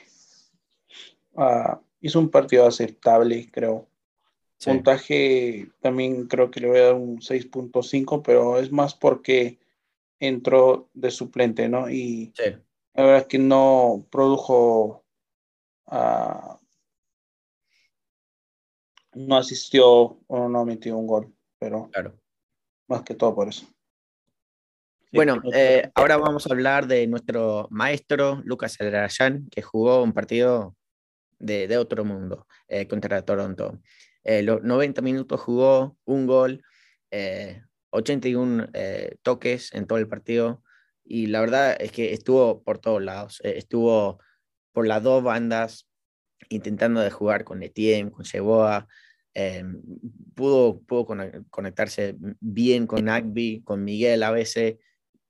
uh, 1.35 1.79
hizo 2.01 2.19
un 2.19 2.31
partido 2.31 2.67
aceptable, 2.67 3.49
creo. 3.51 3.89
Puntaje 4.65 5.71
también 5.81 6.27
creo 6.27 6.51
que 6.51 6.59
le 6.59 6.69
voy 6.69 6.79
a 6.79 6.87
dar 6.87 6.95
un 6.95 7.21
6.5, 7.21 8.23
pero 8.25 8.59
es 8.59 8.73
más 8.73 8.95
porque 8.95 9.61
entró 10.19 10.89
de 10.95 11.13
suplente, 11.13 11.69
¿no? 11.69 11.89
Y 11.89 12.33
la 12.95 13.05
verdad 13.05 13.19
es 13.19 13.27
que 13.29 13.39
no 13.39 14.05
produjo, 14.11 15.05
uh, 15.87 16.57
no 19.15 19.37
asistió 19.37 20.19
o 20.27 20.49
no 20.49 20.65
metió 20.65 20.97
un 20.97 21.07
gol, 21.07 21.33
pero 21.61 21.89
claro. 21.93 22.19
Más 22.89 23.03
que 23.03 23.15
todo 23.15 23.35
por 23.35 23.49
eso. 23.49 23.67
Bueno, 25.13 25.41
eh, 25.55 25.91
ahora 25.95 26.19
vamos 26.19 26.47
a 26.47 26.53
hablar 26.53 26.87
de 26.87 27.07
nuestro 27.07 27.67
maestro 27.71 28.43
Lucas 28.45 28.77
Alarayán, 28.79 29.49
que 29.51 29.63
jugó 29.63 30.03
un 30.03 30.13
partido 30.13 30.77
de, 31.39 31.67
de 31.67 31.79
otro 31.79 32.05
mundo 32.05 32.47
eh, 32.67 32.87
contra 32.87 33.23
Toronto. 33.23 33.81
Eh, 34.23 34.43
los 34.43 34.63
90 34.63 35.01
minutos 35.01 35.41
jugó 35.41 35.97
un 36.05 36.27
gol, 36.27 36.63
81 37.91 38.69
toques 39.23 39.73
en 39.73 39.87
todo 39.87 39.99
el 39.99 40.09
partido, 40.09 40.63
y 41.05 41.29
la 41.29 41.41
verdad 41.41 41.77
es 41.81 41.91
que 41.91 42.13
estuvo 42.13 42.63
por 42.63 42.79
todos 42.79 43.03
lados, 43.03 43.41
estuvo 43.45 44.21
por 44.73 44.87
las 44.87 45.03
dos 45.03 45.23
bandas 45.23 45.89
intentando 46.51 47.01
de 47.01 47.11
jugar 47.11 47.45
con 47.45 47.63
Etienne, 47.63 48.11
con 48.11 48.25
Cheboa, 48.27 48.87
pudo, 50.35 50.81
pudo 50.81 51.07
conectarse 51.51 52.17
bien 52.41 52.87
con 52.87 53.09
Agby, 53.09 53.63
con 53.63 53.85
Miguel 53.85 54.23
a 54.23 54.31
veces, 54.31 54.77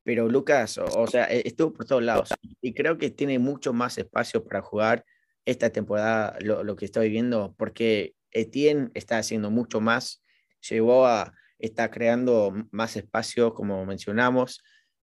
pero 0.08 0.26
Lucas, 0.26 0.78
o, 0.78 1.06
sea, 1.06 1.26
e, 1.26 1.42
estuvo 1.46 1.74
por 1.74 1.84
todos 1.84 2.02
lados 2.02 2.30
y 2.62 2.72
creo 2.72 2.96
que 2.96 3.10
tiene 3.10 3.38
mucho 3.38 3.74
más 3.74 3.98
espacio 3.98 4.42
para 4.42 4.62
jugar 4.62 5.04
esta 5.44 5.70
temporada, 5.70 6.38
lo, 6.40 6.76
que 6.76 6.86
estoy 6.86 7.10
viendo, 7.10 7.54
porque 7.58 8.14
Etienne 8.30 8.90
está 8.94 9.18
haciendo 9.18 9.50
mucho 9.50 9.80
más, 9.82 10.22
llegó 10.68 11.06
a, 11.06 11.34
está 11.58 11.90
creando 11.90 12.54
más 12.70 12.96
espacio, 12.96 13.52
como 13.52 13.84
mencionamos, 13.84 14.62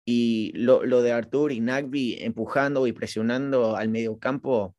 y 0.04 0.52
lo, 0.54 0.80
de 1.02 1.12
Artur 1.12 1.50
y 1.50 1.60
Nagby 1.60 2.18
empujando 2.20 2.86
y 2.86 2.92
presionando 2.92 3.76
al 3.76 3.88
medio 3.88 4.18
campo, 4.18 4.76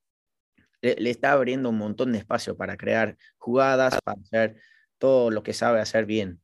le, 0.94 1.10
está 1.10 1.32
abriendo 1.32 1.70
un 1.70 1.78
montón 1.78 2.12
de 2.12 2.20
espacio 2.20 2.56
para 2.56 2.78
crear 2.78 3.18
jugadas, 3.38 3.98
para 4.04 4.22
hacer 4.22 4.58
todo 4.98 5.32
lo 5.32 5.44
que 5.44 5.54
sabe 5.54 5.80
hacer 5.80 6.06
bien. 6.06 6.42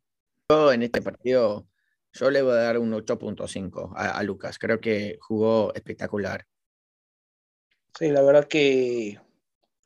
Yo 0.50 0.74
en 0.74 0.84
este 0.84 1.02
partido 1.02 1.68
yo 2.14 2.30
le 2.30 2.42
voy 2.42 2.54
a 2.54 2.56
dar 2.56 2.78
un 2.78 2.92
8.5 2.92 3.94
a, 3.96 4.22
Lucas. 4.24 4.60
Creo 4.60 4.80
que 4.82 5.18
jugó 5.22 5.74
espectacular. 5.74 6.46
Sí, 7.98 8.10
la 8.10 8.22
verdad 8.22 8.48
que 8.48 9.20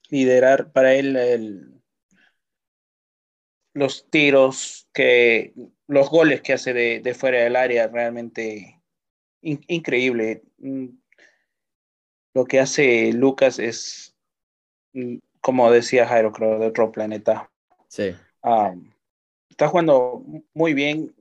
liderar 0.10 0.72
para 0.72 0.94
él 0.94 1.82
los 3.74 4.10
tiros, 4.10 4.88
que 4.94 5.54
los 5.88 6.10
goles 6.10 6.42
que 6.42 6.54
hace 6.54 6.74
de, 6.74 7.14
fuera 7.14 7.44
del 7.44 7.56
área, 7.56 7.88
realmente 7.88 8.82
increíble. 9.42 10.44
Mm, 10.58 10.88
lo 12.34 12.46
que 12.46 12.60
hace 12.60 13.14
Lucas 13.14 13.60
es, 13.60 14.15
como 15.42 15.72
decía 15.72 16.08
Jairo, 16.08 16.32
creo, 16.32 16.60
de 16.60 16.68
otro 16.68 16.92
planeta. 16.92 17.50
Sí. 17.88 18.16
Está 19.50 19.68
jugando 19.68 20.24
muy 20.54 20.74
bien 20.74 21.14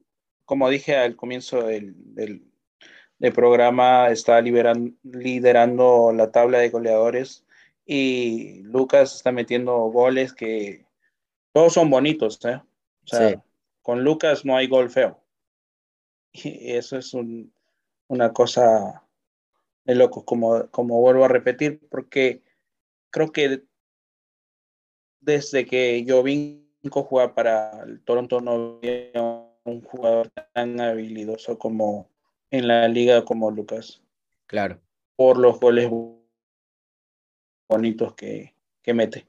como 0.44 0.68
dije 0.68 0.96
al 0.96 1.16
comienzo 1.16 1.62
del, 1.64 1.94
del, 2.14 2.42
programa, 3.34 4.10
está 4.10 4.42
liderando 4.42 6.12
la 6.14 6.30
tabla 6.30 6.58
de 6.58 6.68
goleadores 6.68 7.46
y 7.86 8.60
Lucas 8.64 9.14
está 9.14 9.32
metiendo 9.32 9.78
goles 9.84 10.34
que 10.34 10.84
todos 11.52 11.72
son 11.72 11.88
bonitos, 11.88 12.44
¿eh? 12.44 12.60
O 13.04 13.06
sea, 13.06 13.42
con 13.80 14.04
Lucas 14.04 14.44
no 14.44 14.56
hay 14.56 14.66
gol 14.66 14.90
feo. 14.90 15.18
Y 16.34 16.72
eso 16.72 16.98
es 16.98 17.14
una 18.08 18.32
cosa 18.34 19.02
de 19.84 19.94
loco, 19.94 20.24
como, 20.26 20.68
como 20.70 21.00
vuelvo 21.00 21.24
a 21.24 21.28
repetir, 21.28 21.80
porque 21.88 22.42
creo 23.14 23.30
que 23.30 23.62
desde 25.20 25.64
que 25.66 26.04
yo 26.04 26.24
vine 26.24 26.66
a 26.84 26.90
jugar 26.90 27.32
para 27.32 27.84
el 27.84 28.02
Toronto 28.02 28.40
no 28.40 28.80
había 28.82 29.12
un 29.62 29.82
jugador 29.82 30.30
tan 30.52 30.80
habilidoso 30.80 31.56
como 31.56 32.10
en 32.50 32.66
la 32.66 32.88
liga 32.88 33.24
como 33.24 33.52
Lucas. 33.52 34.02
Claro. 34.46 34.80
Por 35.14 35.38
los 35.38 35.60
goles 35.60 35.88
bonitos 37.68 38.14
que, 38.14 38.56
que 38.82 38.94
mete. 38.94 39.28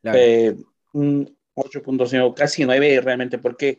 Claro. 0.00 0.18
Eh, 0.18 0.56
8.5, 0.94 2.34
casi 2.34 2.64
9 2.64 3.02
realmente, 3.02 3.36
porque 3.36 3.78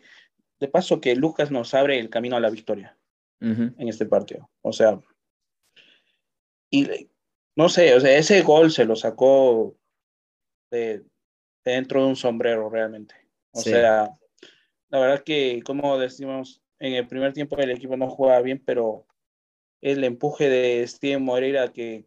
de 0.59 0.67
paso 0.67 1.01
que 1.01 1.15
Lucas 1.15 1.49
nos 1.49 1.73
abre 1.73 1.97
el 1.97 2.11
camino 2.11 2.35
a 2.35 2.39
la 2.39 2.51
victoria 2.51 2.95
en 3.41 3.89
este 3.89 4.05
partido. 4.05 4.49
O 4.61 4.71
sea, 4.71 5.01
y 6.69 7.09
no 7.55 7.69
sé, 7.69 7.95
o 7.95 7.99
sea, 7.99 8.17
ese 8.17 8.41
gol 8.41 8.71
se 8.71 8.85
lo 8.85 8.95
sacó 8.95 9.75
de, 10.71 11.03
dentro 11.63 12.01
de 12.01 12.07
un 12.07 12.15
sombrero 12.15 12.69
realmente. 12.69 13.15
O 13.51 13.61
sea, 13.61 14.09
la 14.89 14.99
verdad 14.99 15.23
que, 15.23 15.61
como 15.63 15.97
decimos, 15.97 16.61
en 16.79 16.93
el 16.93 17.07
primer 17.07 17.33
tiempo 17.33 17.57
el 17.57 17.71
equipo 17.71 17.95
no 17.95 18.09
jugaba 18.09 18.41
bien, 18.41 18.61
pero 18.65 19.05
el 19.81 20.03
empuje 20.03 20.49
de 20.49 20.87
Steven 20.87 21.23
Moreira 21.23 21.71
que 21.71 22.05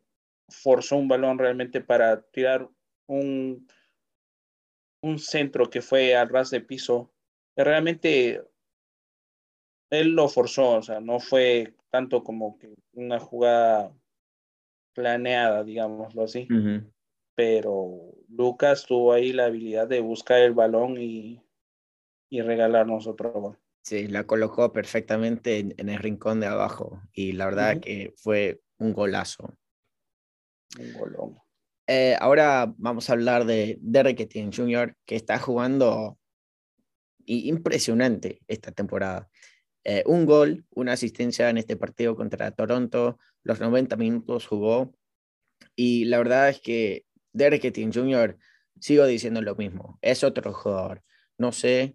forzó 0.48 0.96
un 0.96 1.08
balón 1.08 1.38
realmente 1.38 1.80
para 1.80 2.22
tirar 2.22 2.68
un, 3.06 3.68
un 5.02 5.18
centro 5.18 5.70
que 5.70 5.82
fue 5.82 6.16
al 6.16 6.28
ras 6.28 6.50
de 6.50 6.60
piso, 6.60 7.12
realmente 7.56 8.42
él 9.90 10.08
lo 10.10 10.28
forzó, 10.28 10.70
o 10.78 10.82
sea, 10.82 11.00
no 11.00 11.20
fue 11.20 11.74
tanto 11.90 12.24
como 12.24 12.58
que 12.58 12.74
una 12.92 13.20
jugada 13.20 13.92
planeada, 14.96 15.62
digámoslo 15.62 16.24
así. 16.24 16.48
Pero 17.36 18.14
Lucas 18.28 18.84
tuvo 18.86 19.12
ahí 19.12 19.32
la 19.32 19.44
habilidad 19.44 19.86
de 19.86 20.00
buscar 20.00 20.40
el 20.40 20.54
balón 20.54 20.96
y 20.98 21.46
y 22.28 22.42
regalarnos 22.42 23.06
otro 23.06 23.32
gol. 23.32 23.58
Sí, 23.82 24.08
la 24.08 24.24
colocó 24.24 24.72
perfectamente 24.72 25.58
en, 25.58 25.88
el 25.88 25.98
rincón 25.98 26.40
de 26.40 26.46
abajo 26.46 27.02
y 27.12 27.32
la 27.32 27.46
verdad 27.46 27.80
que 27.80 28.12
fue 28.16 28.60
un 28.78 28.92
golazo. 28.92 29.54
Un 30.78 30.92
golón. 30.92 31.38
Eh, 31.86 32.16
ahora 32.18 32.74
vamos 32.78 33.08
a 33.08 33.12
hablar 33.12 33.44
de 33.44 33.78
Derek 33.80 34.18
Etienne 34.18 34.50
Jr., 34.52 34.96
que 35.04 35.14
está 35.14 35.38
jugando 35.38 36.18
impresionante 37.26 38.40
esta 38.48 38.72
temporada. 38.72 39.28
Eh, 39.88 40.02
un 40.04 40.26
gol, 40.26 40.64
una 40.74 40.94
asistencia 40.94 41.48
en 41.48 41.58
este 41.58 41.76
partido 41.76 42.16
contra 42.16 42.50
Toronto, 42.50 43.20
los 43.44 43.60
90 43.60 43.94
minutos 43.94 44.44
jugó 44.44 44.92
y 45.76 46.06
la 46.06 46.18
verdad 46.18 46.48
es 46.48 46.60
que 46.60 47.04
Derek 47.32 47.66
Etienne 47.66 47.92
Jr., 47.94 48.36
sigo 48.80 49.06
diciendo 49.06 49.40
lo 49.42 49.54
mismo, 49.54 49.96
es 50.02 50.24
otro 50.24 50.52
jugador. 50.52 51.04
No 51.38 51.52
sé 51.52 51.94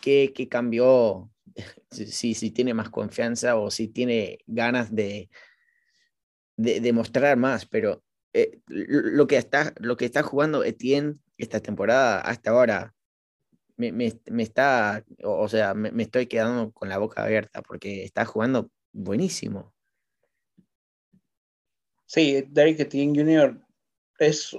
qué, 0.00 0.32
cambió, 0.48 1.28
si, 1.90 2.34
si 2.34 2.52
tiene 2.52 2.72
más 2.72 2.88
confianza 2.88 3.56
o 3.56 3.72
si 3.72 3.88
tiene 3.88 4.38
ganas 4.46 4.94
de, 4.94 5.28
de, 6.56 6.92
mostrar 6.92 7.36
más, 7.36 7.66
pero 7.66 8.04
eh, 8.32 8.60
lo, 8.68 9.26
que 9.26 9.38
está, 9.38 9.74
lo 9.80 9.96
que 9.96 10.04
está 10.04 10.22
jugando 10.22 10.62
Etienne 10.62 11.16
esta 11.36 11.58
temporada 11.58 12.20
hasta 12.20 12.52
ahora 12.52 12.94
me, 13.78 13.92
me, 13.92 14.42
está, 14.42 15.04
o 15.24 15.48
sea, 15.48 15.72
me, 15.72 15.90
me, 15.92 16.02
estoy 16.02 16.26
quedando 16.26 16.72
con 16.72 16.88
la 16.88 16.98
boca 16.98 17.22
abierta 17.22 17.62
porque 17.62 18.04
está 18.04 18.24
jugando 18.24 18.70
buenísimo. 18.92 19.72
Sí, 22.04 22.42
Derek 22.48 22.80
Etienne 22.80 23.18
Jr. 23.18 23.60
es 24.18 24.56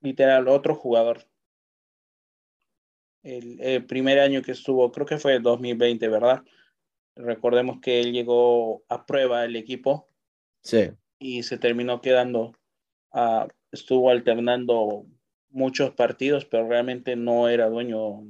literal 0.00 0.48
otro 0.48 0.74
jugador. 0.74 1.26
El, 3.22 3.84
primer 3.84 4.18
año 4.18 4.40
que 4.40 4.52
estuvo, 4.52 4.90
creo 4.92 5.06
que 5.06 5.18
fue 5.18 5.34
el 5.34 5.42
2020, 5.42 6.08
¿verdad? 6.08 6.42
Recordemos 7.16 7.80
que 7.80 8.00
él 8.00 8.12
llegó 8.12 8.82
a 8.88 9.04
prueba 9.04 9.44
el 9.44 9.56
equipo. 9.56 10.08
Sí. 10.62 10.90
Y 11.18 11.42
se 11.42 11.58
terminó 11.58 12.00
quedando, 12.00 12.52
uh, 13.12 13.46
estuvo 13.72 14.08
alternando 14.08 15.04
muchos 15.50 15.90
partidos, 15.92 16.44
pero 16.44 16.68
realmente 16.68 17.16
no 17.16 17.48
era 17.48 17.68
dueño 17.68 18.22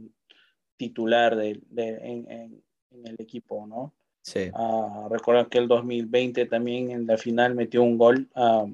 titular 0.76 1.36
de, 1.36 1.60
en, 1.76 2.62
el 3.04 3.16
equipo, 3.18 3.66
¿no? 3.66 3.94
Sí. 4.22 4.50
Uh, 4.52 5.08
recuerdo 5.08 5.48
que 5.48 5.58
el 5.58 5.68
2020 5.68 6.46
también 6.46 6.90
en 6.90 7.06
la 7.06 7.16
final 7.16 7.54
metió 7.54 7.82
un 7.82 7.96
gol 7.96 8.28
uh, 8.34 8.70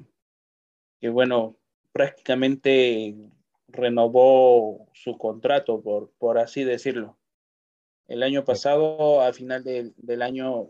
que, 0.99 1.09
bueno, 1.09 1.55
prácticamente 1.91 3.15
renovó 3.67 4.87
su 4.93 5.17
contrato, 5.17 5.81
por, 5.81 6.11
por 6.17 6.37
así 6.37 6.63
decirlo. 6.63 7.17
El 8.07 8.23
año 8.23 8.45
pasado, 8.45 9.21
a 9.21 9.33
final 9.33 9.63
del 9.63 10.21
año, 10.21 10.69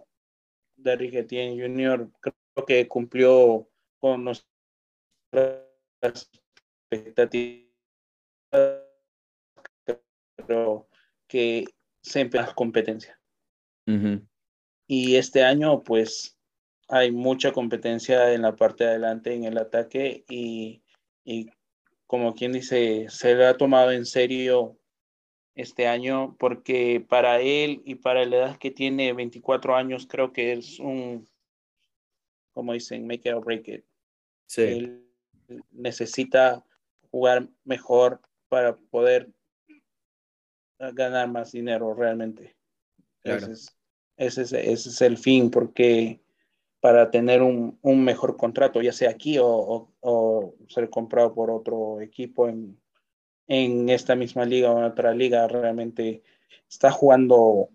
Derrick 0.75 1.13
Etienne 1.13 1.61
Jr. 1.61 2.09
creo 2.19 2.65
que 2.65 2.87
cumplió 2.87 3.67
con 3.99 4.23
nuestras 4.23 4.47
expectativas, 6.91 7.66
pero 10.35 10.87
que 11.27 11.65
se 12.01 12.21
empieza 12.21 12.53
competencia. 12.53 13.19
Y 14.87 15.15
este 15.15 15.43
año, 15.43 15.83
pues, 15.83 16.37
hay 16.89 17.11
mucha 17.11 17.51
competencia 17.51 18.33
en 18.33 18.41
la 18.41 18.55
parte 18.55 18.83
de 18.83 18.91
adelante, 18.91 19.33
en 19.33 19.45
el 19.45 19.57
ataque, 19.57 20.25
y, 20.29 20.83
y 21.23 21.49
como 22.05 22.33
quien 22.33 22.53
dice, 22.53 23.07
se 23.09 23.35
le 23.35 23.45
ha 23.45 23.57
tomado 23.57 23.91
en 23.91 24.05
serio 24.05 24.77
este 25.55 25.87
año 25.87 26.35
porque 26.37 27.03
para 27.07 27.41
él 27.41 27.81
y 27.83 27.95
para 27.95 28.23
la 28.25 28.37
edad 28.37 28.57
que 28.57 28.71
tiene, 28.71 29.13
24 29.13 29.75
años, 29.75 30.07
creo 30.07 30.31
que 30.31 30.53
es 30.53 30.79
un, 30.79 31.27
como 32.53 32.73
dicen, 32.73 33.07
make 33.07 33.27
it 33.27 33.35
or 33.35 33.43
break 33.43 33.67
it. 33.67 33.85
Sí. 34.45 34.61
Él 34.61 35.03
necesita 35.71 36.63
jugar 37.09 37.49
mejor 37.63 38.21
para 38.49 38.75
poder 38.75 39.29
ganar 40.79 41.29
más 41.29 41.51
dinero 41.51 41.93
realmente. 41.93 42.55
Ese, 43.23 43.51
es, 43.51 43.77
ese, 44.17 44.41
es, 44.41 44.53
ese 44.53 44.89
es 44.89 45.01
el 45.01 45.17
fin, 45.17 45.49
porque 45.49 46.21
para 46.79 47.09
tener 47.09 47.41
un, 47.41 47.77
un 47.81 48.03
mejor 48.03 48.37
contrato, 48.37 48.81
ya 48.81 48.93
sea 48.93 49.09
aquí 49.09 49.37
o, 49.39 49.89
o, 49.99 50.55
ser 50.67 50.89
comprado 50.89 51.33
por 51.33 51.49
otro 51.49 51.99
equipo 52.01 52.47
en, 52.47 52.79
en 53.47 53.89
esta 53.89 54.15
misma 54.15 54.45
liga 54.45 54.71
o 54.71 54.77
en 54.77 54.85
otra 54.85 55.13
liga, 55.13 55.47
realmente 55.47 56.21
está 56.69 56.91
jugando 56.91 57.69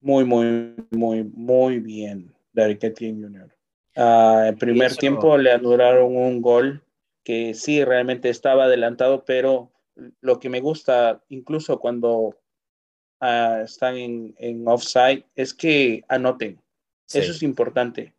muy, 0.00 0.24
muy, 0.24 0.74
muy, 0.90 1.24
muy 1.24 1.78
bien 1.78 2.34
Derek 2.52 2.84
Etienne 2.84 3.22
Jr. 3.22 3.50
Uh, 3.96 4.48
en 4.48 4.58
primer 4.58 4.96
tiempo 4.96 5.38
le 5.38 5.52
anularon 5.52 6.16
un 6.16 6.42
gol 6.42 6.82
que 7.22 7.54
sí, 7.54 7.84
realmente 7.84 8.28
estaba 8.28 8.64
adelantado, 8.64 9.24
pero 9.24 9.70
lo 10.20 10.38
que 10.38 10.48
me 10.48 10.60
gusta, 10.60 11.22
incluso 11.28 11.78
cuando 11.78 12.36
uh, 13.20 13.62
están 13.64 13.96
en, 13.96 14.34
en, 14.38 14.66
offside, 14.66 15.24
es 15.34 15.54
que 15.54 16.04
anoten. 16.08 16.60
Sí. 17.06 17.18
Eso 17.18 17.32
es 17.32 17.42
importante. 17.42 18.14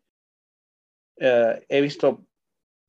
Uh, 1.18 1.60
he 1.70 1.82
visto, 1.82 2.26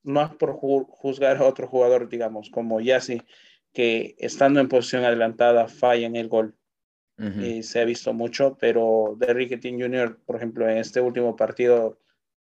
no 0.03 0.23
es 0.23 0.31
por 0.35 0.53
juzgar 0.53 1.37
a 1.39 1.45
otro 1.45 1.69
jugador, 1.69 2.09
digamos, 2.09 2.51
como 2.51 2.81
Yassi, 2.81 3.23
que 3.73 4.15
estando 4.19 4.61
en 4.61 4.69
posición 4.69 5.05
adelantada 5.05 5.69
falla 5.69 6.07
en 6.07 6.17
el 6.17 6.29
gol. 6.29 6.55
Uh 7.19 7.23
-huh. 7.23 7.47
y 7.47 7.63
se 7.63 7.81
ha 7.81 7.85
visto 7.87 8.13
mucho, 8.13 8.59
pero 8.61 9.17
Derrick 9.19 9.53
Etienne 9.53 9.83
Jr., 9.83 10.21
por 10.27 10.37
ejemplo, 10.37 10.69
en 10.69 10.77
este 10.77 11.01
último 11.01 11.35
partido, 11.35 11.99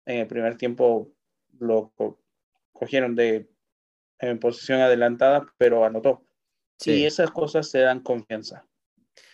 en 0.05 0.19
el 0.19 0.27
primer 0.27 0.55
tiempo, 0.55 1.11
lo 1.59 1.91
co 1.95 2.17
cogieron 2.71 3.13
de 3.15 3.52
en 4.19 4.39
posición 4.39 4.81
adelantada, 4.81 5.45
pero 5.57 5.85
anotó. 5.85 6.25
Sí. 6.77 6.91
Y 6.91 7.05
esas 7.05 7.31
cosas 7.31 7.71
te 7.71 7.79
dan 7.79 8.01
confianza. 8.01 8.65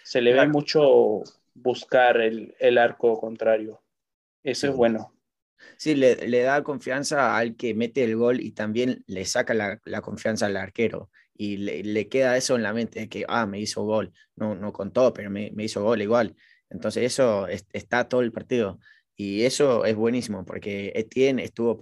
Se 0.04 0.22
le 0.22 0.34
claro. 0.34 0.48
ve 0.48 0.54
mucho 0.54 1.24
buscar 1.54 2.20
el, 2.20 2.56
el 2.60 2.78
arco 2.78 3.20
contrario. 3.20 3.82
Eso 4.44 4.62
sí. 4.62 4.68
es 4.68 4.76
bueno. 4.76 5.14
Sí, 5.78 5.96
le, 5.96 6.16
le, 6.28 6.42
da 6.42 6.64
confianza 6.64 7.38
al 7.38 7.56
que 7.56 7.74
mete 7.74 8.04
el 8.04 8.16
gol 8.16 8.40
y 8.40 8.52
también 8.52 9.04
le 9.08 9.26
saca 9.26 9.54
la, 9.54 9.80
la 9.86 10.02
confianza 10.02 10.46
al 10.46 10.58
arquero. 10.58 11.10
Y 11.36 11.58
le, 11.58 11.84
le, 11.84 12.08
queda 12.08 12.38
eso 12.38 12.56
en 12.56 12.64
la 12.64 12.74
mente, 12.74 13.00
de 13.02 13.10
que, 13.10 13.26
ah, 13.28 13.46
me 13.46 13.60
hizo 13.60 13.84
gol. 13.84 14.14
No, 14.36 14.56
no 14.56 14.74
contó, 14.74 15.14
pero 15.14 15.30
me, 15.30 15.52
me 15.52 15.66
hizo 15.66 15.84
gol 15.84 16.02
igual. 16.02 16.36
Entonces 16.70 17.04
eso 17.04 17.48
es, 17.48 17.66
está 17.74 18.08
todo 18.08 18.22
el 18.22 18.32
partido. 18.32 18.80
Y 19.22 19.44
eso 19.44 19.84
es 19.84 19.98
buenísimo, 19.98 20.46
porque 20.46 20.94
Etienne 20.96 21.44
estuvo 21.44 21.82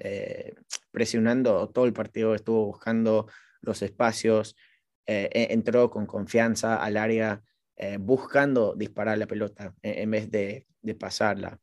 eh, 0.00 0.52
presionando 0.90 1.68
todo 1.68 1.84
el 1.84 1.92
partido, 1.92 2.34
estuvo 2.34 2.66
buscando 2.66 3.28
los 3.60 3.82
espacios, 3.82 4.56
eh, 5.06 5.46
entró 5.50 5.88
con 5.88 6.06
confianza 6.06 6.82
al 6.82 6.96
área, 6.96 7.40
eh, 7.76 7.98
buscando 8.00 8.74
disparar 8.74 9.16
la 9.16 9.28
pelota 9.28 9.76
en, 9.80 9.98
en 10.00 10.10
vez 10.10 10.28
de, 10.28 10.66
de 10.82 10.94
pasarla 10.96 11.56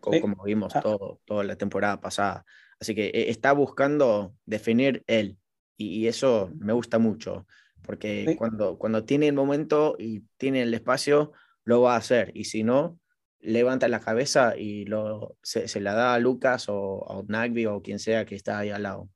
como, 0.00 0.18
como 0.22 0.44
vimos 0.44 0.72
todo, 0.82 1.20
toda 1.26 1.44
la 1.44 1.56
temporada 1.56 2.00
pasada. 2.00 2.46
Así 2.80 2.94
que 2.94 3.08
eh, 3.08 3.28
está 3.28 3.52
buscando 3.52 4.34
definir 4.46 5.04
él 5.08 5.36
y, 5.76 5.88
y 5.98 6.08
eso 6.08 6.50
me 6.58 6.72
gusta 6.72 6.98
mucho, 6.98 7.46
porque 7.82 8.24
sí. 8.26 8.36
cuando, 8.36 8.78
cuando 8.78 9.04
tiene 9.04 9.28
el 9.28 9.34
momento 9.34 9.94
y 9.98 10.20
tiene 10.38 10.62
el 10.62 10.72
espacio, 10.72 11.32
lo 11.66 11.82
va 11.82 11.96
a 11.96 11.98
hacer 11.98 12.32
y 12.34 12.44
si 12.44 12.62
no, 12.62 12.98
levanta 13.42 13.88
la 13.88 14.00
cabeza 14.00 14.56
y 14.56 14.84
lo, 14.84 15.36
se, 15.42 15.80
la 15.80 15.94
da 15.94 16.14
a 16.14 16.18
Lucas 16.18 16.66
o 16.68 17.04
a 17.10 17.22
Nagby 17.26 17.66
o 17.66 17.82
quien 17.82 17.98
sea 17.98 18.24
que 18.24 18.34
está 18.34 18.58
ahí 18.58 18.70
al 18.70 18.84
lado. 18.84 19.08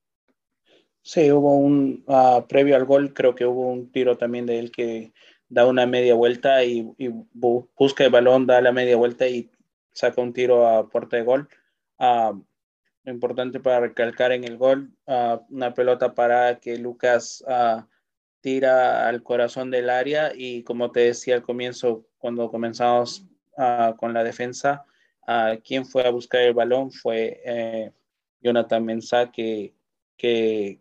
Sí, 1.02 1.30
hubo 1.30 1.56
un, 1.56 2.04
uh, 2.08 2.46
previo 2.48 2.74
al 2.74 2.84
gol, 2.84 3.14
creo 3.14 3.34
que 3.34 3.46
hubo 3.46 3.70
un 3.70 3.92
tiro 3.92 4.18
también 4.18 4.44
de 4.44 4.58
él 4.58 4.72
que 4.72 5.12
da 5.48 5.64
una 5.66 5.86
media 5.86 6.14
vuelta 6.14 6.64
y, 6.64 6.92
busca 7.32 8.04
el 8.04 8.10
balón, 8.10 8.46
da 8.46 8.60
la 8.60 8.72
media 8.72 8.96
vuelta 8.96 9.28
y 9.28 9.48
saca 9.92 10.20
un 10.20 10.32
tiro 10.32 10.66
a 10.66 10.88
puerta 10.88 11.16
de 11.16 11.22
gol. 11.22 11.48
Uh, 11.98 12.42
importante 13.08 13.60
para 13.60 13.80
recalcar 13.80 14.32
en 14.32 14.42
el 14.42 14.56
gol, 14.56 14.90
uh, 15.06 15.38
una 15.48 15.72
pelota 15.72 16.12
para 16.12 16.58
que 16.58 16.76
Lucas 16.76 17.44
tira 18.40 19.08
al 19.08 19.22
corazón 19.22 19.70
del 19.70 19.90
área 19.90 20.32
y 20.34 20.64
como 20.64 20.90
te 20.90 21.00
decía 21.00 21.36
al 21.36 21.42
comienzo, 21.42 22.06
cuando 22.18 22.50
comenzamos 22.50 23.24
con 23.96 24.12
la 24.12 24.22
defensa, 24.22 24.84
quien 25.64 25.86
fue 25.86 26.06
a 26.06 26.10
buscar 26.10 26.42
el 26.42 26.54
balón 26.54 26.90
fue 26.90 27.40
eh, 27.44 27.92
Jonathan 28.40 28.84
Mensah 28.84 29.32
que, 29.32 29.74
que 30.16 30.80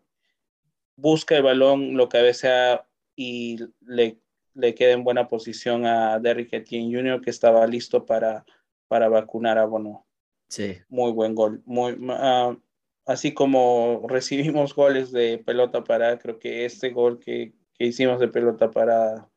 busca 0.96 1.36
el 1.36 1.44
balón, 1.44 1.96
lo 1.96 2.10
cabecea 2.10 2.86
y 3.16 3.58
le, 3.82 4.18
le 4.54 4.76
queda 4.76 4.92
en 4.92 5.04
buena 5.04 5.28
posición 5.28 5.86
a 5.86 6.20
Derrick 6.20 6.54
Etienne 6.54 6.96
Jr. 6.96 7.22
que 7.22 7.30
estaba 7.30 7.66
listo 7.66 8.06
para 8.06 8.46
para 8.88 9.10
vacunar 9.10 9.58
a 9.58 9.66
Bono. 9.66 10.06
Sí. 10.48 10.78
Muy 10.90 11.12
buen 11.12 11.36
gol. 11.36 11.62
Muy, 11.66 11.94
uh, 11.94 12.60
así 13.06 13.34
como 13.34 14.06
recibimos 14.08 14.76
goles 14.76 15.12
de 15.12 15.38
pelota 15.40 15.84
para, 15.84 16.18
creo 16.20 16.40
que 16.40 16.66
este 16.66 16.92
gol 16.92 17.20
que, 17.20 17.54
que, 17.74 17.86
hicimos 17.86 18.20
de 18.20 18.28
pelota 18.28 18.72
para 18.72 19.28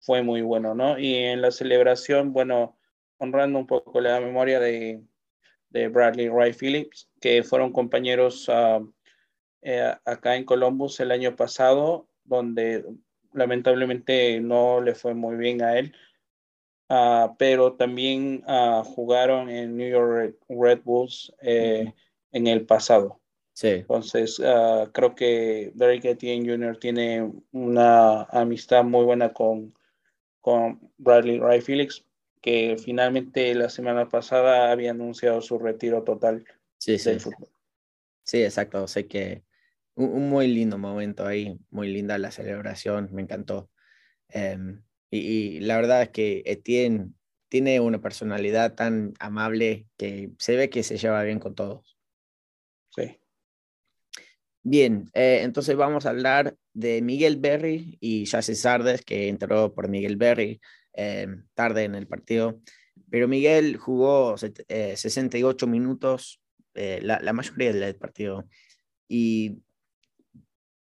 fue 0.00 0.22
muy 0.22 0.42
bueno, 0.42 0.74
¿no? 0.74 0.98
Y 0.98 1.14
en 1.14 1.40
la 1.40 1.50
celebración, 1.50 2.32
bueno, 2.32 2.76
honrando 3.18 3.58
un 3.58 3.66
poco 3.66 4.00
la 4.00 4.20
memoria 4.20 4.60
de, 4.60 5.02
de 5.70 5.88
Bradley 5.88 6.28
Ray 6.28 6.52
Phillips, 6.52 7.08
que 7.20 7.42
fueron 7.42 7.72
compañeros 7.72 8.48
uh, 8.48 8.92
eh, 9.62 9.94
acá 10.04 10.36
en 10.36 10.44
Columbus 10.44 11.00
el 11.00 11.10
año 11.10 11.36
pasado, 11.36 12.08
donde 12.24 12.84
lamentablemente 13.32 14.40
no 14.40 14.80
le 14.80 14.94
fue 14.94 15.14
muy 15.14 15.36
bien 15.36 15.62
a 15.62 15.78
él 15.78 15.94
Uh, 16.88 17.34
pero 17.36 17.72
también 17.72 18.44
uh, 18.46 18.84
jugaron 18.84 19.50
en 19.50 19.76
New 19.76 19.88
York 19.88 20.36
Red 20.48 20.82
Bulls 20.84 21.32
eh, 21.42 21.84
-huh. 21.84 21.94
en 22.30 22.46
el 22.46 22.64
pasado. 22.64 23.20
Sí. 23.54 23.68
Entonces, 23.68 24.36
creo 24.92 25.14
que 25.14 25.72
Derrick 25.74 26.04
Etienne 26.04 26.46
Jr. 26.46 26.78
tiene 26.78 27.32
una 27.52 28.24
amistad 28.24 28.84
muy 28.84 29.04
buena 29.04 29.32
con, 29.32 29.74
con 30.42 30.78
Bradley 30.98 31.38
Ray 31.38 31.62
Felix, 31.62 32.04
que 32.46 32.76
finalmente 32.78 33.52
la 33.56 33.68
semana 33.68 34.08
pasada 34.08 34.70
había 34.70 34.92
anunciado 34.92 35.42
su 35.42 35.58
retiro 35.58 36.04
total 36.04 36.44
sí, 36.78 36.96
sí. 36.96 37.10
del 37.10 37.20
fútbol. 37.20 37.48
Sí, 38.22 38.40
exacto. 38.44 38.86
Sé 38.86 39.08
que 39.08 39.42
un, 39.96 40.28
muy 40.28 40.46
lindo 40.46 40.78
momento 40.78 41.26
ahí, 41.26 41.58
muy 41.70 41.88
linda 41.88 42.18
la 42.18 42.30
celebración, 42.30 43.08
me 43.10 43.22
encantó. 43.22 43.68
Em, 44.28 44.84
y, 45.10 45.58
la 45.58 45.74
verdad 45.74 46.02
es 46.02 46.10
que 46.10 46.44
Etienne 46.46 47.14
tiene 47.48 47.80
una 47.80 48.00
personalidad 48.00 48.76
tan 48.76 49.14
amable 49.18 49.88
que 49.96 50.30
se 50.38 50.54
ve 50.54 50.70
que 50.70 50.84
se 50.84 50.98
lleva 50.98 51.24
bien 51.24 51.40
con 51.40 51.56
todos. 51.56 51.98
Sí. 52.90 53.18
Bien, 54.62 55.10
eh, 55.14 55.40
entonces 55.42 55.74
vamos 55.74 56.06
a 56.06 56.10
hablar 56.10 56.56
de 56.74 57.02
Miguel 57.02 57.38
Berry 57.38 57.98
y 58.00 58.26
Jesse 58.26 58.56
Sardes, 58.56 59.02
que 59.02 59.26
entró 59.26 59.74
por 59.74 59.88
Miguel 59.88 60.14
Berry 60.14 60.60
em, 60.96 61.44
tarde 61.54 61.84
en 61.84 61.94
el 61.94 62.06
partido. 62.06 62.60
Pero 63.10 63.28
Miguel 63.28 63.76
jugó 63.76 64.36
68 64.36 65.66
eh, 65.66 65.68
minutos, 65.68 66.40
eh, 66.74 67.00
la, 67.02 67.20
la, 67.20 67.32
mayoría 67.32 67.72
del 67.72 67.96
partido. 67.96 68.48
Y 69.08 69.62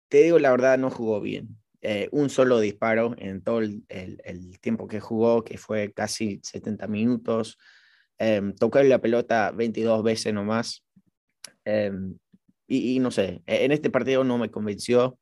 te 0.09 0.23
digo 0.23 0.39
la 0.39 0.51
verdad, 0.51 0.79
no 0.79 0.91
jugó 0.91 1.21
bien. 1.21 1.59
Eh, 1.81 2.09
un 2.13 2.31
solo 2.31 2.61
disparo 2.61 3.15
en 3.19 3.43
todo 3.43 3.61
el, 3.61 3.83
el, 3.89 4.61
tiempo 4.61 4.87
que 4.87 5.01
jugó, 5.01 5.43
que 5.43 5.59
fue 5.59 5.93
casi 5.93 6.41
70 6.43 6.87
minutos. 6.87 7.59
Em, 8.19 8.55
tocó 8.55 8.81
la 8.83 9.01
pelota 9.01 9.51
22 9.51 10.03
veces 10.05 10.33
nomás. 10.33 10.85
Em, 11.65 12.17
y, 12.69 12.97
y, 12.97 12.99
no 13.01 13.11
sé, 13.11 13.43
e, 13.47 13.65
en 13.65 13.73
este 13.73 13.91
partido 13.91 14.23
no 14.23 14.39
me 14.39 14.51
convenció. 14.51 15.19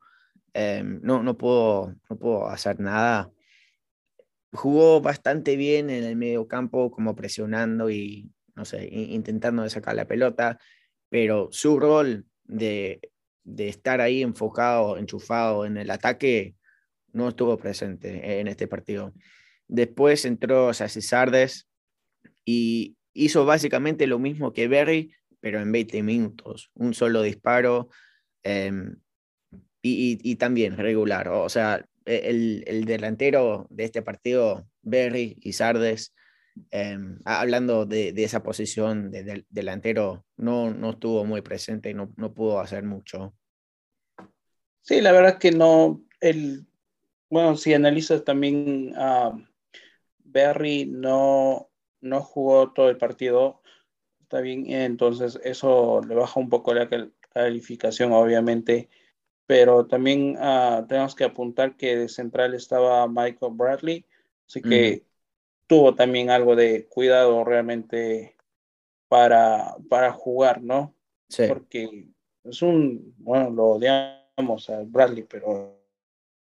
Em, 0.52 1.00
no, 1.02 1.22
no, 1.22 1.38
puedo, 1.38 1.94
no 2.10 2.18
puedo 2.18 2.48
hacer 2.48 2.80
nada 2.80 3.30
jugó 4.52 5.00
bastante 5.00 5.56
bien 5.56 5.90
en 5.90 6.04
el 6.04 6.16
medio 6.16 6.48
campo, 6.48 6.90
como 6.90 7.14
presionando 7.14 7.90
y, 7.90 8.30
no 8.54 8.64
sé, 8.64 8.88
intentando 8.90 9.62
de 9.62 9.70
sacar 9.70 9.94
la 9.94 10.06
pelota, 10.06 10.58
pero 11.08 11.48
su 11.52 11.78
rol 11.78 12.26
de, 12.44 13.00
de 13.44 13.68
estar 13.68 14.00
ahí 14.00 14.22
enfocado, 14.22 14.98
enchufado 14.98 15.66
en 15.66 15.76
el 15.76 15.90
ataque, 15.90 16.54
no 17.12 17.28
estuvo 17.28 17.56
presente 17.56 18.40
en 18.40 18.48
este 18.48 18.68
partido. 18.68 19.12
Después 19.68 20.24
entró 20.24 20.72
Sassi 20.74 21.02
Sardes 21.02 21.68
y 22.44 22.96
hizo 23.12 23.44
básicamente 23.44 24.06
lo 24.06 24.18
mismo 24.18 24.52
que 24.52 24.68
Berry, 24.68 25.12
pero 25.40 25.60
en 25.60 25.72
20 25.72 26.02
minutos, 26.02 26.70
un 26.74 26.94
solo 26.94 27.22
disparo 27.22 27.88
em, 28.42 28.96
y, 29.82 30.18
y, 30.22 30.36
también 30.36 30.76
regular. 30.76 31.28
O 31.28 31.48
sea, 31.48 31.84
e, 32.04 32.62
el, 32.66 32.84
delantero 32.84 33.66
de 33.70 33.84
este 33.84 34.02
partido, 34.02 34.66
Berry 34.82 35.36
y 35.40 35.52
Sardes, 35.52 36.14
em, 36.70 37.18
hablando 37.24 37.86
de, 37.86 38.12
esa 38.16 38.42
posición 38.42 39.10
de, 39.10 39.44
delantero, 39.48 40.24
no, 40.36 40.70
no 40.70 40.90
estuvo 40.90 41.24
muy 41.24 41.42
presente 41.42 41.90
y 41.90 41.94
no, 41.94 42.12
no 42.16 42.32
pudo 42.32 42.60
hacer 42.60 42.84
mucho. 42.84 43.34
Sí, 44.82 45.00
la 45.00 45.12
verdad 45.12 45.38
que 45.38 45.52
no. 45.52 46.02
El, 46.20 46.66
bueno, 47.28 47.56
si 47.56 47.74
analizas 47.74 48.24
también 48.24 48.92
a 48.96 49.32
Berry, 50.18 50.86
no, 50.86 51.70
no 52.00 52.22
jugó 52.22 52.72
todo 52.72 52.90
el 52.90 52.96
partido. 52.96 53.62
Está 54.22 54.40
bien, 54.40 54.70
entonces 54.70 55.38
eso 55.44 56.00
le 56.06 56.14
baja 56.14 56.38
un 56.38 56.48
poco 56.48 56.72
la 56.72 56.88
calificación, 57.32 58.12
obviamente 58.12 58.88
pero 59.50 59.84
también 59.84 60.36
uh, 60.36 60.86
tenemos 60.86 61.16
que 61.16 61.24
apuntar 61.24 61.76
que 61.76 61.96
de 61.96 62.08
central 62.08 62.54
estaba 62.54 63.08
Michael 63.08 63.54
Bradley, 63.54 64.06
así 64.46 64.62
que 64.62 65.02
tuvo 65.66 65.96
también 65.96 66.30
algo 66.30 66.54
de 66.54 66.86
cuidado 66.86 67.42
realmente 67.42 68.36
para, 69.08 69.74
para 69.88 70.12
jugar, 70.12 70.62
¿no? 70.62 70.94
Sí. 71.28 71.48
Porque 71.48 72.06
es 72.44 72.62
un, 72.62 73.12
bueno, 73.18 73.50
lo 73.50 73.64
odiamos 73.70 74.70
a 74.70 74.84
Bradley, 74.84 75.24
pero 75.24 75.76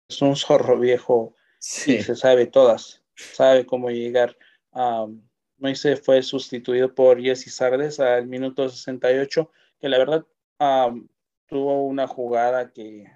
es 0.09 0.23
un 0.23 0.37
zorro 0.37 0.79
viejo 0.79 1.35
sí. 1.59 1.97
y 1.97 2.03
se 2.03 2.15
sabe 2.15 2.47
todas, 2.47 3.03
sabe 3.17 3.67
cómo 3.67 3.91
llegar. 3.91 4.37
Um, 4.71 5.21
Moisés 5.57 6.01
fue 6.01 6.23
sustituido 6.23 6.95
por 6.95 7.21
Jesse 7.21 7.53
Sardes 7.53 7.99
al 7.99 8.29
minuto 8.29 8.69
68, 8.69 9.51
que 9.81 9.89
la 9.89 9.99
verdad 9.99 10.25
um, 10.61 11.09
tuvo 11.53 11.85
una 11.85 12.07
jugada 12.07 12.73
que, 12.73 13.13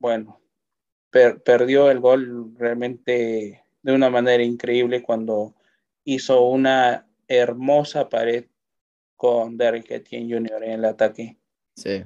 bueno, 0.00 0.40
perdió 1.10 1.92
el 1.92 2.00
gol 2.00 2.56
realmente 2.58 3.62
de 3.82 3.92
una 3.92 4.10
manera 4.10 4.42
increíble 4.42 5.00
cuando 5.00 5.54
hizo 6.02 6.44
una 6.48 7.06
hermosa 7.28 8.08
pared 8.08 8.46
con 9.14 9.56
Derrick 9.56 9.92
Etienne 9.92 10.34
Jr. 10.34 10.64
en 10.64 10.70
el 10.72 10.84
ataque. 10.84 11.38
Sí. 11.76 12.02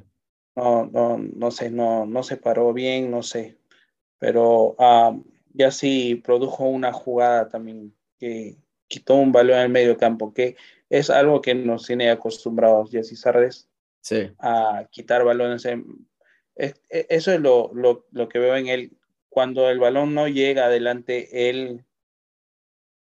No, 0.55 0.85
no, 0.85 1.17
no 1.17 1.51
sé, 1.51 1.71
no, 1.71 2.05
no 2.05 2.23
se 2.23 2.37
paró 2.37 2.75
bien, 2.75 3.11
no 3.11 3.23
sé. 3.23 3.57
Pero 4.19 4.77
uh, 4.79 5.25
ya 5.55 5.71
sí 5.71 6.17
produjo 6.17 6.65
una 6.65 6.93
jugada 6.93 7.49
también 7.49 7.95
que 8.19 8.59
quitó 8.89 9.15
un 9.15 9.33
balón 9.33 9.57
en 9.57 9.63
el 9.63 9.69
medio 9.71 9.97
campo, 9.97 10.35
que 10.35 10.55
es 10.91 11.09
algo 11.09 11.41
que 11.41 11.55
nos 11.55 11.87
tiene 11.87 12.11
acostumbrados 12.11 12.91
Jesse 12.91 13.19
Sardes 13.19 13.71
a 14.39 14.89
quitar 14.91 15.25
balones. 15.25 15.65
E, 15.67 16.75
eso 16.91 17.33
es 17.33 17.41
lo, 17.41 17.71
lo, 17.75 18.07
lo, 18.11 18.29
que 18.29 18.39
veo 18.39 18.57
en 18.57 18.69
él. 18.69 18.97
Cuando 19.29 19.69
el 19.69 19.79
balón 19.79 20.15
no 20.15 20.29
llega 20.29 20.67
adelante, 20.67 21.49
él 21.49 21.85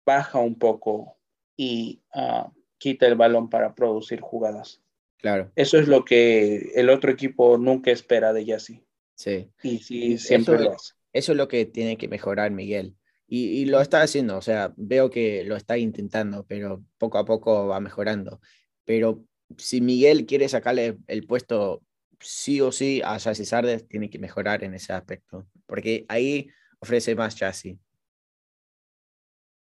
baja 0.05 0.39
un 0.39 0.57
poco 0.57 1.17
y 1.55 2.01
uh, 2.15 2.49
quita 2.77 3.07
el 3.07 3.15
balón 3.15 3.49
para 3.49 3.75
producir 3.75 4.21
jugadas. 4.21 4.81
Claro. 5.17 5.51
Eso 5.55 5.77
es 5.77 5.87
lo 5.87 6.03
que 6.03 6.71
el 6.75 6.89
otro 6.89 7.11
equipo 7.11 7.57
nunca 7.57 7.91
espera 7.91 8.33
de 8.33 8.45
Yassi. 8.45 8.85
Sí. 9.15 9.49
Y 9.61 9.77
sí, 9.79 10.17
siempre 10.17 10.55
eso, 10.55 10.63
lo 10.63 10.71
hace. 10.71 10.93
Eso 11.13 11.31
es 11.31 11.37
lo 11.37 11.47
que 11.47 11.65
tiene 11.65 11.97
que 11.97 12.07
mejorar 12.07 12.51
Miguel. 12.51 12.95
Y, 13.27 13.61
y, 13.61 13.65
lo 13.65 13.79
está 13.79 14.01
haciendo, 14.01 14.37
o 14.37 14.41
sea, 14.41 14.73
veo 14.75 15.09
que 15.09 15.43
lo 15.45 15.55
está 15.55 15.77
intentando, 15.77 16.45
pero 16.45 16.83
poco 16.97 17.17
a 17.17 17.25
poco 17.25 17.67
va 17.67 17.79
mejorando. 17.79 18.41
Pero 18.83 19.25
si 19.57 19.81
Miguel 19.81 20.25
quiere 20.25 20.49
sacarle 20.49 20.97
el 21.07 21.25
puesto 21.25 21.81
sí 22.19 22.61
o 22.61 22.71
sí 22.71 23.01
a 23.03 23.17
Chassis 23.17 23.49
Sardes, 23.49 23.87
tiene 23.87 24.09
que 24.09 24.19
mejorar 24.19 24.63
en 24.63 24.73
ese 24.73 24.93
aspecto, 24.93 25.45
porque 25.65 26.05
ahí 26.07 26.49
ofrece 26.79 27.15
más 27.15 27.35
chasis. 27.35 27.77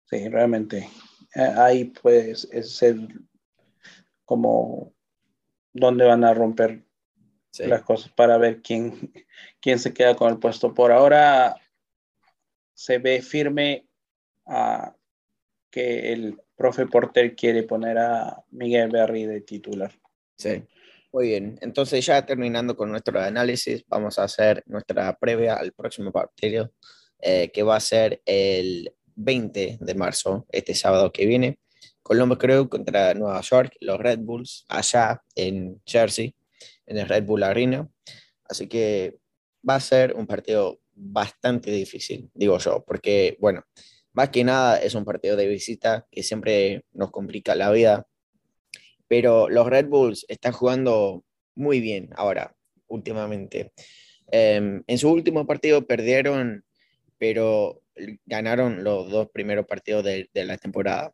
Sí, 0.05 0.27
realmente. 0.29 0.89
Eh, 1.35 1.53
ahí 1.57 1.85
pues 1.85 2.47
es 2.51 2.81
el 2.81 3.27
como 4.25 4.93
dónde 5.73 6.05
van 6.05 6.23
a 6.23 6.33
romper 6.33 6.85
las 7.59 7.83
cosas 7.83 8.11
para 8.11 8.37
ver 8.37 8.61
quién, 8.61 8.91
quién 9.61 9.79
se 9.79 9.93
queda 9.93 10.15
con 10.15 10.31
el 10.31 10.39
puesto. 10.39 10.73
Por 10.73 10.91
ahora 10.91 11.55
se 12.73 12.99
ve 12.99 13.21
firme 13.21 13.87
a 14.45 14.95
que 15.69 16.13
el 16.13 16.37
profe 16.55 16.85
Porter 16.87 17.35
quiere 17.35 17.63
poner 17.63 17.97
a 17.97 18.43
Miguel 18.51 18.89
Berry 18.89 19.25
de 19.25 19.41
titular. 19.41 19.91
Sí, 20.37 20.63
muy 21.11 21.27
bien. 21.27 21.57
Entonces 21.61 22.05
ya 22.05 22.25
terminando 22.25 22.75
con 22.75 22.89
nuestro 22.91 23.19
análisis, 23.19 23.85
vamos 23.87 24.19
a 24.19 24.23
hacer 24.23 24.63
nuestra 24.65 25.17
previa 25.17 25.55
al 25.55 25.73
próximo 25.73 26.11
partido, 26.11 26.71
eh, 27.19 27.49
que 27.51 27.63
va 27.63 27.75
a 27.75 27.81
ser 27.81 28.21
el 28.25 28.93
20 29.15 29.77
de 29.81 29.95
marzo, 29.95 30.45
este 30.51 30.73
sábado 30.73 31.11
que 31.11 31.25
viene. 31.25 31.59
Columbus 32.03 32.37
Crew 32.37 32.69
contra 32.69 33.13
Nueva 33.13 33.41
York, 33.41 33.75
los 33.81 33.99
Red 33.99 34.19
Bulls, 34.19 34.65
allá 34.69 35.21
en 35.35 35.81
Jersey, 35.85 36.33
en 36.85 36.97
el 36.97 37.09
Red 37.09 37.23
Bull 37.23 37.43
Arena. 37.43 37.89
Así 38.45 38.67
que 38.67 39.17
va 39.67 39.75
a 39.75 39.79
ser 39.79 40.15
un 40.15 40.25
partido 40.25 40.79
bastante 40.93 41.69
difícil, 41.69 42.29
digo 42.33 42.57
yo, 42.59 42.83
porque, 42.85 43.37
bueno, 43.39 43.65
más 44.17 44.29
que 44.29 44.43
nada 44.43 44.79
es 44.79 44.95
un 44.95 45.05
partido 45.05 45.35
de 45.35 45.45
visita 45.45 46.07
que 46.09 46.23
siempre 46.23 46.83
nos 46.91 47.11
complica 47.11 47.53
la 47.53 47.69
vida, 47.69 48.07
pero 49.07 49.47
los 49.47 49.67
Red 49.67 49.89
Bulls 49.89 50.25
están 50.27 50.53
jugando 50.53 51.23
muy 51.53 51.81
bien 51.81 52.09
ahora, 52.15 52.55
últimamente. 52.87 53.73
Em, 54.31 54.83
en 54.87 54.97
su 54.97 55.11
último 55.11 55.45
partido 55.45 55.85
perdieron, 55.85 56.65
pero 57.19 57.83
ganaron 58.25 58.83
los 58.83 59.11
dos 59.11 59.29
primeros 59.29 59.67
partidos 59.67 60.03
de, 60.03 60.27
la 60.33 60.57
temporada. 60.57 61.13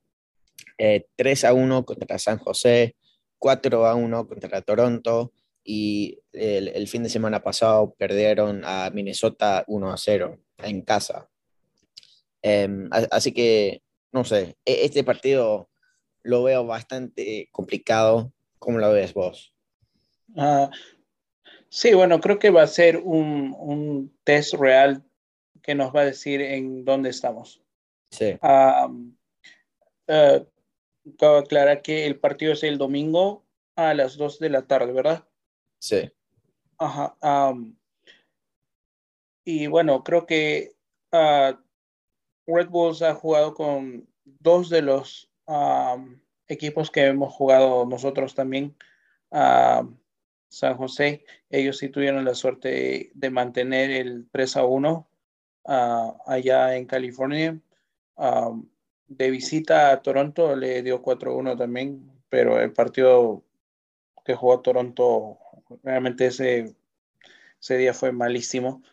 3 0.78 1.44
eh, 1.44 1.48
a 1.48 1.54
1 1.54 1.84
contra 1.84 2.18
San 2.18 2.38
José, 2.38 2.96
4 3.38 3.86
a 3.86 3.96
1 3.96 4.28
contra 4.30 4.62
Toronto 4.62 5.34
y 5.62 6.22
el, 6.32 6.70
el, 6.70 6.88
fin 6.88 7.04
de 7.04 7.10
semana 7.10 7.44
pasado 7.44 7.94
perdieron 7.98 8.62
a 8.64 8.90
Minnesota 8.94 9.66
1 9.68 9.92
a 9.92 9.98
0 9.98 10.40
en 10.60 10.82
casa. 10.84 11.30
Em, 12.44 12.90
así 12.92 13.32
que, 13.32 13.82
no 14.12 14.24
sé, 14.26 14.58
e-, 14.66 14.86
este 14.86 15.04
partido 15.04 15.70
lo 16.22 16.44
veo 16.44 16.66
bastante 16.66 17.50
complicado. 17.52 18.32
¿Cómo 18.60 18.78
lo 18.78 18.92
ves 18.92 19.14
vos? 19.14 19.54
Uh, 20.36 20.70
sí, 21.70 21.94
bueno, 21.94 22.20
creo 22.20 22.40
que 22.40 22.50
va 22.50 22.64
a 22.64 22.68
ser 22.68 22.98
un, 22.98 23.56
un, 23.58 24.16
test 24.24 24.54
real 24.54 25.04
que 25.62 25.76
nos 25.76 25.94
va 25.96 26.02
a 26.02 26.06
decir 26.06 26.42
en 26.42 26.86
dónde 26.86 27.10
estamos. 27.10 27.62
Sí. 28.12 28.38
Uh, 28.42 28.88
uh, 30.08 30.46
cabe 31.18 31.38
aclarar 31.40 31.82
que 31.82 32.06
el 32.06 32.20
partido 32.20 32.54
es 32.54 32.64
el 32.64 32.78
domingo 32.78 33.44
a 33.76 33.94
las 33.94 34.18
2 34.18 34.40
de 34.40 34.50
la 34.50 34.62
tarde, 34.64 34.92
¿verdad? 34.92 35.28
Sí. 35.80 36.12
Ajá. 36.78 37.16
y 39.46 39.68
bueno, 39.68 40.04
creo 40.04 40.26
que 40.26 40.74
uh, 41.12 41.56
Red 42.48 42.70
Bulls 42.70 43.02
ha 43.02 43.14
jugado 43.14 43.54
con 43.54 44.08
dos 44.26 44.70
de 44.70 44.82
los 44.82 45.30
equipos 46.48 46.92
que 46.92 47.06
hemos 47.06 47.34
jugado 47.34 47.86
nosotros 47.86 48.36
también. 48.36 48.76
San 49.32 50.78
José, 50.78 51.26
ellos 51.50 51.78
sí 51.80 51.90
tuvieron 51.90 52.26
la 52.26 52.36
suerte 52.36 53.12
de 53.14 53.30
mantener 53.30 53.90
el 53.90 54.28
3 54.32 54.58
a 54.58 54.66
1 54.66 55.08
allá 56.26 56.76
en 56.76 56.86
California. 56.86 57.60
de 59.08 59.32
visita 59.32 59.92
a 59.92 60.02
Toronto 60.02 60.56
le 60.56 60.84
dio 60.84 61.02
4 61.02 61.32
a 61.32 61.36
1 61.36 61.58
también, 61.58 62.12
pero 62.30 62.60
el 62.60 62.72
partido 62.72 63.44
que 64.26 64.36
jugó 64.36 64.62
Toronto 64.62 65.38
realmente 65.84 66.28
ese, 66.28 66.76
ese 67.60 67.78
día 67.78 67.94
fue 67.94 68.12
malísimo. 68.12 68.84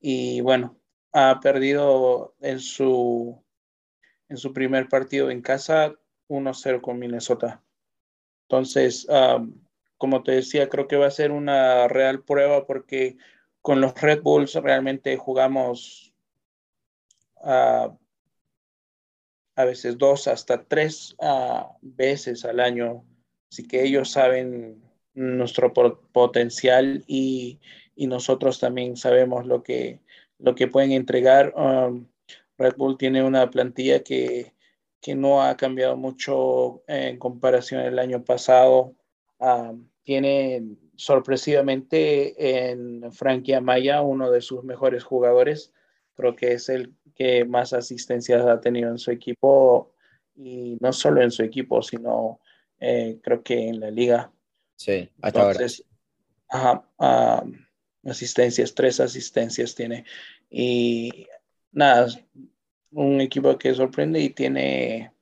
Y 0.00 0.40
bueno, 0.42 0.76
ha 1.18 1.40
perdido 1.40 2.34
en 2.42 2.60
su, 2.60 3.42
en 4.28 4.36
su 4.36 4.52
primer 4.52 4.86
partido 4.86 5.30
en 5.30 5.40
casa 5.40 5.94
1-0 6.28 6.82
con 6.82 6.98
Minnesota. 6.98 7.62
Entonces, 8.42 9.06
como 9.96 10.22
te 10.22 10.32
decía, 10.32 10.68
creo 10.68 10.86
que 10.86 10.96
va 10.96 11.06
a 11.06 11.10
ser 11.10 11.32
una 11.32 11.88
real 11.88 12.22
prueba 12.22 12.66
porque 12.66 13.16
con 13.62 13.80
los 13.80 13.98
Red 13.98 14.20
Bulls 14.20 14.56
realmente 14.56 15.16
jugamos 15.16 16.12
a 17.42 17.96
veces 19.56 19.96
dos 19.96 20.28
hasta 20.28 20.64
tres 20.64 21.16
veces 21.80 22.44
al 22.44 22.60
año. 22.60 23.06
Así 23.50 23.66
que 23.66 23.84
ellos 23.84 24.10
saben 24.10 24.82
nuestro 25.14 25.72
potencial 25.72 27.04
y, 27.06 27.58
y, 27.94 28.06
nosotros 28.06 28.60
también 28.60 28.98
sabemos 28.98 29.46
lo 29.46 29.62
que, 29.62 30.02
lo 30.38 30.54
que 30.54 30.68
pueden 30.68 30.92
entregar. 30.92 31.52
Um, 31.56 32.06
Red 32.58 32.76
Bull 32.76 32.96
tiene 32.98 33.22
una 33.22 33.50
plantilla 33.50 34.02
que, 34.02 34.54
que 35.00 35.14
no 35.14 35.42
ha 35.42 35.56
cambiado 35.56 35.96
mucho 35.96 36.82
en 36.86 37.18
comparación 37.18 37.80
al 37.80 37.98
año 37.98 38.24
pasado. 38.24 38.94
Um, 39.38 39.88
tiene 40.04 40.76
sorpresivamente 40.96 42.70
en 42.70 43.12
Frankie 43.12 43.54
Amaya 43.54 44.00
uno 44.02 44.30
de 44.30 44.40
sus 44.40 44.64
mejores 44.64 45.04
jugadores. 45.04 45.72
Creo 46.14 46.34
que 46.34 46.52
es 46.52 46.68
el 46.68 46.94
que 47.14 47.44
más 47.44 47.72
asistencias 47.72 48.46
ha 48.46 48.60
tenido 48.60 48.90
en 48.90 48.98
su 48.98 49.10
equipo 49.10 49.92
y 50.34 50.76
no 50.80 50.92
solo 50.92 51.22
en 51.22 51.30
su 51.30 51.42
equipo, 51.42 51.82
sino 51.82 52.40
eh, 52.78 53.18
creo 53.22 53.42
que 53.42 53.68
en 53.68 53.80
la 53.80 53.90
liga. 53.90 54.30
Sí, 54.76 55.08
hasta 55.20 55.42
ahora. 55.42 55.66
Ajá, 56.48 56.84
asistencias, 58.08 58.74
tres 58.74 59.00
asistencias 59.00 59.74
tiene. 59.74 60.04
Y 60.50 61.26
nada, 61.72 62.08
un 62.92 63.20
equipo 63.20 63.58
que 63.58 63.74
sorprende 63.74 64.20
y 64.20 64.30
tiene, 64.30 65.12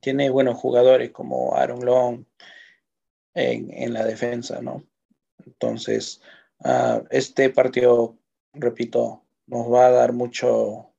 tiene 0.00 0.30
buenos 0.30 0.56
jugadores 0.58 1.10
como 1.10 1.54
Aaron 1.54 1.84
Long 1.84 2.24
en, 3.34 3.72
en 3.72 3.92
la 3.92 4.04
defensa, 4.04 4.60
¿no? 4.60 4.84
Entonces, 5.46 6.20
uh, 6.60 7.04
este 7.10 7.50
partido, 7.50 8.16
repito, 8.52 9.24
nos 9.46 9.70
va 9.72 9.86
a 9.86 9.90
dar 9.90 10.12
mucho, 10.12 10.90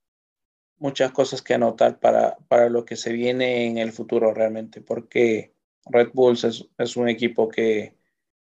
muchas 0.78 1.12
cosas 1.12 1.42
que 1.42 1.54
anotar 1.54 2.00
para, 2.00 2.38
para 2.48 2.70
lo 2.70 2.86
que 2.86 2.96
se 2.96 3.12
viene 3.12 3.66
en 3.68 3.78
el 3.78 3.92
futuro 3.92 4.34
realmente, 4.34 4.82
porque 4.82 5.54
Red 5.86 6.12
Bulls 6.14 6.44
es, 6.44 6.68
es 6.78 6.98
un 6.98 7.10
equipo 7.10 7.50
que 7.50 7.96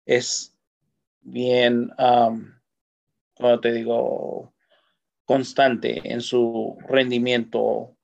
es 0.05 0.51
bien, 1.22 1.90
um, 1.98 2.52
como 3.34 3.60
te 3.60 3.72
digo, 3.72 4.54
constante 5.24 6.00
en 6.04 6.20
su 6.20 6.76
rendimiento 6.88 7.96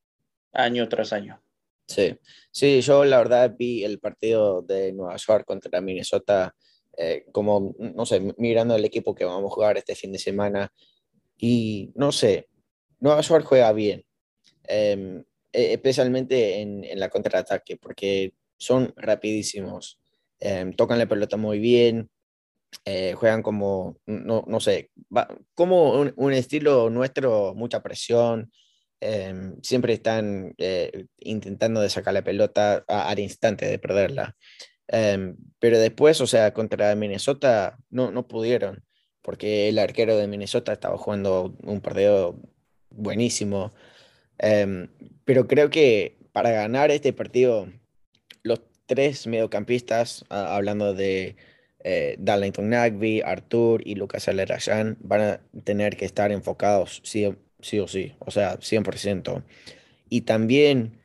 año 0.53 0.89
tras 0.89 1.13
año. 1.13 1.43
Sí, 1.87 2.19
sí, 2.51 2.81
yo 2.81 3.05
la 3.05 3.19
verdad 3.19 3.55
vi 3.59 3.85
el 3.85 3.99
partido 3.99 4.63
de 4.63 4.93
Nueva 4.93 5.17
York 5.17 5.45
contra 5.47 5.81
Minnesota 5.81 6.55
eh, 7.01 7.27
como, 7.31 7.77
no 7.79 8.05
sé, 8.05 8.35
mirando 8.39 8.75
el 8.75 8.85
equipo 8.85 9.15
que 9.15 9.25
vamos 9.25 9.53
a 9.53 9.55
jugar 9.55 9.77
este 9.79 9.95
fin 9.95 10.11
de 10.11 10.19
semana. 10.19 10.73
Y 11.37 11.93
no 11.95 12.11
sé, 12.11 12.49
Nueva 12.99 13.21
York 13.21 13.45
juega 13.47 13.73
bien, 13.73 14.05
em, 14.65 15.25
e, 15.53 15.75
especialmente 15.75 16.61
en, 16.61 16.83
en 16.83 16.99
la 16.99 17.09
contraataque, 17.09 17.77
porque 17.77 18.35
son 18.57 18.93
rapidísimos, 18.97 20.01
em, 20.41 20.73
tocan 20.73 20.99
la 20.99 21.07
pelota 21.07 21.37
muy 21.37 21.61
bien, 21.61 22.11
eh, 22.85 23.15
juegan 23.15 23.43
como, 23.43 23.99
no, 24.07 24.45
no 24.47 24.61
sé, 24.61 24.91
como 25.55 25.93
un, 25.93 26.33
estilo 26.33 26.91
nuestro, 26.91 27.55
mucha 27.55 27.83
presión, 27.83 28.51
em, 29.01 29.61
siempre 29.63 29.93
están 29.95 30.55
eh, 30.59 31.07
intentando 31.19 31.81
de 31.81 31.91
sacar 31.91 32.15
la 32.15 32.25
pelota 32.25 32.85
al 32.89 33.19
instante 33.19 33.67
de 33.67 33.79
perderla. 33.79 34.37
Em, 34.89 35.37
pero 35.59 35.79
después, 35.79 36.21
o 36.21 36.27
sea, 36.27 36.53
contra 36.55 36.95
Minnesota 36.95 37.79
no, 37.91 38.11
no 38.11 38.27
pudieron, 38.27 38.85
porque 39.23 39.69
el 39.69 39.79
arquero 39.79 40.17
de 40.17 40.27
Minnesota 40.29 40.73
estaba 40.73 40.97
jugando 40.99 41.57
un 41.63 41.81
partido 41.81 42.41
buenísimo. 42.91 43.73
pero 45.25 45.47
creo 45.47 45.71
que 45.71 46.19
para 46.33 46.51
ganar 46.53 46.91
este 46.91 47.13
partido 47.13 47.69
los 48.43 48.61
tres 48.87 49.27
mediocampistas, 49.27 50.25
hablando 50.31 50.95
de 50.95 51.37
eh, 51.81 52.17
Darlington 52.19 52.69
Nagby, 52.69 53.23
Artur 53.23 53.87
y 53.87 53.95
Lucas 53.95 54.29
Alerayan, 54.29 54.97
van 55.01 55.21
a 55.21 55.41
tener 55.65 55.97
que 55.97 56.05
estar 56.05 56.33
enfocados 56.33 57.01
sí, 57.05 57.33
sí, 57.61 57.79
o 57.79 57.87
sí, 57.87 58.15
o 58.19 58.31
sea, 58.31 58.59
100%. 58.59 59.45
Y 60.09 60.23
también 60.23 61.01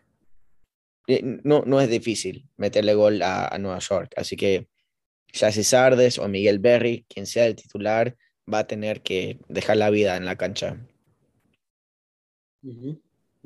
eh, 1.07 1.21
no, 1.43 1.63
no 1.65 1.79
es 1.79 1.89
difícil 1.89 2.47
meterle 2.57 2.95
gol 2.95 3.21
a, 3.21 3.55
Nueva 3.59 3.79
York, 3.79 4.13
así 4.17 4.35
que 4.35 4.67
Jesse 5.27 5.67
Sardes 5.67 6.17
o 6.17 6.27
Miguel 6.27 6.59
Berry, 6.59 7.05
quien 7.07 7.25
sea 7.25 7.45
el 7.45 7.55
titular, 7.55 8.15
va 8.51 8.59
a 8.59 8.67
tener 8.67 9.01
que 9.01 9.39
dejar 9.47 9.77
la 9.77 9.89
vida 9.89 10.17
en 10.17 10.25
la 10.25 10.37
cancha. 10.37 10.77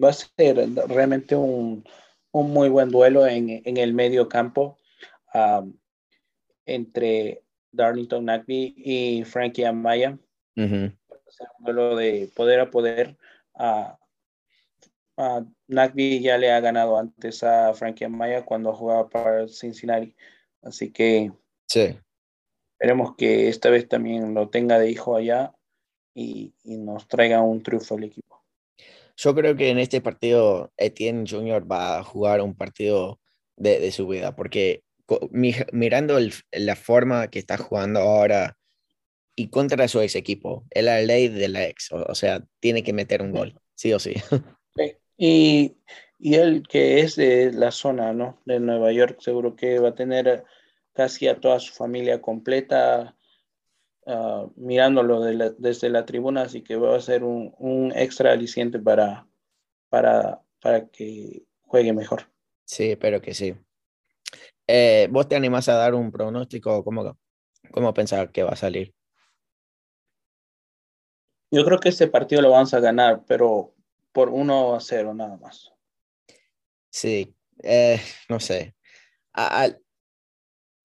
Va 0.01 0.09
a 0.09 0.13
ser 0.13 0.69
realmente 0.87 1.35
un, 1.35 1.83
un 2.31 2.51
muy 2.51 2.69
buen 2.69 2.89
duelo 2.89 3.25
en, 3.25 3.61
en 3.65 3.77
el 3.77 3.93
medio 3.93 4.29
campo 4.29 4.77
entre 6.67 7.41
Darlington 7.71 8.25
Nagby 8.25 8.75
y 8.77 9.23
Frankie 9.23 9.65
Amaya. 9.65 10.17
un 10.55 10.97
duelo 11.59 11.95
de 11.95 12.29
poder 12.35 12.59
a 12.59 12.69
poder. 12.69 13.17
a 13.55 13.97
Nagby 15.67 16.21
ya 16.21 16.37
le 16.37 16.51
ha 16.51 16.59
ganado 16.59 16.97
antes 16.97 17.43
a 17.43 17.73
Frankie 17.73 18.05
Amaya 18.05 18.45
cuando 18.45 18.73
jugaba 18.73 19.09
para 19.09 19.47
Cincinnati. 19.47 20.15
Así 20.61 20.91
que 20.91 21.31
sí. 21.67 21.97
esperemos 22.73 23.15
que 23.15 23.49
esta 23.49 23.69
vez 23.69 23.87
también 23.87 24.35
lo 24.35 24.49
tenga 24.49 24.77
de 24.77 24.91
hijo 24.91 25.15
allá 25.15 25.55
y, 26.13 26.53
y 26.63 26.77
nos 26.77 27.07
traiga 27.07 27.41
un 27.41 27.63
triunfo 27.63 27.95
al 27.95 28.03
equipo. 28.03 28.27
Yo 29.15 29.33
creo 29.33 29.55
que 29.55 29.71
en 29.71 29.79
este 29.79 29.99
partido 29.99 30.71
Etienne 30.77 31.25
Jr. 31.27 31.69
va 31.69 31.97
a 31.97 32.03
jugar 32.03 32.41
un 32.41 32.53
partido 32.55 33.19
de, 33.55 33.91
su 33.91 34.07
vida, 34.07 34.35
porque 34.35 34.83
mirando 35.31 36.19
la 36.51 36.75
forma 36.75 37.29
que 37.29 37.39
está 37.39 37.57
jugando 37.57 37.99
ahora 37.99 38.57
y 39.35 39.49
contra 39.49 39.87
su 39.87 40.01
ex 40.01 40.15
equipo, 40.15 40.65
es 40.71 40.83
la 40.83 41.01
ley 41.01 41.27
de 41.27 41.47
la 41.47 41.65
ex, 41.65 41.91
o, 41.91 42.15
sea, 42.15 42.43
tiene 42.59 42.83
que 42.83 42.93
meter 42.93 43.21
un 43.21 43.31
gol, 43.31 43.59
sí 43.75 43.93
o 43.93 43.99
sí. 43.99 44.15
Y, 45.17 45.77
y 46.19 46.35
él 46.35 46.63
que 46.67 46.99
es 46.99 47.15
de 47.15 47.51
la 47.51 47.71
zona, 47.71 48.13
¿no? 48.13 48.41
De 48.45 48.59
Nueva 48.59 48.91
York, 48.91 49.19
seguro 49.19 49.55
que 49.55 49.79
va 49.79 49.89
a 49.89 49.95
tener 49.95 50.43
casi 50.93 51.27
a 51.27 51.39
toda 51.39 51.59
su 51.59 51.73
familia 51.73 52.21
completa 52.21 53.17
Ah, 54.09 54.47
mirándolo 54.55 55.19
desde 55.19 55.89
la 55.89 56.05
tribuna, 56.05 56.43
así 56.43 56.61
que 56.61 56.77
va 56.77 56.95
a 56.95 57.01
ser 57.01 57.25
un, 57.25 57.91
extra 57.93 58.31
aliciente 58.31 58.79
para, 58.79 59.27
para, 59.89 60.41
para 60.61 60.87
que 60.87 61.43
juegue 61.63 61.91
mejor. 61.91 62.31
Sí, 62.63 62.91
espero 62.91 63.21
que 63.21 63.33
sí. 63.33 63.53
Eh, 64.67 65.07
¿Vos 65.11 65.27
te 65.27 65.35
animás 65.35 65.69
a 65.69 65.75
dar 65.75 65.95
un 65.95 66.11
pronóstico? 66.11 66.83
¿Cómo, 66.83 67.17
cómo 67.71 67.93
pensar 67.93 68.31
que 68.31 68.43
va 68.43 68.51
a 68.51 68.55
salir? 68.55 68.93
Yo 71.49 71.63
creo 71.63 71.79
que 71.79 71.89
este 71.89 72.07
partido 72.07 72.41
lo 72.41 72.51
vamos 72.51 72.73
a 72.73 72.79
ganar, 72.79 73.23
pero 73.25 73.73
por 74.11 74.29
1 74.29 74.75
a 74.75 74.79
0 74.81 75.13
nada 75.13 75.37
más. 75.37 75.71
Sí, 76.89 77.33
eh, 77.63 78.01
no 78.29 78.39
sé 78.39 78.75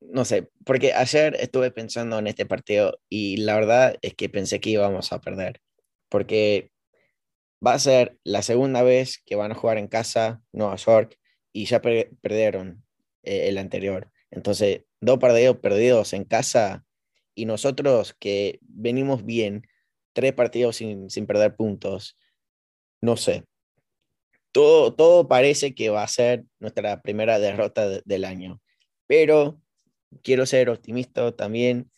no 0.00 0.24
sé, 0.24 0.48
porque 0.64 0.92
ayer 0.92 1.36
estuve 1.40 1.70
pensando 1.70 2.18
en 2.18 2.26
este 2.26 2.46
partido 2.46 2.98
y 3.08 3.38
la 3.38 3.54
verdad 3.54 3.96
es 4.02 4.14
que 4.14 4.28
pensé 4.28 4.60
que 4.60 4.70
íbamos 4.70 5.12
a 5.12 5.20
perder, 5.20 5.60
porque 6.08 6.70
va 7.64 7.74
a 7.74 7.78
ser 7.78 8.18
la 8.24 8.42
segunda 8.42 8.82
vez 8.82 9.22
que 9.24 9.36
van 9.36 9.52
a 9.52 9.54
jugar 9.54 9.78
en 9.78 9.88
casa 9.88 10.42
Nueva 10.52 10.76
York 10.76 11.18
y 11.52 11.66
ya 11.66 11.80
perdieron 11.80 12.81
eh, 13.22 13.48
el 13.48 13.58
anterior. 13.58 14.10
Entonces, 14.30 14.82
dos 15.00 15.18
partidos 15.18 15.58
perdidos 15.58 16.12
en 16.12 16.24
casa 16.24 16.84
y 17.34 17.46
nosotros 17.46 18.14
que 18.18 18.58
venimos 18.62 19.24
bien, 19.24 19.66
tres 20.12 20.32
partidos 20.32 20.76
sin, 20.76 21.10
sin 21.10 21.26
perder 21.26 21.56
puntos, 21.56 22.18
no 23.00 23.16
sé. 23.16 23.44
Todo, 24.52 24.94
todo 24.94 25.28
parece 25.28 25.74
que 25.74 25.88
va 25.88 26.02
a 26.02 26.08
ser 26.08 26.44
nuestra 26.60 27.00
primera 27.00 27.38
derrota 27.38 27.88
del 28.04 28.24
año, 28.24 28.60
pero 29.06 29.60
quiero 30.22 30.44
ser 30.44 30.68
optimista 30.68 31.34
también 31.34 31.90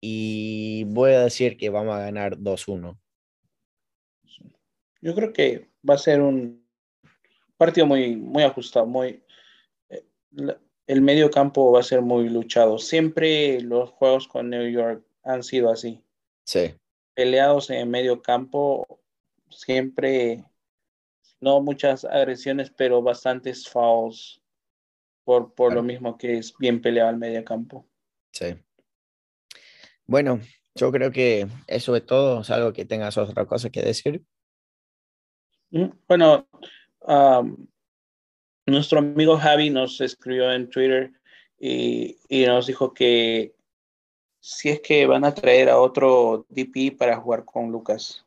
y 0.00 0.84
voy 0.88 1.12
a 1.12 1.20
decir 1.20 1.56
que 1.56 1.70
vamos 1.70 1.94
a 1.94 2.00
ganar 2.00 2.36
2-1. 2.36 2.98
Yo 5.00 5.14
creo 5.14 5.32
que 5.32 5.70
va 5.88 5.94
a 5.94 5.98
ser 5.98 6.20
un 6.20 6.66
partido 7.56 7.86
muy, 7.86 8.16
muy 8.16 8.42
ajustado, 8.42 8.86
muy... 8.86 9.22
Eh, 9.88 10.04
el 10.92 11.00
medio 11.00 11.30
campo 11.30 11.72
va 11.72 11.80
a 11.80 11.84
ser 11.84 12.02
muy 12.02 12.28
luchado. 12.28 12.78
Siempre 12.78 13.60
los 13.62 13.90
juegos 13.90 14.28
con 14.28 14.50
New 14.50 14.68
York 14.70 15.02
han 15.22 15.42
sido 15.42 15.70
así. 15.70 16.04
Sí. 16.44 16.74
Peleados 17.14 17.70
en 17.70 17.90
medio 17.90 18.20
campo, 18.20 19.00
siempre, 19.48 20.44
no 21.40 21.62
muchas 21.62 22.04
agresiones, 22.04 22.70
pero 22.70 23.00
bastantes 23.00 23.66
fouls 23.66 24.42
por, 25.24 25.54
por 25.54 25.72
lo 25.72 25.82
mismo 25.82 26.18
que 26.18 26.36
es 26.36 26.52
bien 26.58 26.82
peleado 26.82 27.08
el 27.08 27.16
medio 27.16 27.42
campo. 27.42 27.86
Sí. 28.32 28.54
Bueno, 30.04 30.40
yo 30.74 30.92
creo 30.92 31.10
que 31.10 31.46
eso 31.68 31.96
es 31.96 32.04
todo. 32.04 32.42
¿Es 32.42 32.50
algo 32.50 32.74
que 32.74 32.84
tengas 32.84 33.16
otra 33.16 33.46
cosa 33.46 33.70
que 33.70 33.80
decir? 33.80 34.22
Mm, 35.70 35.88
bueno, 36.06 36.46
nuestro 38.72 38.98
amigo 38.98 39.36
Javi 39.36 39.70
nos 39.70 40.00
escribió 40.00 40.50
en 40.50 40.68
Twitter 40.68 41.12
y, 41.58 42.18
nos 42.46 42.66
dijo 42.66 42.92
que 42.92 43.54
si 44.40 44.70
es 44.70 44.80
que 44.80 45.06
van 45.06 45.24
a 45.24 45.34
traer 45.34 45.68
a 45.68 45.78
otro 45.78 46.46
DP 46.48 46.96
para 46.98 47.16
jugar 47.16 47.44
con 47.44 47.70
Lucas. 47.70 48.26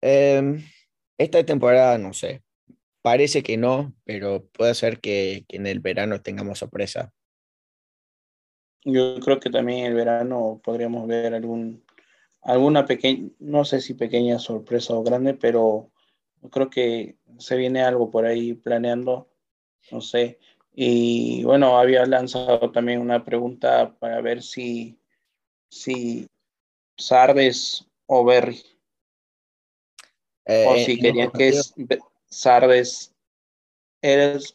Em, 0.00 0.64
esta 1.16 1.44
temporada 1.44 1.96
no 1.98 2.12
sé. 2.12 2.42
Parece 3.02 3.42
que 3.42 3.56
no, 3.56 3.94
pero 4.04 4.44
puede 4.46 4.74
ser 4.74 5.00
que, 5.00 5.44
que 5.46 5.56
en 5.56 5.66
el 5.66 5.80
verano 5.80 6.20
tengamos 6.20 6.58
sorpresa. 6.58 7.12
Yo 8.84 9.20
creo 9.20 9.38
que 9.38 9.50
también 9.50 9.80
en 9.80 9.86
el 9.86 9.94
verano 9.94 10.60
podríamos 10.64 11.06
ver 11.06 11.34
algún, 11.34 11.84
alguna 12.42 12.86
pequeña, 12.86 13.28
no 13.38 13.64
sé 13.64 13.80
si 13.80 13.94
pequeña 13.94 14.38
sorpresa 14.38 14.94
o 14.94 15.02
grande, 15.02 15.34
pero 15.34 15.90
creo 16.48 16.70
que 16.70 17.16
se 17.38 17.56
viene 17.56 17.82
algo 17.82 18.10
por 18.10 18.24
ahí 18.24 18.54
planeando, 18.54 19.28
no 19.90 20.00
sé. 20.00 20.38
Y 20.72 21.44
bueno, 21.44 21.78
había 21.78 22.06
lanzado 22.06 22.70
también 22.70 23.00
una 23.00 23.24
pregunta 23.24 23.94
para 23.98 24.20
ver 24.20 24.42
si, 24.42 24.98
si 25.68 26.26
Sardes 26.96 27.86
o 28.06 28.24
Berry. 28.24 28.62
o 30.46 30.74
eh, 30.74 30.84
si 30.84 30.98
querían 30.98 31.30
que 31.32 31.52
Sardes, 32.26 33.14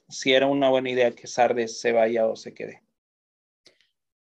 si 0.09 0.33
era 0.33 0.47
una 0.47 0.69
buena 0.69 0.89
idea 0.89 1.11
que 1.11 1.27
Sardes 1.27 1.79
se 1.79 1.91
vaya 1.91 2.27
o 2.27 2.35
se 2.35 2.53
quede. 2.53 2.81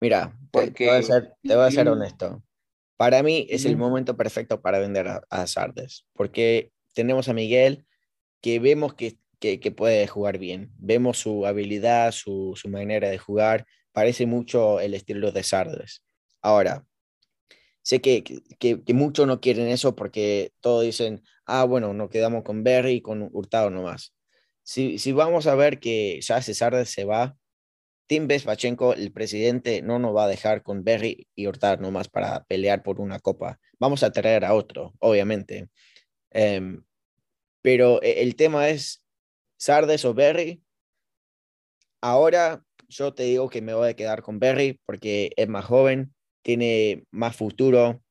Mira, 0.00 0.36
Porque, 0.50 0.84
te, 0.84 0.86
voy 0.86 0.98
a 0.98 1.02
ser, 1.02 1.36
te 1.42 1.56
voy 1.56 1.66
a 1.66 1.70
ser 1.70 1.88
honesto. 1.88 2.42
Para 2.98 3.22
mí 3.22 3.46
es 3.50 3.64
el 3.64 3.76
momento 3.76 4.16
perfecto 4.16 4.60
para 4.60 4.78
vender 4.78 5.06
a 5.28 5.46
Sardes, 5.46 6.06
porque 6.14 6.72
tenemos 6.96 7.28
a 7.28 7.34
Miguel, 7.34 7.86
que 8.40 8.58
vemos 8.58 8.94
que, 8.94 9.18
que, 9.38 9.70
puede 9.70 10.06
jugar 10.06 10.38
bien. 10.38 10.70
Vemos 10.78 11.18
su 11.18 11.46
habilidad, 11.46 12.10
su, 12.10 12.54
su, 12.56 12.68
manera 12.70 13.10
de 13.10 13.18
jugar. 13.18 13.66
Parece 13.92 14.24
mucho 14.24 14.80
el 14.80 14.94
estilo 14.94 15.30
de 15.30 15.42
Sardes. 15.42 16.02
Ahora, 16.40 16.86
sé 17.82 18.00
que, 18.00 18.24
que, 18.58 18.94
muchos 18.94 19.26
no 19.26 19.40
quieren 19.40 19.68
eso 19.68 19.94
porque 19.94 20.52
todos 20.60 20.84
dicen, 20.84 21.22
ah, 21.44 21.64
bueno, 21.64 21.92
nos 21.92 22.08
quedamos 22.08 22.44
con 22.44 22.64
Berry 22.64 22.94
y 22.94 23.00
con 23.02 23.28
Hurtado 23.30 23.68
nomás. 23.68 24.14
Si, 24.62 24.98
si 24.98 25.12
vamos 25.12 25.46
a 25.46 25.54
ver 25.54 25.78
que 25.78 26.18
ya 26.22 26.40
Sardes 26.40 26.88
se 26.90 27.04
va, 27.04 27.36
Tim 28.06 28.26
Bespachenko, 28.26 28.94
el 28.94 29.12
presidente, 29.12 29.82
no 29.82 29.98
nos 29.98 30.16
va 30.16 30.24
a 30.24 30.28
dejar 30.28 30.62
con 30.62 30.82
Berry 30.82 31.28
y 31.34 31.46
Hurtado 31.46 31.76
nomás 31.76 32.08
para 32.08 32.44
pelear 32.44 32.82
por 32.82 33.00
una 33.00 33.18
copa. 33.18 33.60
Vamos 33.78 34.02
a 34.02 34.12
traer 34.12 34.46
a 34.46 34.54
otro, 34.54 34.94
obviamente. 34.98 35.68
Em, 36.36 36.84
pero 37.62 38.02
e, 38.02 38.22
el 38.22 38.36
tema 38.36 38.68
es 38.68 39.02
Sardes 39.56 40.04
o 40.04 40.14
Berry. 40.14 40.62
Ahora 42.02 42.62
yo 42.88 43.14
te 43.14 43.24
digo 43.24 43.48
que 43.48 43.62
me 43.62 43.74
voy 43.74 43.88
a 43.88 43.96
quedar 43.96 44.22
con 44.22 44.38
Berry 44.38 44.78
porque 44.84 45.32
es 45.36 45.48
más 45.48 45.64
joven, 45.64 46.14
tiene 46.42 47.06
más 47.10 47.36
futuro. 47.36 48.02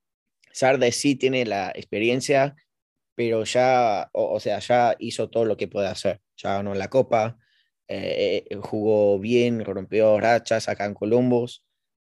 Sardes 0.51 0.95
sí 0.95 1.15
tiene 1.15 1.45
la 1.45 1.69
experiencia, 1.75 2.55
pero 3.15 3.43
ya, 3.43 4.09
o, 4.13 4.39
sea, 4.39 4.59
ya 4.59 4.95
hizo 4.99 5.29
todo 5.29 5.45
lo 5.45 5.57
que 5.57 5.67
puede 5.67 5.87
hacer. 5.87 6.21
Ya 6.37 6.55
ganó 6.55 6.73
la 6.73 6.89
copa, 6.89 7.37
eh, 7.87 8.45
eh, 8.49 8.55
jugó 8.57 9.19
bien, 9.19 9.63
rompió 9.63 10.19
rachas 10.19 10.67
acá 10.67 10.85
en 10.85 10.95
Columbus. 10.95 11.63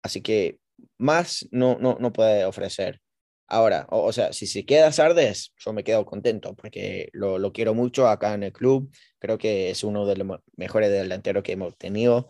Así 0.02 0.22
que 0.22 0.60
más 0.98 1.48
no, 1.50 1.78
no, 1.80 1.98
no 2.00 2.12
puede 2.12 2.44
ofrecer. 2.44 3.00
Ahora, 3.46 3.86
o, 3.90 4.10
sea, 4.12 4.32
si 4.32 4.46
se 4.46 4.64
queda 4.64 4.90
Sardes, 4.90 5.52
yo 5.58 5.72
me 5.72 5.84
quedo 5.84 6.06
contento 6.06 6.54
porque 6.54 7.10
lo, 7.12 7.38
lo, 7.38 7.52
quiero 7.52 7.74
mucho 7.74 8.08
acá 8.08 8.34
en 8.34 8.42
el 8.42 8.52
club. 8.52 8.90
Creo 9.18 9.36
que 9.36 9.70
es 9.70 9.84
uno 9.84 10.06
de 10.06 10.16
los 10.16 10.40
mejores 10.56 10.90
delanteros 10.90 11.42
que 11.42 11.52
hemos 11.52 11.76
tenido. 11.76 12.28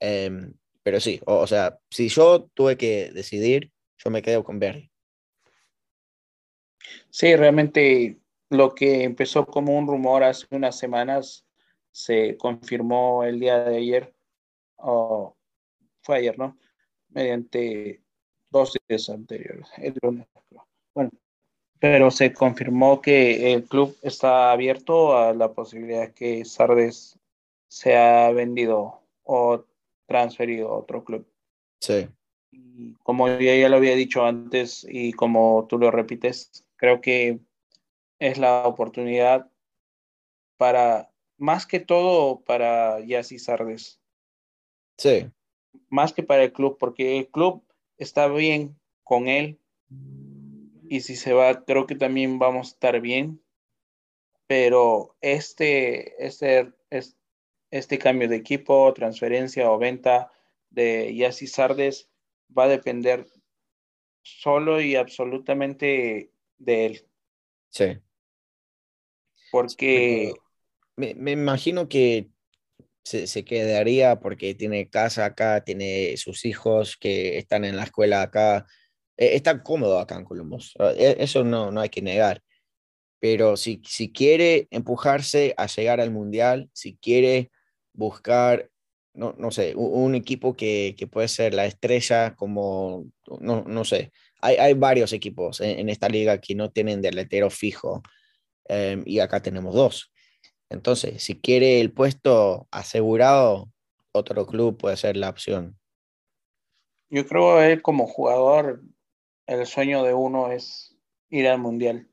Em, 0.00 0.52
pero 0.82 1.00
sí, 1.00 1.20
o, 1.26 1.46
sea, 1.46 1.78
si 1.90 2.08
yo 2.08 2.48
tuve 2.54 2.76
que 2.76 3.10
decidir, 3.12 3.70
yo 3.98 4.10
me 4.10 4.22
quedo 4.22 4.44
con 4.44 4.58
Berry. 4.58 4.90
Sí, 7.10 7.36
realmente 7.36 8.18
lo 8.48 8.74
que 8.74 9.04
empezó 9.04 9.46
como 9.46 9.78
un 9.78 9.86
rumor 9.86 10.24
hace 10.24 10.46
unas 10.50 10.78
semanas 10.78 11.46
se 11.92 12.36
confirmó 12.36 13.24
el 13.24 13.40
día 13.40 13.64
de 13.64 13.76
ayer, 13.76 14.14
o 14.76 15.36
fue 16.02 16.18
ayer, 16.18 16.38
¿no? 16.38 16.58
Mediante 17.08 18.02
dos 18.50 18.76
días 18.88 19.08
anteriores, 19.10 19.68
el 19.78 19.94
lunes. 20.02 20.26
Bueno, 21.00 21.12
pero 21.78 22.10
se 22.10 22.34
confirmó 22.34 23.00
que 23.00 23.54
el 23.54 23.64
club 23.64 23.96
está 24.02 24.52
abierto 24.52 25.16
a 25.16 25.32
la 25.32 25.54
posibilidad 25.54 26.12
que 26.12 26.44
Sardes 26.44 27.18
sea 27.68 28.30
vendido 28.32 29.00
o 29.22 29.64
transferido 30.06 30.68
a 30.68 30.76
otro 30.76 31.02
club. 31.02 31.26
Sí. 31.80 32.06
como 33.02 33.28
ya, 33.28 33.54
ya 33.54 33.70
lo 33.70 33.76
había 33.76 33.94
dicho 33.94 34.26
antes 34.26 34.86
y 34.86 35.14
como 35.14 35.66
tú 35.70 35.78
lo 35.78 35.90
repites, 35.90 36.66
creo 36.76 37.00
que 37.00 37.38
es 38.18 38.36
la 38.36 38.66
oportunidad 38.66 39.50
para, 40.58 41.10
más 41.38 41.64
que 41.64 41.80
todo 41.80 42.40
para 42.40 43.00
Yassi 43.00 43.38
Sardes. 43.38 43.98
Sí. 44.98 45.30
Más 45.88 46.12
que 46.12 46.22
para 46.22 46.42
el 46.42 46.52
club, 46.52 46.76
porque 46.78 47.16
el 47.16 47.28
club 47.28 47.64
está 47.96 48.28
bien 48.28 48.78
con 49.02 49.28
él. 49.28 49.58
Y 50.90 51.02
si 51.02 51.14
se 51.14 51.32
va, 51.32 51.64
creo 51.64 51.86
que 51.86 51.94
también 51.94 52.40
vamos 52.40 52.66
a 52.66 52.70
estar 52.72 53.00
bien. 53.00 53.40
Pero 54.48 55.16
este, 55.20 56.26
este, 56.26 56.72
este 57.70 57.98
cambio 58.00 58.28
de 58.28 58.34
equipo, 58.34 58.92
transferencia 58.92 59.70
o 59.70 59.78
venta 59.78 60.32
de 60.68 61.14
Yassi 61.14 61.46
Sardes 61.46 62.10
va 62.58 62.64
a 62.64 62.68
depender 62.68 63.24
solo 64.22 64.80
y 64.80 64.96
absolutamente 64.96 66.32
de 66.58 66.86
él. 66.86 67.06
Sí. 67.68 67.96
Porque... 69.52 70.32
Me, 70.96 71.14
me 71.14 71.30
imagino 71.30 71.88
que 71.88 72.30
se, 73.04 73.44
quedaría 73.44 74.18
porque 74.18 74.56
tiene 74.56 74.90
casa 74.90 75.24
acá, 75.24 75.62
tiene 75.62 76.16
sus 76.16 76.44
hijos 76.44 76.96
que 76.96 77.38
están 77.38 77.64
en 77.64 77.76
la 77.76 77.84
escuela 77.84 78.22
acá, 78.22 78.66
está 79.20 79.62
cómodo 79.62 79.98
acá 79.98 80.16
en 80.16 80.24
Columbus, 80.24 80.74
e, 80.96 81.16
eso 81.18 81.44
no, 81.44 81.70
no 81.70 81.80
hay 81.80 81.88
que 81.88 82.02
negar. 82.02 82.42
Pero 83.20 83.56
si, 83.56 83.82
si 83.86 84.12
quiere 84.12 84.66
empujarse 84.70 85.54
a 85.56 85.66
llegar 85.66 86.00
al 86.00 86.10
Mundial, 86.10 86.70
si 86.72 86.96
quiere 86.96 87.50
buscar, 87.92 88.70
no, 89.12 89.34
no 89.38 89.50
sé, 89.50 89.74
un, 89.76 90.14
equipo 90.14 90.56
que, 90.56 90.94
que, 90.96 91.06
puede 91.06 91.28
ser 91.28 91.52
la 91.52 91.66
estrella 91.66 92.34
como, 92.34 93.06
no, 93.40 93.62
no 93.66 93.84
sé, 93.84 94.10
hay, 94.40 94.56
hay 94.56 94.74
varios 94.74 95.12
equipos 95.12 95.60
en, 95.60 95.88
esta 95.90 96.08
liga 96.08 96.40
que 96.40 96.54
no 96.54 96.70
tienen 96.70 97.02
delantero 97.02 97.50
fijo 97.50 98.02
em, 98.68 99.02
y 99.04 99.18
acá 99.18 99.42
tenemos 99.42 99.74
dos. 99.74 100.12
Entonces, 100.70 101.22
si 101.22 101.38
quiere 101.40 101.80
el 101.80 101.92
puesto 101.92 102.68
asegurado, 102.70 103.70
otro 104.12 104.46
club 104.46 104.78
puede 104.78 104.96
ser 104.96 105.16
la 105.16 105.28
opción. 105.28 105.76
Yo 107.10 107.26
creo 107.26 107.58
que 107.58 107.82
como 107.82 108.06
jugador, 108.06 108.82
el 109.50 109.66
sueño 109.66 110.04
de 110.04 110.14
uno 110.14 110.52
es 110.52 110.96
ir 111.28 111.48
al 111.48 111.58
mundial. 111.58 112.08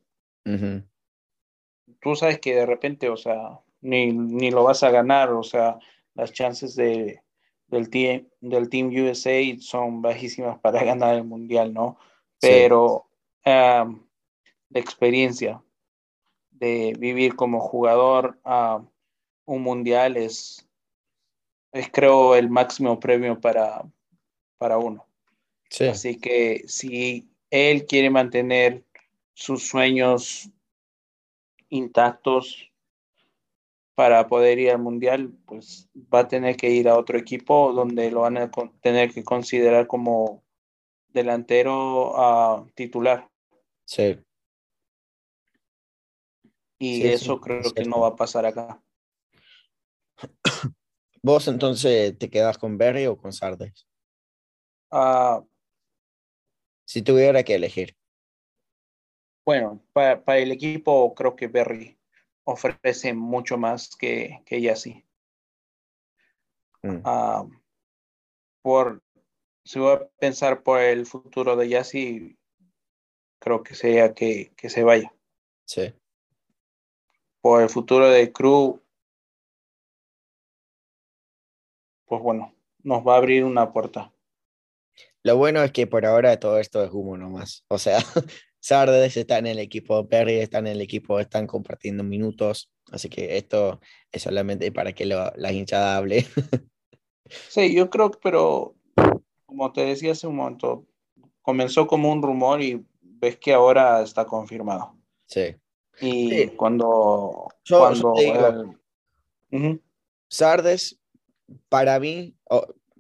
Tú 2.02 2.16
sabes 2.16 2.40
que 2.40 2.56
de 2.56 2.66
repente, 2.66 3.10
o 3.10 3.18
sea, 3.18 3.60
ni, 3.82 4.12
ni, 4.12 4.50
lo 4.50 4.64
vas 4.64 4.82
a 4.84 4.90
ganar, 4.90 5.32
o 5.32 5.44
sea, 5.44 5.78
las 6.16 6.32
chances 6.32 6.76
de, 6.76 7.22
del, 7.68 7.90
team, 7.90 8.28
del 8.42 8.70
Team 8.70 8.88
USA 8.88 9.42
son 9.60 10.02
bajísimas 10.02 10.58
para 10.62 10.84
ganar 10.84 11.16
el 11.16 11.26
Mundial, 11.26 11.74
¿no? 11.74 11.98
Pero 12.40 13.08
la 13.44 13.88
experiencia 14.74 15.64
de 16.52 16.96
vivir 17.00 17.36
como 17.36 17.60
jugador 17.60 18.40
a 18.44 18.82
un 19.46 19.62
Mundial 19.62 20.18
es, 20.18 20.68
es, 21.72 21.90
creo, 21.92 22.36
el 22.36 22.50
máximo 22.50 23.00
premio 23.00 23.40
para, 23.40 23.86
para 24.58 24.78
uno. 24.78 25.07
Así 25.90 26.20
que 26.20 26.64
si 26.68 27.30
él 27.50 27.86
quiere 27.86 28.10
mantener 28.10 28.84
sus 29.34 29.68
sueños 29.68 30.50
intactos 31.70 32.72
para 33.96 34.28
poder 34.28 34.60
ir 34.60 34.72
al 34.72 34.80
mundial, 34.80 35.32
pues 35.46 35.90
va 35.96 36.20
a 36.20 36.28
tener 36.28 36.56
que 36.56 36.70
ir 36.70 36.88
a 36.88 36.98
otro 36.98 37.18
equipo 37.18 37.74
donde 37.74 38.12
lo 38.12 38.22
van 38.22 38.38
a 38.38 38.52
tener 38.82 39.12
que 39.12 39.24
considerar 39.24 39.88
como 39.88 40.44
delantero 41.10 42.14
a 42.16 42.66
titular. 42.76 43.28
Sí. 43.86 44.20
Y 46.80 47.08
eso 47.08 47.42
creo 47.42 47.74
que 47.74 47.86
no 47.86 48.02
va 48.02 48.10
a 48.10 48.16
pasar 48.16 48.46
acá. 48.46 48.82
¿Vos 51.24 51.48
entonces 51.48 52.18
te 52.18 52.30
quedas 52.30 52.58
con 52.58 52.78
Berry 52.78 53.08
o 53.08 53.18
con 53.18 53.34
Sardes? 53.34 53.88
Ah, 54.92 55.44
si 56.88 57.02
tuviera 57.02 57.44
que 57.44 57.56
elegir. 57.56 57.98
Bueno, 59.46 59.84
para, 59.92 60.24
para 60.24 60.40
el 60.40 60.52
equipo 60.52 61.14
creo 61.14 61.36
que 61.36 61.48
Berry 61.48 61.98
ofrece 62.46 63.14
mucho 63.14 63.58
más 63.58 63.96
que, 63.96 64.42
que 64.46 64.62
Yassi. 64.62 65.04
Mm. 66.84 67.02
Ah, 67.04 67.46
por, 68.62 69.04
si 69.66 69.80
voy 69.80 69.96
a 69.96 70.08
pensar 70.18 70.64
por 70.64 70.80
el 70.80 71.06
futuro 71.06 71.58
de 71.58 71.68
Yassi, 71.68 72.38
creo 73.40 73.64
que 73.64 73.76
sería 73.76 74.14
que, 74.14 74.54
que 74.56 74.70
se 74.70 74.84
vaya. 74.84 75.14
Sí. 75.66 75.94
Por 77.42 77.64
el 77.64 77.70
futuro 77.70 78.10
de 78.10 78.32
Crew, 78.32 78.82
pues 82.06 82.22
bueno, 82.22 82.56
nos 82.84 83.06
va 83.06 83.16
a 83.16 83.18
abrir 83.18 83.44
una 83.44 83.74
puerta. 83.74 84.14
Lo 85.28 85.36
bueno 85.36 85.62
es 85.62 85.74
que 85.74 85.88
por 85.88 86.06
ahora 86.06 86.40
todo 86.40 86.58
esto 86.58 86.82
es 86.86 86.90
humo 86.94 87.18
nomás. 87.18 87.66
O 87.68 87.78
sea, 87.78 87.98
Sardes 88.62 89.18
está 89.18 89.38
en 89.40 89.48
el 89.48 89.60
equipo, 89.60 90.08
Perry 90.08 90.36
está 90.36 90.60
en 90.60 90.68
el 90.68 90.80
equipo, 90.80 91.20
están 91.20 91.48
compartiendo 91.48 92.02
minutos, 92.06 92.72
así 92.94 93.10
que 93.10 93.36
esto 93.36 93.82
es 94.10 94.22
solamente 94.22 94.72
para 94.72 94.94
que 94.94 95.06
lo, 95.06 95.30
la 95.36 95.52
hinchada 95.52 95.98
hable. 95.98 96.26
Sí, 97.50 97.76
yo 97.76 97.90
creo, 97.90 98.10
pero 98.24 98.74
como 99.46 99.74
te 99.74 99.82
decía 99.82 100.14
hace 100.14 100.28
un 100.28 100.38
momento, 100.38 100.88
comenzó 101.42 101.86
como 101.86 102.10
un 102.10 102.22
rumor 102.22 102.62
y 102.62 102.86
ves 103.02 103.36
que 103.36 103.52
ahora 103.52 104.02
está 104.02 104.24
confirmado. 104.24 104.96
Sí. 105.26 105.54
Y 106.00 106.48
cuando... 106.52 107.50
cuando 107.68 108.14
Sardes, 110.30 111.02
para 111.68 112.00
mí, 112.00 112.34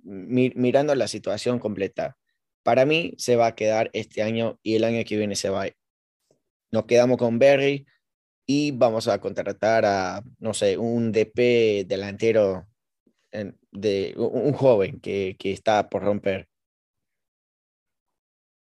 mirando 0.08 0.96
la 0.96 1.08
situación 1.08 1.60
completa, 1.60 2.18
para 2.64 2.86
mí 2.86 3.14
se 3.18 3.36
va 3.36 3.48
a 3.48 3.56
quedar 3.56 3.90
este 3.94 4.24
año 4.24 4.60
y 4.64 4.76
el 4.76 4.84
año 4.84 5.04
que 5.06 5.18
viene 5.18 5.36
se 5.36 5.50
va. 5.50 5.68
Nos 6.72 6.86
quedamos 6.86 7.18
con 7.18 7.40
Berry 7.40 7.86
y 8.46 8.72
vamos 8.72 9.08
a 9.08 9.20
contratar 9.20 9.86
a, 9.86 10.24
no 10.40 10.54
sé, 10.54 10.78
un 10.78 11.12
DP 11.12 11.86
delantero, 11.88 12.68
de, 13.72 14.14
un 14.18 14.54
joven 14.54 15.00
que, 15.00 15.36
que 15.38 15.52
está 15.52 15.90
por 15.90 16.04
romper. 16.04 16.48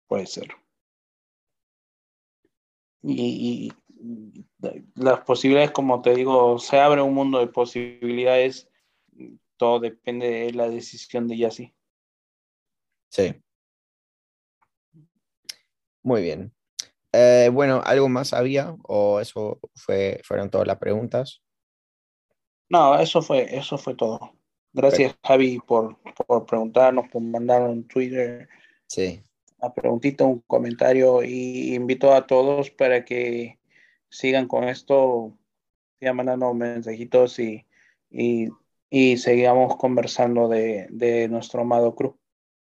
Puede 0.08 0.26
ser. 0.26 0.48
Y, 3.02 3.72
las 4.94 5.20
posibilidades, 5.20 5.72
como 5.72 6.02
te 6.02 6.14
digo, 6.14 6.58
se 6.58 6.78
abre 6.78 7.02
un 7.02 7.14
mundo 7.14 7.38
de 7.38 7.48
posibilidades. 7.48 8.67
Todo 9.58 9.80
depende 9.80 10.30
de 10.30 10.52
la 10.52 10.70
decisión 10.70 11.28
de 11.28 11.36
Yassi. 11.36 11.74
Sí. 13.10 13.34
Muy 16.02 16.22
bien. 16.22 16.54
Eh, 17.12 17.50
bueno, 17.52 17.82
¿algo 17.84 18.08
más 18.08 18.32
había 18.32 18.74
o 18.84 19.20
eso 19.20 19.60
fue, 19.74 20.20
fueron 20.24 20.50
todas 20.50 20.66
las 20.66 20.78
preguntas? 20.78 21.42
No, 22.70 22.98
eso 22.98 23.20
fue, 23.20 23.54
eso 23.56 23.78
fue 23.78 23.94
todo. 23.94 24.32
Gracias, 24.72 25.16
Javi, 25.24 25.58
por, 25.58 25.98
por 26.26 26.46
preguntarnos, 26.46 27.08
por 27.08 27.22
mandar 27.22 27.62
un 27.62 27.86
Twitter. 27.88 28.48
Sí. 28.86 29.22
Una 29.58 29.74
preguntita, 29.74 30.24
un 30.24 30.40
comentario 30.40 31.22
y 31.24 31.74
invito 31.74 32.14
a 32.14 32.26
todos 32.26 32.70
para 32.70 33.04
que 33.04 33.58
sigan 34.10 34.46
con 34.46 34.64
esto, 34.64 35.36
sigan 35.98 36.16
mandando 36.16 36.52
mensajitos 36.54 37.38
y, 37.38 37.66
y, 38.10 38.48
y 38.90 39.16
sigamos 39.18 39.76
conversando 39.76 40.48
de, 40.48 40.86
de 40.90 41.28
nuestro 41.28 41.62
amado 41.62 41.94
Cruz. 41.94 42.16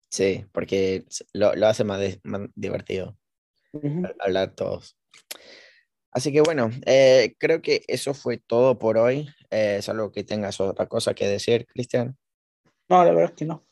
Sí, 0.10 0.46
porque 0.52 1.06
lo, 1.34 1.56
lo 1.56 1.68
hace 1.68 1.84
más 1.84 2.00
divertido 2.56 3.18
hablar 4.20 4.56
todos. 4.56 4.98
Así 6.12 6.32
que 6.32 6.42
bueno, 6.42 6.72
eh, 6.86 7.36
creo 7.38 7.62
que 7.62 7.84
eso 7.88 8.14
fue 8.14 8.38
todo 8.38 8.80
por 8.80 8.98
hoy. 8.98 9.30
Eh, 9.52 9.80
salvo 9.82 10.12
que 10.12 10.24
tengas 10.24 10.60
otra 10.60 10.88
cosa 10.88 11.14
que 11.14 11.28
decir, 11.28 11.68
Cristian. 11.68 12.18
No, 12.90 13.04
la 13.04 13.12
verdad 13.12 13.32
es 13.32 13.32
que 13.34 13.46
no. 13.46 13.66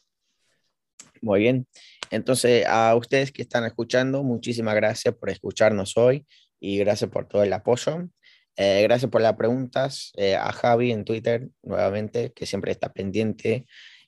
Muy 1.21 1.39
bien. 1.39 1.67
Entonces, 2.11 2.65
a 2.67 2.95
ustedes 2.95 3.31
que 3.31 3.41
están 3.41 3.65
escuchando, 3.65 4.21
muchísimas 4.23 4.75
gracias 4.75 5.15
por 5.15 5.29
escucharnos 5.29 5.97
hoy 5.97 6.25
y 6.59 6.77
gracias 6.77 7.09
por 7.09 7.27
todo 7.27 7.43
el 7.43 7.53
apoyo. 7.53 8.09
Eh, 8.57 8.81
gracias 8.83 9.11
por 9.11 9.21
las 9.21 9.35
preguntas. 9.35 10.11
Eh, 10.15 10.35
a 10.35 10.51
Javi 10.51 10.91
en 10.91 11.05
Twitter, 11.05 11.49
nuevamente, 11.63 12.31
que 12.33 12.45
siempre 12.45 12.71
está 12.71 12.91
pendiente 12.91 13.65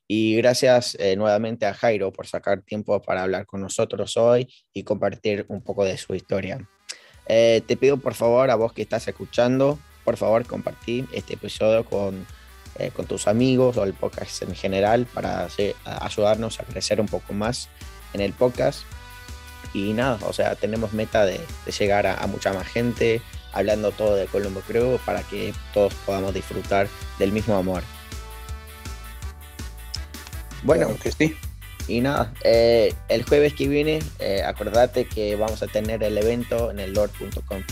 y 0.08 0.38
gracias 0.38 0.96
eh, 1.00 1.16
nuevamente 1.18 1.66
a 1.66 1.74
Jairo 1.74 2.14
por 2.14 2.28
sacar 2.28 2.62
tiempo 2.62 3.02
para 3.02 3.24
hablar 3.24 3.46
con 3.46 3.62
nosotros 3.62 4.16
hoy 4.16 4.48
y 4.74 4.84
compartir 4.84 5.46
un 5.50 5.62
poco 5.62 5.84
de 5.84 5.98
su 5.98 6.16
historia. 6.16 6.66
Te 7.28 7.76
pido 7.78 7.98
por 7.98 8.14
favor 8.14 8.50
a 8.50 8.56
vos 8.56 8.72
que 8.72 8.82
estás 8.82 9.06
escuchando, 9.10 9.78
por 10.06 10.16
favor 10.16 10.46
compartir 10.46 11.06
este 11.12 11.34
episodio 11.34 11.84
con, 11.84 12.26
con 12.94 13.06
tus 13.06 13.28
amigos 13.28 13.76
o 13.76 13.84
el 13.84 13.94
podcast 13.94 14.44
en 14.44 14.56
general 14.56 15.06
para 15.14 15.50
ayudarnos 16.00 16.62
a 16.62 16.64
crecer 16.64 17.02
un 17.02 17.08
poco 17.08 17.34
más 17.34 17.68
en 18.14 18.22
el 18.22 18.32
podcast. 18.32 18.86
Y 19.74 19.94
nada, 19.94 20.20
o 20.26 20.34
sea, 20.34 20.56
tenemos 20.56 20.94
meta 20.94 21.26
de, 21.26 21.40
llegar 21.78 22.08
a, 22.08 22.26
mucha 22.28 22.54
más 22.54 22.68
gente, 22.68 23.22
hablando 23.58 23.92
todo 23.92 24.16
de 24.16 24.26
Colombo 24.28 24.62
Creo, 24.68 24.98
para 25.06 25.24
que 25.24 25.54
todos 25.74 25.94
podamos 26.06 26.34
disfrutar 26.34 26.88
del 27.20 27.32
mismo 27.32 27.56
amor. 27.56 27.84
Bueno, 30.64 30.96
que 31.02 31.12
sí. 31.12 31.36
Y 31.88 32.02
nada, 32.02 32.34
eh, 32.44 32.94
el 33.08 33.24
jueves 33.24 33.54
que 33.54 33.68
viene, 33.68 34.00
eh, 34.20 34.44
acordate 34.44 35.06
que 35.06 35.38
vamos 35.38 35.64
a 35.64 35.68
tener 35.68 36.04
el 36.04 36.18
evento 36.18 36.70
en 36.70 36.80
el 36.80 36.94
lord.com 36.94 37.64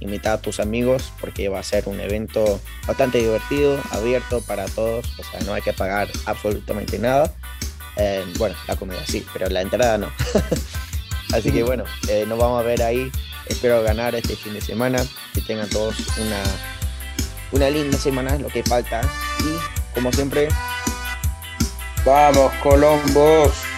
Invita 0.00 0.32
a 0.32 0.40
tus 0.40 0.58
amigos 0.58 1.12
porque 1.20 1.48
va 1.48 1.60
a 1.60 1.62
ser 1.62 1.86
un 1.86 2.00
evento 2.00 2.60
bastante 2.86 3.18
divertido, 3.18 3.78
abierto 3.92 4.40
para 4.40 4.64
todos. 4.66 5.06
O 5.18 5.22
sea, 5.22 5.40
no 5.46 5.54
hay 5.54 5.62
que 5.62 5.72
pagar 5.72 6.08
absolutamente 6.26 6.98
nada. 6.98 7.32
Eh, 7.96 8.24
bueno, 8.38 8.56
la 8.66 8.76
comida 8.76 9.04
sí, 9.06 9.24
pero 9.32 9.48
la 9.48 9.60
entrada 9.60 9.98
no. 9.98 10.10
Así 11.32 11.50
que 11.50 11.62
bueno, 11.62 11.84
nos 12.26 12.38
vamos 12.38 12.60
a 12.60 12.64
ver 12.64 12.82
ahí. 12.82 13.10
Espero 13.46 13.82
ganar 13.82 14.14
este 14.14 14.36
fin 14.36 14.54
de 14.54 14.60
semana. 14.60 15.04
Que 15.34 15.40
tengan 15.40 15.68
todos 15.68 15.96
una, 16.18 16.42
una 17.52 17.70
linda 17.70 17.98
semana, 17.98 18.36
lo 18.36 18.48
que 18.48 18.62
falta. 18.62 19.00
Y 19.40 19.94
como 19.94 20.12
siempre, 20.12 20.48
Vamos, 22.04 22.50
Colombos. 22.62 23.69